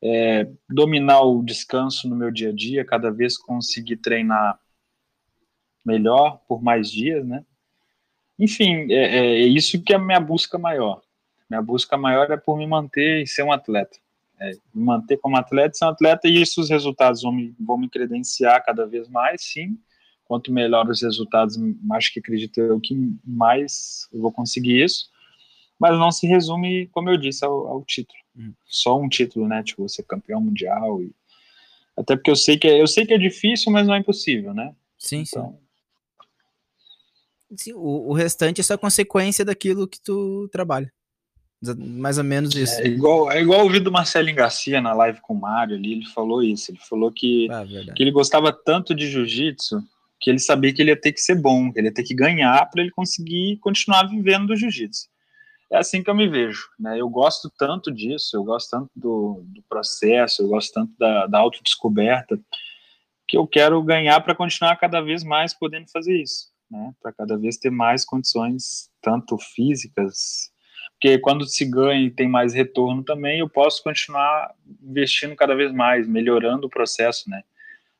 é, 0.00 0.48
dominar 0.70 1.22
o 1.22 1.42
descanso 1.42 2.08
no 2.08 2.14
meu 2.14 2.30
dia 2.30 2.50
a 2.50 2.52
dia, 2.52 2.84
cada 2.84 3.10
vez 3.10 3.36
conseguir 3.36 3.96
treinar 3.96 4.60
melhor 5.84 6.40
por 6.46 6.62
mais 6.62 6.88
dias, 6.88 7.26
né? 7.26 7.44
Enfim, 8.38 8.92
é, 8.92 8.94
é, 8.94 9.26
é 9.40 9.46
isso 9.46 9.82
que 9.82 9.92
é 9.92 9.96
a 9.96 9.98
minha 9.98 10.20
busca 10.20 10.56
maior. 10.56 11.02
Minha 11.50 11.62
busca 11.62 11.96
maior 11.96 12.30
é 12.30 12.36
por 12.36 12.56
me 12.56 12.66
manter 12.66 13.22
e 13.22 13.26
ser 13.26 13.42
um 13.42 13.50
atleta. 13.50 13.98
É, 14.42 14.52
me 14.74 14.84
manter 14.84 15.18
como 15.18 15.36
atleta, 15.36 15.74
ser 15.74 15.84
um 15.84 15.88
atleta, 15.88 16.28
e 16.28 16.40
isso 16.40 16.60
os 16.60 16.68
resultados 16.68 17.22
vão 17.22 17.32
me, 17.32 17.54
vão 17.60 17.78
me 17.78 17.88
credenciar 17.88 18.64
cada 18.64 18.86
vez 18.86 19.08
mais, 19.08 19.42
sim. 19.42 19.78
Quanto 20.24 20.52
melhor 20.52 20.88
os 20.88 21.02
resultados, 21.02 21.56
mais 21.82 22.08
que 22.08 22.20
acredito 22.20 22.58
eu 22.58 22.80
que 22.80 22.94
mais 23.24 24.08
eu 24.12 24.20
vou 24.20 24.32
conseguir 24.32 24.82
isso. 24.82 25.10
Mas 25.78 25.98
não 25.98 26.10
se 26.10 26.26
resume, 26.26 26.86
como 26.88 27.10
eu 27.10 27.16
disse, 27.16 27.44
ao, 27.44 27.66
ao 27.66 27.84
título. 27.84 28.18
Uhum. 28.36 28.54
Só 28.66 28.98
um 28.98 29.08
título, 29.08 29.48
né? 29.48 29.62
Tipo, 29.62 29.88
ser 29.88 30.04
campeão 30.04 30.40
mundial. 30.40 31.02
E... 31.02 31.12
Até 31.96 32.16
porque 32.16 32.30
eu 32.30 32.36
sei, 32.36 32.56
que 32.56 32.68
é, 32.68 32.80
eu 32.80 32.86
sei 32.86 33.04
que 33.04 33.12
é 33.12 33.18
difícil, 33.18 33.70
mas 33.72 33.86
não 33.86 33.94
é 33.94 33.98
impossível, 33.98 34.54
né? 34.54 34.74
Sim, 34.96 35.24
sim. 35.24 35.38
Então, 35.38 35.58
Sim, 37.56 37.74
o, 37.74 38.08
o 38.08 38.12
restante 38.12 38.60
é 38.60 38.64
só 38.64 38.78
consequência 38.78 39.44
daquilo 39.44 39.86
que 39.86 40.00
tu 40.00 40.48
trabalha. 40.48 40.92
Mais 41.76 42.18
ou 42.18 42.24
menos 42.24 42.54
isso. 42.54 42.80
É 42.80 42.86
igual, 42.86 43.30
é 43.30 43.40
igual 43.40 43.62
ouvir 43.62 43.80
do 43.80 43.92
Marcelinho 43.92 44.36
Garcia 44.36 44.80
na 44.80 44.92
live 44.92 45.20
com 45.20 45.34
o 45.34 45.40
Mário 45.40 45.76
ali, 45.76 45.92
ele 45.92 46.06
falou 46.06 46.42
isso, 46.42 46.70
ele 46.70 46.78
falou 46.78 47.12
que, 47.12 47.48
Ah, 47.50 47.64
que 47.94 48.02
ele 48.02 48.10
gostava 48.10 48.52
tanto 48.52 48.94
de 48.94 49.08
jiu-jitsu 49.08 49.82
que 50.22 50.30
ele 50.30 50.38
sabia 50.38 50.72
que 50.72 50.80
ele 50.80 50.90
ia 50.90 51.00
ter 51.00 51.12
que 51.12 51.20
ser 51.20 51.34
bom, 51.34 51.72
que 51.72 51.80
ele 51.80 51.88
ia 51.88 51.94
ter 51.94 52.04
que 52.04 52.14
ganhar 52.14 52.64
para 52.70 52.80
ele 52.80 52.92
conseguir 52.92 53.58
continuar 53.58 54.04
vivendo 54.04 54.46
do 54.46 54.56
jiu-jitsu. 54.56 55.08
É 55.68 55.78
assim 55.78 56.02
que 56.02 56.08
eu 56.08 56.14
me 56.14 56.28
vejo, 56.28 56.68
né? 56.78 57.00
Eu 57.00 57.08
gosto 57.08 57.50
tanto 57.58 57.90
disso, 57.90 58.36
eu 58.36 58.44
gosto 58.44 58.70
tanto 58.70 58.90
do, 58.94 59.42
do 59.46 59.62
processo, 59.68 60.42
eu 60.42 60.48
gosto 60.48 60.72
tanto 60.72 60.92
da, 60.96 61.26
da 61.26 61.38
autodescoberta, 61.38 62.38
que 63.26 63.36
eu 63.36 63.46
quero 63.46 63.82
ganhar 63.82 64.20
para 64.20 64.34
continuar 64.34 64.76
cada 64.76 65.00
vez 65.00 65.24
mais 65.24 65.54
podendo 65.54 65.90
fazer 65.90 66.22
isso, 66.22 66.52
né? 66.70 66.92
Para 67.02 67.12
cada 67.12 67.36
vez 67.36 67.56
ter 67.56 67.70
mais 67.70 68.04
condições, 68.04 68.90
tanto 69.00 69.36
físicas, 69.38 70.51
porque 71.02 71.18
quando 71.18 71.44
se 71.44 71.64
ganha 71.64 72.06
e 72.06 72.10
tem 72.12 72.28
mais 72.28 72.54
retorno 72.54 73.02
também, 73.02 73.40
eu 73.40 73.48
posso 73.48 73.82
continuar 73.82 74.54
investindo 74.80 75.34
cada 75.34 75.52
vez 75.52 75.72
mais, 75.72 76.06
melhorando 76.06 76.68
o 76.68 76.70
processo, 76.70 77.28
né? 77.28 77.42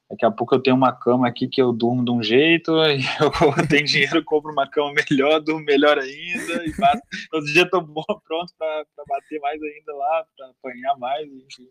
Daqui 0.09 0.25
a 0.25 0.31
pouco 0.31 0.55
eu 0.55 0.63
tenho 0.63 0.77
uma 0.77 0.93
cama 0.93 1.27
aqui 1.27 1.49
que 1.49 1.61
eu 1.61 1.73
durmo 1.73 2.05
de 2.05 2.13
um 2.13 2.23
jeito, 2.23 2.71
e 2.87 3.03
eu 3.21 3.67
tenho 3.67 3.85
dinheiro, 3.85 4.23
compro 4.23 4.53
uma 4.53 4.71
cama 4.71 4.95
melhor, 5.11 5.41
durmo 5.41 5.65
melhor 5.65 5.99
ainda, 5.99 6.65
e 6.65 6.73
bato, 6.79 7.03
todo 7.29 7.45
dia 7.47 7.69
bom, 7.73 8.05
pronto 8.25 8.53
para 8.57 8.85
bater 9.09 9.41
mais 9.41 9.61
ainda 9.61 9.95
lá, 9.95 10.25
para 10.37 10.51
apanhar 10.51 10.97
mais, 10.97 11.27
enfim. 11.27 11.67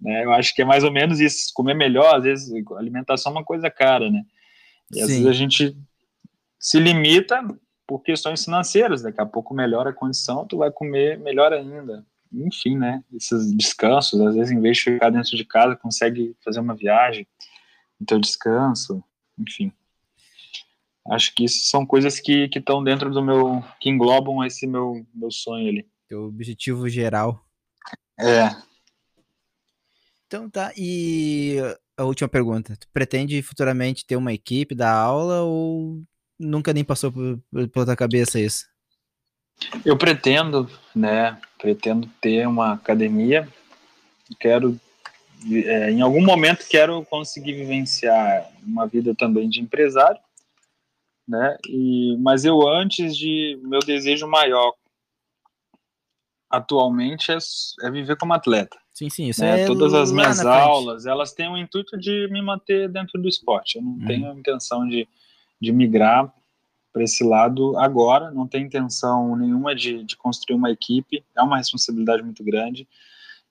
Né, 0.00 0.24
eu 0.24 0.32
acho 0.34 0.54
que 0.54 0.62
é 0.62 0.64
mais 0.64 0.84
ou 0.84 0.92
menos 0.92 1.18
isso, 1.18 1.50
comer 1.52 1.74
melhor, 1.74 2.14
às 2.14 2.22
vezes 2.22 2.48
alimentação 2.76 3.32
é 3.32 3.34
uma 3.34 3.44
coisa 3.44 3.68
cara, 3.68 4.08
né? 4.08 4.22
E 4.94 5.00
às 5.00 5.08
Sim. 5.08 5.14
vezes 5.14 5.26
a 5.26 5.32
gente 5.32 5.76
se 6.60 6.78
limita 6.78 7.42
por 7.88 8.02
questões 8.02 8.44
financeiras, 8.44 9.00
daqui 9.00 9.18
a 9.18 9.24
pouco 9.24 9.54
melhora 9.54 9.88
a 9.88 9.94
condição, 9.94 10.46
tu 10.46 10.58
vai 10.58 10.70
comer 10.70 11.18
melhor 11.18 11.54
ainda. 11.54 12.06
Enfim, 12.30 12.76
né? 12.76 13.02
Esses 13.10 13.50
descansos, 13.56 14.20
às 14.20 14.34
vezes 14.34 14.52
em 14.52 14.60
vez 14.60 14.76
de 14.76 14.84
ficar 14.84 15.08
dentro 15.08 15.34
de 15.34 15.44
casa, 15.46 15.74
consegue 15.74 16.36
fazer 16.44 16.60
uma 16.60 16.74
viagem, 16.74 17.26
no 17.98 18.04
teu 18.04 18.20
descanso, 18.20 19.02
enfim. 19.38 19.72
Acho 21.10 21.34
que 21.34 21.46
isso 21.46 21.66
são 21.70 21.86
coisas 21.86 22.20
que 22.20 22.50
estão 22.54 22.84
dentro 22.84 23.10
do 23.10 23.24
meu, 23.24 23.64
que 23.80 23.88
englobam 23.88 24.44
esse 24.44 24.66
meu, 24.66 25.06
meu 25.14 25.30
sonho 25.30 25.70
ali. 25.70 25.88
Teu 26.06 26.24
objetivo 26.24 26.86
geral. 26.90 27.42
É, 28.20 28.54
Então 30.26 30.50
tá, 30.50 30.74
e 30.76 31.56
a 31.96 32.04
última 32.04 32.28
pergunta. 32.28 32.76
Tu 32.76 32.86
pretende 32.92 33.40
futuramente 33.40 34.04
ter 34.04 34.16
uma 34.16 34.34
equipe 34.34 34.74
da 34.74 34.92
aula 34.92 35.40
ou 35.40 36.02
nunca 36.38 36.72
nem 36.72 36.84
passou 36.84 37.12
pela 37.12 37.86
tua 37.86 37.96
cabeça 37.96 38.40
isso? 38.40 38.64
Eu 39.84 39.96
pretendo, 39.96 40.70
né? 40.94 41.40
Pretendo 41.58 42.08
ter 42.20 42.46
uma 42.46 42.74
academia. 42.74 43.48
Quero, 44.38 44.78
é, 45.50 45.90
em 45.90 46.00
algum 46.00 46.24
momento, 46.24 46.66
quero 46.68 47.04
conseguir 47.06 47.54
vivenciar 47.54 48.48
uma 48.62 48.86
vida 48.86 49.14
também 49.14 49.48
de 49.48 49.60
empresário, 49.60 50.20
né? 51.26 51.56
E, 51.68 52.16
mas 52.20 52.44
eu 52.44 52.66
antes 52.68 53.16
de 53.16 53.58
meu 53.62 53.80
desejo 53.80 54.26
maior 54.28 54.72
atualmente 56.50 57.30
é, 57.30 57.38
é 57.82 57.90
viver 57.90 58.16
como 58.16 58.32
atleta. 58.32 58.78
Sim, 58.92 59.10
sim, 59.10 59.28
isso 59.28 59.42
né? 59.42 59.62
é 59.62 59.66
Todas 59.66 59.92
as 59.94 60.10
minhas 60.10 60.40
frente. 60.40 60.48
aulas, 60.52 61.06
elas 61.06 61.32
têm 61.32 61.48
o 61.48 61.56
intuito 61.56 61.96
de 61.98 62.26
me 62.30 62.42
manter 62.42 62.88
dentro 62.88 63.20
do 63.20 63.28
esporte. 63.28 63.76
Eu 63.76 63.82
não 63.82 63.92
Uhum. 63.92 64.06
tenho 64.06 64.30
a 64.30 64.34
intenção 64.34 64.88
de, 64.88 65.06
de 65.60 65.72
migrar 65.72 66.32
para 66.92 67.02
esse 67.02 67.22
lado 67.22 67.76
agora, 67.78 68.30
não 68.30 68.46
tenho 68.46 68.66
intenção 68.66 69.36
nenhuma 69.36 69.74
de, 69.74 70.02
de 70.04 70.16
construir 70.16 70.56
uma 70.56 70.70
equipe, 70.70 71.24
é 71.36 71.42
uma 71.42 71.58
responsabilidade 71.58 72.22
muito 72.22 72.42
grande. 72.42 72.88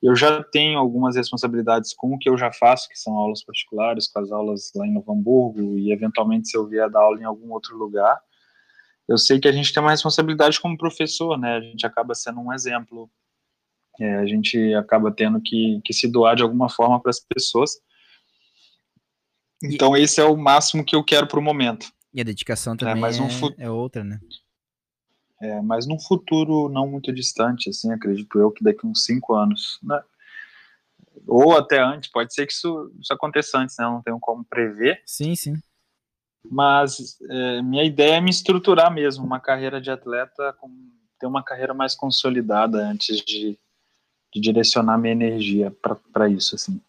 Eu 0.01 0.16
já 0.16 0.43
tenho 0.43 0.78
algumas 0.78 1.16
responsabilidades 1.16 1.93
com 1.93 2.14
o 2.14 2.20
que 2.20 2.30
eu 2.30 2.38
já 2.38 2.51
faço, 2.51 2.88
que 2.89 2.99
são 2.99 3.14
aulas 3.14 3.43
particulares, 3.43 4.08
com 4.08 4.20
as 4.20 4.32
aulas 4.32 4.72
lá 4.76 4.86
em 4.86 4.93
Novo 4.93 5.12
Hamburgo, 5.12 5.78
e 5.78 5.91
eventualmente 5.91 6.49
se 6.49 6.58
eu 6.58 6.68
vier 6.68 6.89
dar 6.89 6.99
aula 6.99 7.20
em 7.20 7.24
algum 7.24 7.51
outro 7.51 7.76
lugar. 7.76 8.20
Eu 9.08 9.18
sei 9.18 9.39
que 9.39 9.47
a 9.47 9.51
gente 9.51 9.74
tem 9.74 9.82
uma 9.82 9.91
responsabilidade 9.91 10.60
como 10.60 10.78
professor, 10.78 11.38
né? 11.38 11.55
A 11.55 11.62
gente 11.62 11.86
acaba 11.86 12.14
sendo 12.14 12.39
um 12.41 12.53
exemplo 12.53 13.10
é, 13.99 14.16
a 14.18 14.26
gente 14.26 14.74
acaba 14.76 15.12
tendo 15.12 15.41
que, 15.41 15.82
que 15.84 15.93
se 15.93 16.08
doar 16.08 16.36
de 16.36 16.43
alguma 16.43 16.70
forma 16.70 16.99
para 17.01 17.10
as 17.10 17.20
pessoas. 17.20 17.80
Então, 19.64 19.97
esse 19.97 20.22
é 20.22 20.24
o 20.24 20.38
máximo 20.38 20.86
que 20.86 20.95
eu 20.95 21.03
quero 21.03 21.28
para 21.28 21.39
o 21.39 21.41
momento. 21.41 21.91
E 22.14 22.22
a 22.22 22.24
dedicação 22.24 22.76
também 22.76 23.03
é, 23.03 23.22
um 23.22 23.30
fu- 23.30 23.53
é 23.58 23.70
outra, 23.70 24.03
né? 24.03 24.20
É, 25.39 25.62
mas 25.62 25.86
num 25.88 25.99
futuro 25.99 26.68
não 26.70 26.88
muito 26.88 27.14
distante, 27.14 27.70
assim, 27.70 27.91
acredito 27.91 28.39
eu 28.39 28.51
que 28.51 28.64
daqui 28.64 28.88
uns 28.88 29.05
cinco 29.05 29.36
anos, 29.36 29.80
né? 29.84 30.01
ou 31.28 31.58
até 31.58 31.80
antes, 31.82 32.10
pode 32.10 32.34
ser 32.34 32.45
que 32.45 32.53
isso, 32.53 32.91
isso 32.99 33.14
aconteça 33.14 33.58
antes, 33.58 33.76
né? 33.78 33.86
Eu 33.86 33.91
não 33.91 34.01
tenho 34.01 34.20
como 34.20 34.43
prever, 34.45 35.01
Sim, 35.05 35.36
sim. 35.36 35.53
mas 36.49 37.18
é, 37.30 37.62
minha 37.62 37.84
ideia 37.84 38.16
é 38.16 38.22
me 38.22 38.30
estruturar 38.30 38.91
mesmo, 38.91 39.26
uma 39.26 39.39
carreira 39.39 39.82
de 39.82 39.91
atleta, 39.91 40.53
com, 40.53 40.70
ter 41.20 41.28
uma 41.28 41.43
carreira 41.43 41.74
mais 41.74 41.95
consolidada 41.95 42.78
antes 42.78 43.18
de, 43.26 43.60
de 44.34 44.41
direcionar 44.41 44.97
minha 44.97 45.12
energia 45.12 45.72
para 46.14 46.30
isso, 46.30 46.55
assim. 46.55 46.80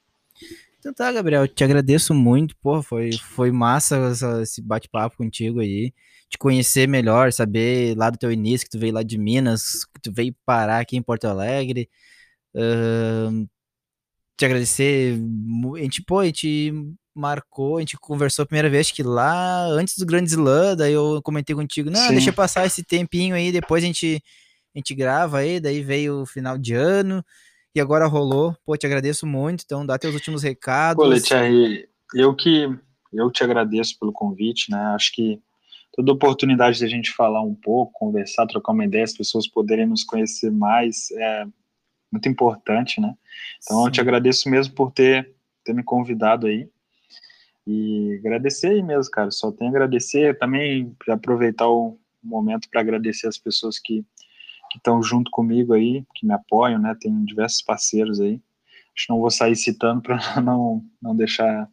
Então 0.78 0.94
tá, 0.94 1.10
Gabriel, 1.10 1.46
te 1.48 1.64
agradeço 1.64 2.14
muito, 2.14 2.54
pô, 2.62 2.82
foi, 2.82 3.10
foi 3.18 3.50
massa 3.50 3.96
essa- 4.10 4.42
esse 4.42 4.62
bate-papo 4.62 5.16
contigo 5.16 5.60
aí, 5.60 5.92
te 6.28 6.38
conhecer 6.38 6.86
melhor, 6.86 7.32
saber 7.32 7.96
lá 7.96 8.10
do 8.10 8.18
teu 8.18 8.30
início, 8.30 8.64
que 8.66 8.70
tu 8.70 8.78
veio 8.78 8.92
lá 8.94 9.02
de 9.02 9.18
Minas, 9.18 9.84
que 9.86 10.00
tu 10.02 10.12
veio 10.12 10.34
parar 10.46 10.80
aqui 10.80 10.96
em 10.96 11.02
Porto 11.02 11.24
Alegre, 11.26 11.88
ahn, 12.54 13.46
te 14.36 14.44
agradecer, 14.46 15.18
a 15.76 15.80
gente, 15.82 16.02
pô, 16.04 16.20
a 16.20 16.26
gente 16.26 16.72
marcou, 17.14 17.78
a 17.78 17.80
gente 17.80 17.96
conversou 17.98 18.44
a 18.44 18.46
primeira 18.46 18.70
vez, 18.70 18.92
que 18.92 19.02
lá 19.02 19.64
antes 19.66 19.98
do 19.98 20.06
Grande 20.06 20.30
Slam, 20.30 20.76
daí 20.76 20.92
eu 20.92 21.20
comentei 21.22 21.56
contigo, 21.56 21.90
não, 21.90 22.06
Sim. 22.08 22.14
deixa 22.14 22.32
passar 22.32 22.66
esse 22.66 22.84
tempinho 22.84 23.34
aí, 23.34 23.50
depois 23.50 23.82
a 23.82 23.86
gente, 23.86 24.22
a 24.74 24.78
gente 24.78 24.94
grava 24.94 25.38
aí, 25.38 25.58
daí 25.58 25.82
veio 25.82 26.22
o 26.22 26.26
final 26.26 26.56
de 26.56 26.74
ano, 26.74 27.24
que 27.78 27.82
agora 27.82 28.06
rolou. 28.06 28.56
Pô, 28.64 28.76
te 28.76 28.86
agradeço 28.86 29.24
muito. 29.24 29.62
Então, 29.64 29.86
dá 29.86 29.96
teus 29.96 30.12
últimos 30.12 30.42
recados. 30.42 31.00
Pô, 31.00 31.08
Letieri, 31.08 31.88
eu 32.12 32.34
que 32.34 32.68
eu 33.12 33.30
te 33.30 33.44
agradeço 33.44 33.96
pelo 34.00 34.12
convite, 34.12 34.68
né? 34.68 34.78
Acho 34.96 35.12
que 35.12 35.40
toda 35.92 36.10
oportunidade 36.12 36.78
de 36.78 36.84
a 36.84 36.88
gente 36.88 37.12
falar 37.12 37.40
um 37.40 37.54
pouco, 37.54 37.92
conversar, 37.92 38.48
trocar 38.48 38.72
uma 38.72 38.84
ideia, 38.84 39.04
as 39.04 39.16
pessoas 39.16 39.46
poderem 39.46 39.86
nos 39.86 40.02
conhecer 40.02 40.50
mais 40.50 41.08
é 41.12 41.46
muito 42.10 42.28
importante, 42.28 43.00
né? 43.00 43.14
Então, 43.62 43.78
Sim. 43.78 43.86
eu 43.86 43.92
te 43.92 44.00
agradeço 44.00 44.50
mesmo 44.50 44.74
por 44.74 44.90
ter, 44.90 45.32
ter 45.64 45.72
me 45.72 45.84
convidado 45.84 46.48
aí. 46.48 46.68
E 47.64 48.16
agradecer 48.18 48.70
aí 48.70 48.82
mesmo, 48.82 49.12
cara. 49.12 49.30
Só 49.30 49.52
tenho 49.52 49.70
a 49.70 49.72
agradecer. 49.72 50.36
Também 50.36 50.96
aproveitar 51.08 51.68
o 51.68 51.96
momento 52.20 52.68
para 52.68 52.80
agradecer 52.80 53.28
as 53.28 53.38
pessoas 53.38 53.78
que 53.78 54.04
estão 54.76 55.02
junto 55.02 55.30
comigo 55.30 55.72
aí, 55.72 56.04
que 56.14 56.26
me 56.26 56.34
apoiam, 56.34 56.78
né? 56.78 56.94
Tem 57.00 57.24
diversos 57.24 57.62
parceiros 57.62 58.20
aí. 58.20 58.40
Acho 58.94 59.06
que 59.06 59.12
não 59.12 59.20
vou 59.20 59.30
sair 59.30 59.56
citando 59.56 60.02
para 60.02 60.18
não, 60.42 60.84
não 61.00 61.16
deixar 61.16 61.68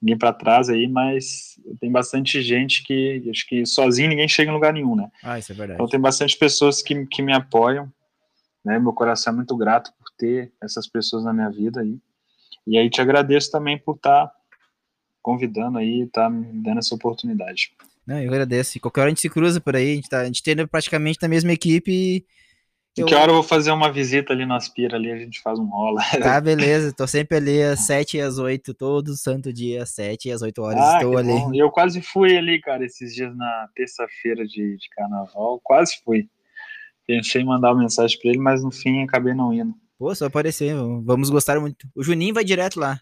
ninguém 0.00 0.18
para 0.18 0.32
trás 0.32 0.68
aí, 0.68 0.88
mas 0.88 1.60
tem 1.80 1.90
bastante 1.90 2.42
gente 2.42 2.82
que 2.82 3.22
acho 3.30 3.46
que 3.46 3.64
sozinho 3.64 4.08
ninguém 4.08 4.26
chega 4.26 4.50
em 4.50 4.54
lugar 4.54 4.72
nenhum, 4.72 4.96
né? 4.96 5.08
Ah, 5.22 5.38
isso 5.38 5.52
é 5.52 5.54
verdade. 5.54 5.76
Então 5.76 5.88
tem 5.88 6.00
bastante 6.00 6.36
pessoas 6.36 6.82
que, 6.82 7.06
que 7.06 7.22
me 7.22 7.32
apoiam, 7.32 7.92
né? 8.64 8.78
Meu 8.78 8.92
coração 8.92 9.32
é 9.32 9.36
muito 9.36 9.56
grato 9.56 9.92
por 9.98 10.10
ter 10.16 10.52
essas 10.60 10.88
pessoas 10.88 11.24
na 11.24 11.32
minha 11.32 11.50
vida 11.50 11.80
aí. 11.80 11.98
E 12.66 12.78
aí 12.78 12.90
te 12.90 13.00
agradeço 13.00 13.50
também 13.50 13.78
por 13.78 13.96
estar 13.96 14.26
tá 14.26 14.34
convidando 15.22 15.78
aí, 15.78 16.06
tá 16.08 16.28
me 16.28 16.62
dando 16.62 16.78
essa 16.78 16.94
oportunidade. 16.94 17.72
Não, 18.06 18.20
eu 18.20 18.28
agradeço. 18.28 18.78
Qualquer 18.80 19.00
hora 19.00 19.08
a 19.08 19.10
gente 19.10 19.20
se 19.20 19.30
cruza 19.30 19.60
por 19.60 19.76
aí, 19.76 19.92
a 19.92 19.94
gente, 19.94 20.08
tá, 20.08 20.20
a 20.20 20.24
gente 20.24 20.42
tem 20.42 20.66
praticamente 20.66 21.18
na 21.22 21.28
mesma 21.28 21.52
equipe 21.52 21.90
e 21.90 22.26
eu... 22.96 23.06
Que 23.06 23.14
hora 23.14 23.30
eu 23.30 23.36
vou 23.36 23.42
fazer 23.42 23.70
uma 23.70 23.90
visita 23.90 24.34
ali 24.34 24.44
no 24.44 24.54
Aspira, 24.54 24.96
ali 24.96 25.10
a 25.10 25.16
gente 25.16 25.40
faz 25.40 25.58
um 25.58 25.64
rola. 25.64 26.02
Tá, 26.22 26.40
beleza. 26.40 26.92
Tô 26.92 27.06
sempre 27.06 27.38
ali 27.38 27.62
às 27.62 27.80
7 27.80 28.18
e 28.18 28.20
às 28.20 28.38
8, 28.38 28.74
todo 28.74 29.16
santo 29.16 29.50
dia, 29.50 29.82
às 29.82 29.90
7 29.90 30.28
e 30.28 30.32
às 30.32 30.42
8 30.42 30.62
horas 30.62 30.80
ah, 30.80 30.96
estou 30.96 31.16
ali. 31.16 31.28
Bom. 31.28 31.54
Eu 31.54 31.70
quase 31.70 32.02
fui 32.02 32.36
ali, 32.36 32.60
cara, 32.60 32.84
esses 32.84 33.14
dias 33.14 33.34
na 33.34 33.68
terça-feira 33.74 34.46
de, 34.46 34.76
de 34.76 34.88
carnaval, 34.90 35.58
quase 35.62 35.96
fui. 36.04 36.28
Pensei 37.06 37.40
em 37.40 37.46
mandar 37.46 37.72
uma 37.72 37.80
mensagem 37.80 38.18
pra 38.20 38.30
ele, 38.30 38.38
mas 38.38 38.62
no 38.62 38.70
fim 38.70 39.02
acabei 39.02 39.32
não 39.32 39.52
indo. 39.54 39.74
Pô, 39.98 40.14
só 40.14 40.26
aparecer, 40.26 40.74
vamos 41.02 41.30
gostar 41.30 41.58
muito. 41.60 41.88
O 41.94 42.02
Juninho 42.02 42.34
vai 42.34 42.44
direto 42.44 42.78
lá. 42.78 43.00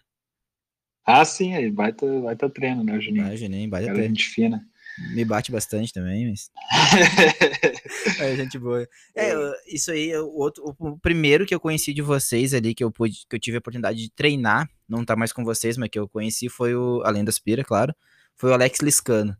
Ah, 1.05 1.25
sim, 1.25 1.53
aí 1.53 1.69
vai 1.69 1.93
vai 2.23 2.35
tá 2.35 2.47
treino, 2.47 2.83
né, 2.83 2.99
Juninho? 3.01 3.25
Vai, 3.25 3.35
Juninho, 3.37 3.69
vai 3.69 3.85
tá 3.85 3.91
treino. 3.91 4.15
gente 4.15 4.29
fina. 4.29 4.65
Me 5.13 5.25
bate 5.25 5.51
bastante 5.51 5.93
também, 5.93 6.29
mas. 6.29 6.51
é, 8.19 8.35
gente 8.35 8.59
boa. 8.59 8.87
É, 9.15 9.33
isso 9.67 9.91
aí, 9.91 10.15
o, 10.15 10.27
outro, 10.27 10.75
o 10.77 10.97
primeiro 10.99 11.45
que 11.45 11.55
eu 11.55 11.59
conheci 11.59 11.93
de 11.93 12.01
vocês 12.01 12.53
ali, 12.53 12.75
que 12.75 12.83
eu 12.83 12.91
pude, 12.91 13.25
que 13.29 13.35
eu 13.35 13.39
tive 13.39 13.57
a 13.57 13.59
oportunidade 13.59 13.97
de 13.97 14.11
treinar, 14.11 14.69
não 14.87 15.03
tá 15.03 15.15
mais 15.15 15.31
com 15.31 15.43
vocês, 15.43 15.77
mas 15.77 15.89
que 15.89 15.97
eu 15.97 16.07
conheci 16.07 16.49
foi 16.49 16.75
o, 16.75 17.01
além 17.05 17.23
da 17.23 17.31
Spira, 17.31 17.63
claro, 17.63 17.95
foi 18.35 18.49
o 18.49 18.53
Alex 18.53 18.79
Liscano. 18.81 19.35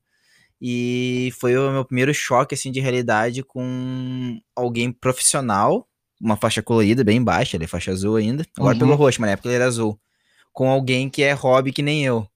E 0.60 1.34
foi 1.40 1.58
o 1.58 1.72
meu 1.72 1.86
primeiro 1.86 2.14
choque, 2.14 2.54
assim, 2.54 2.72
de 2.72 2.80
realidade 2.80 3.44
com 3.44 4.40
alguém 4.56 4.92
profissional, 4.92 5.88
uma 6.20 6.38
faixa 6.38 6.62
colorida 6.62 7.04
bem 7.04 7.22
baixa, 7.22 7.58
ele 7.58 7.64
é 7.64 7.68
faixa 7.68 7.92
azul 7.92 8.16
ainda, 8.16 8.46
agora 8.56 8.76
uhum. 8.76 8.80
pelo 8.80 8.96
roxo, 8.96 9.20
mas 9.20 9.30
na 9.30 9.34
época 9.34 9.48
ele 9.50 9.56
era 9.56 9.66
azul, 9.66 10.00
com 10.54 10.70
alguém 10.70 11.10
que 11.10 11.24
é 11.24 11.34
hobby 11.34 11.74
que 11.74 11.82
nem 11.82 12.06
eu. 12.06 12.28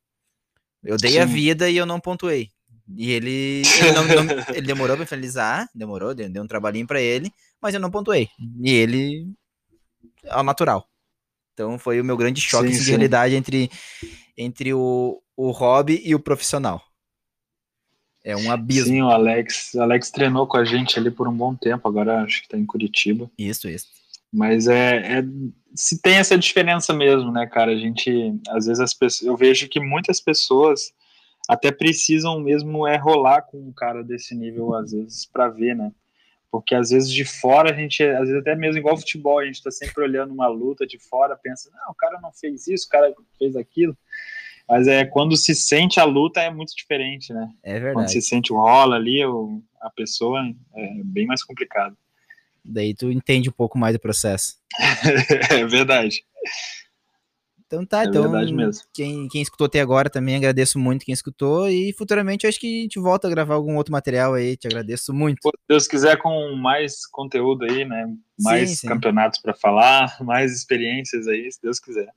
Eu 0.84 0.98
dei 0.98 1.14
Sim. 1.14 1.20
a 1.20 1.26
vida 1.26 1.70
e 1.70 1.78
eu 1.78 1.86
não 1.86 2.00
pontuei. 2.00 2.50
E 2.94 3.12
ele, 3.12 3.64
ele, 3.82 3.92
não, 3.94 4.06
não, 4.06 4.36
ele 4.56 4.68
demorou 4.68 4.96
para 4.96 5.06
finalizar, 5.06 5.68
demorou, 5.74 6.14
deu, 6.14 6.30
deu 6.30 6.44
um 6.44 6.48
trabalhinho 6.48 6.86
para 6.86 7.02
ele, 7.02 7.32
mas 7.62 7.74
eu 7.74 7.80
não 7.80 7.90
pontuei. 7.90 8.30
E 8.62 8.72
ele, 8.72 9.28
ao 10.30 10.44
natural. 10.44 10.88
Então 11.54 11.80
foi 11.80 12.00
o 12.00 12.06
meu 12.06 12.18
grande 12.18 12.42
choque 12.42 12.74
sim, 12.74 12.84
de 12.84 12.90
realidade 12.90 13.34
entre, 13.34 13.72
entre 14.38 14.74
o, 14.74 15.22
o 15.36 15.52
hobby 15.52 16.02
e 16.04 16.14
o 16.14 16.20
profissional. 16.20 16.84
É 18.24 18.36
um 18.36 18.52
abismo. 18.52 18.88
Sim, 18.88 19.02
o 19.04 19.10
Alex, 19.10 19.74
o 19.76 19.82
Alex 19.82 20.10
treinou 20.10 20.48
com 20.48 20.58
a 20.58 20.66
gente 20.66 20.98
ali 21.00 21.12
por 21.12 21.28
um 21.28 21.36
bom 21.36 21.56
tempo, 21.56 21.88
agora 21.88 22.24
acho 22.24 22.42
que 22.42 22.50
tá 22.50 22.58
em 22.58 22.66
Curitiba. 22.66 23.30
Isso, 23.38 23.70
isso. 23.70 23.88
Mas 24.34 24.68
é, 24.68 25.20
é 25.20 25.24
se 25.76 26.02
tem 26.02 26.16
essa 26.16 26.38
diferença 26.38 26.94
mesmo, 26.94 27.32
né, 27.32 27.46
cara? 27.46 27.72
A 27.72 27.76
gente, 27.76 28.34
às 28.50 28.66
vezes 28.66 28.80
as 28.80 28.94
pessoas, 28.94 29.28
eu 29.28 29.38
vejo 29.38 29.70
que 29.70 29.80
muitas 29.80 30.20
pessoas 30.20 30.92
até 31.48 31.72
precisam 31.72 32.40
mesmo 32.40 32.88
é 32.88 32.98
rolar 32.98 33.44
com 33.44 33.58
um 33.58 33.72
cara 33.72 34.04
desse 34.04 34.36
nível, 34.36 34.74
às 34.76 34.92
vezes, 34.92 35.26
para 35.26 35.48
ver, 35.50 35.76
né? 35.76 35.92
Porque 36.52 36.74
às 36.74 36.90
vezes 36.90 37.12
de 37.12 37.26
fora 37.26 37.72
a 37.72 37.78
gente, 37.78 38.02
às 38.02 38.28
vezes 38.28 38.36
até 38.36 38.56
mesmo 38.56 38.80
igual 38.80 38.98
futebol, 38.98 39.40
a 39.40 39.46
gente 39.46 39.62
tá 39.62 39.70
sempre 39.70 40.04
olhando 40.04 40.34
uma 40.34 40.48
luta 40.48 40.88
de 40.88 40.98
fora, 40.98 41.36
pensa, 41.36 41.70
não, 41.72 41.92
o 41.92 41.96
cara 41.96 42.20
não 42.22 42.32
fez 42.32 42.68
isso, 42.68 42.88
o 42.88 42.90
cara 42.90 43.14
fez 43.38 43.56
aquilo. 43.56 43.96
Mas 44.68 44.88
é 44.88 45.06
quando 45.06 45.36
se 45.36 45.54
sente 45.54 46.00
a 46.00 46.04
luta 46.04 46.42
é 46.42 46.50
muito 46.50 46.76
diferente, 46.76 47.32
né? 47.34 47.50
É 47.62 47.74
verdade. 47.74 47.94
Quando 47.94 48.10
se 48.10 48.22
sente 48.22 48.52
o 48.52 48.56
rola 48.56 48.96
ali, 48.96 49.24
o, 49.26 49.62
a 49.82 49.90
pessoa 49.90 50.42
é 50.76 51.04
bem 51.04 51.28
mais 51.28 51.44
complicado. 51.44 51.96
Daí 52.64 52.96
tu 52.96 53.12
entende 53.12 53.50
um 53.50 53.54
pouco 53.54 53.78
mais 53.78 53.94
do 53.94 54.00
processo. 54.00 54.58
é 55.52 55.66
verdade. 55.66 56.26
Então 57.76 57.86
tá, 57.86 58.04
é 58.04 58.06
então 58.08 58.24
Quem, 58.94 59.28
quem 59.28 59.42
escutou 59.42 59.66
até 59.66 59.80
agora 59.80 60.10
também 60.10 60.36
agradeço 60.36 60.80
muito 60.80 61.06
quem 61.06 61.14
escutou 61.14 61.70
e 61.70 61.94
futuramente 61.94 62.48
acho 62.48 62.60
que 62.60 62.80
a 62.80 62.82
gente 62.84 63.00
volta 63.00 63.28
a 63.28 63.32
gravar 63.32 63.56
algum 63.56 63.76
outro 63.76 63.92
material 63.92 64.34
aí, 64.34 64.56
te 64.56 64.68
agradeço 64.68 65.14
muito. 65.14 65.40
Se 65.42 65.52
Deus 65.68 65.88
quiser 65.88 66.18
com 66.18 66.56
mais 66.56 67.06
conteúdo 67.06 67.66
aí, 67.66 67.86
né? 67.86 68.08
Mais 68.40 68.70
sim, 68.70 68.76
sim. 68.76 68.88
campeonatos 68.88 69.40
para 69.42 69.54
falar, 69.54 70.18
mais 70.24 70.54
experiências 70.54 71.28
aí, 71.28 71.52
se 71.52 71.62
Deus 71.62 71.80
quiser. 71.80 72.10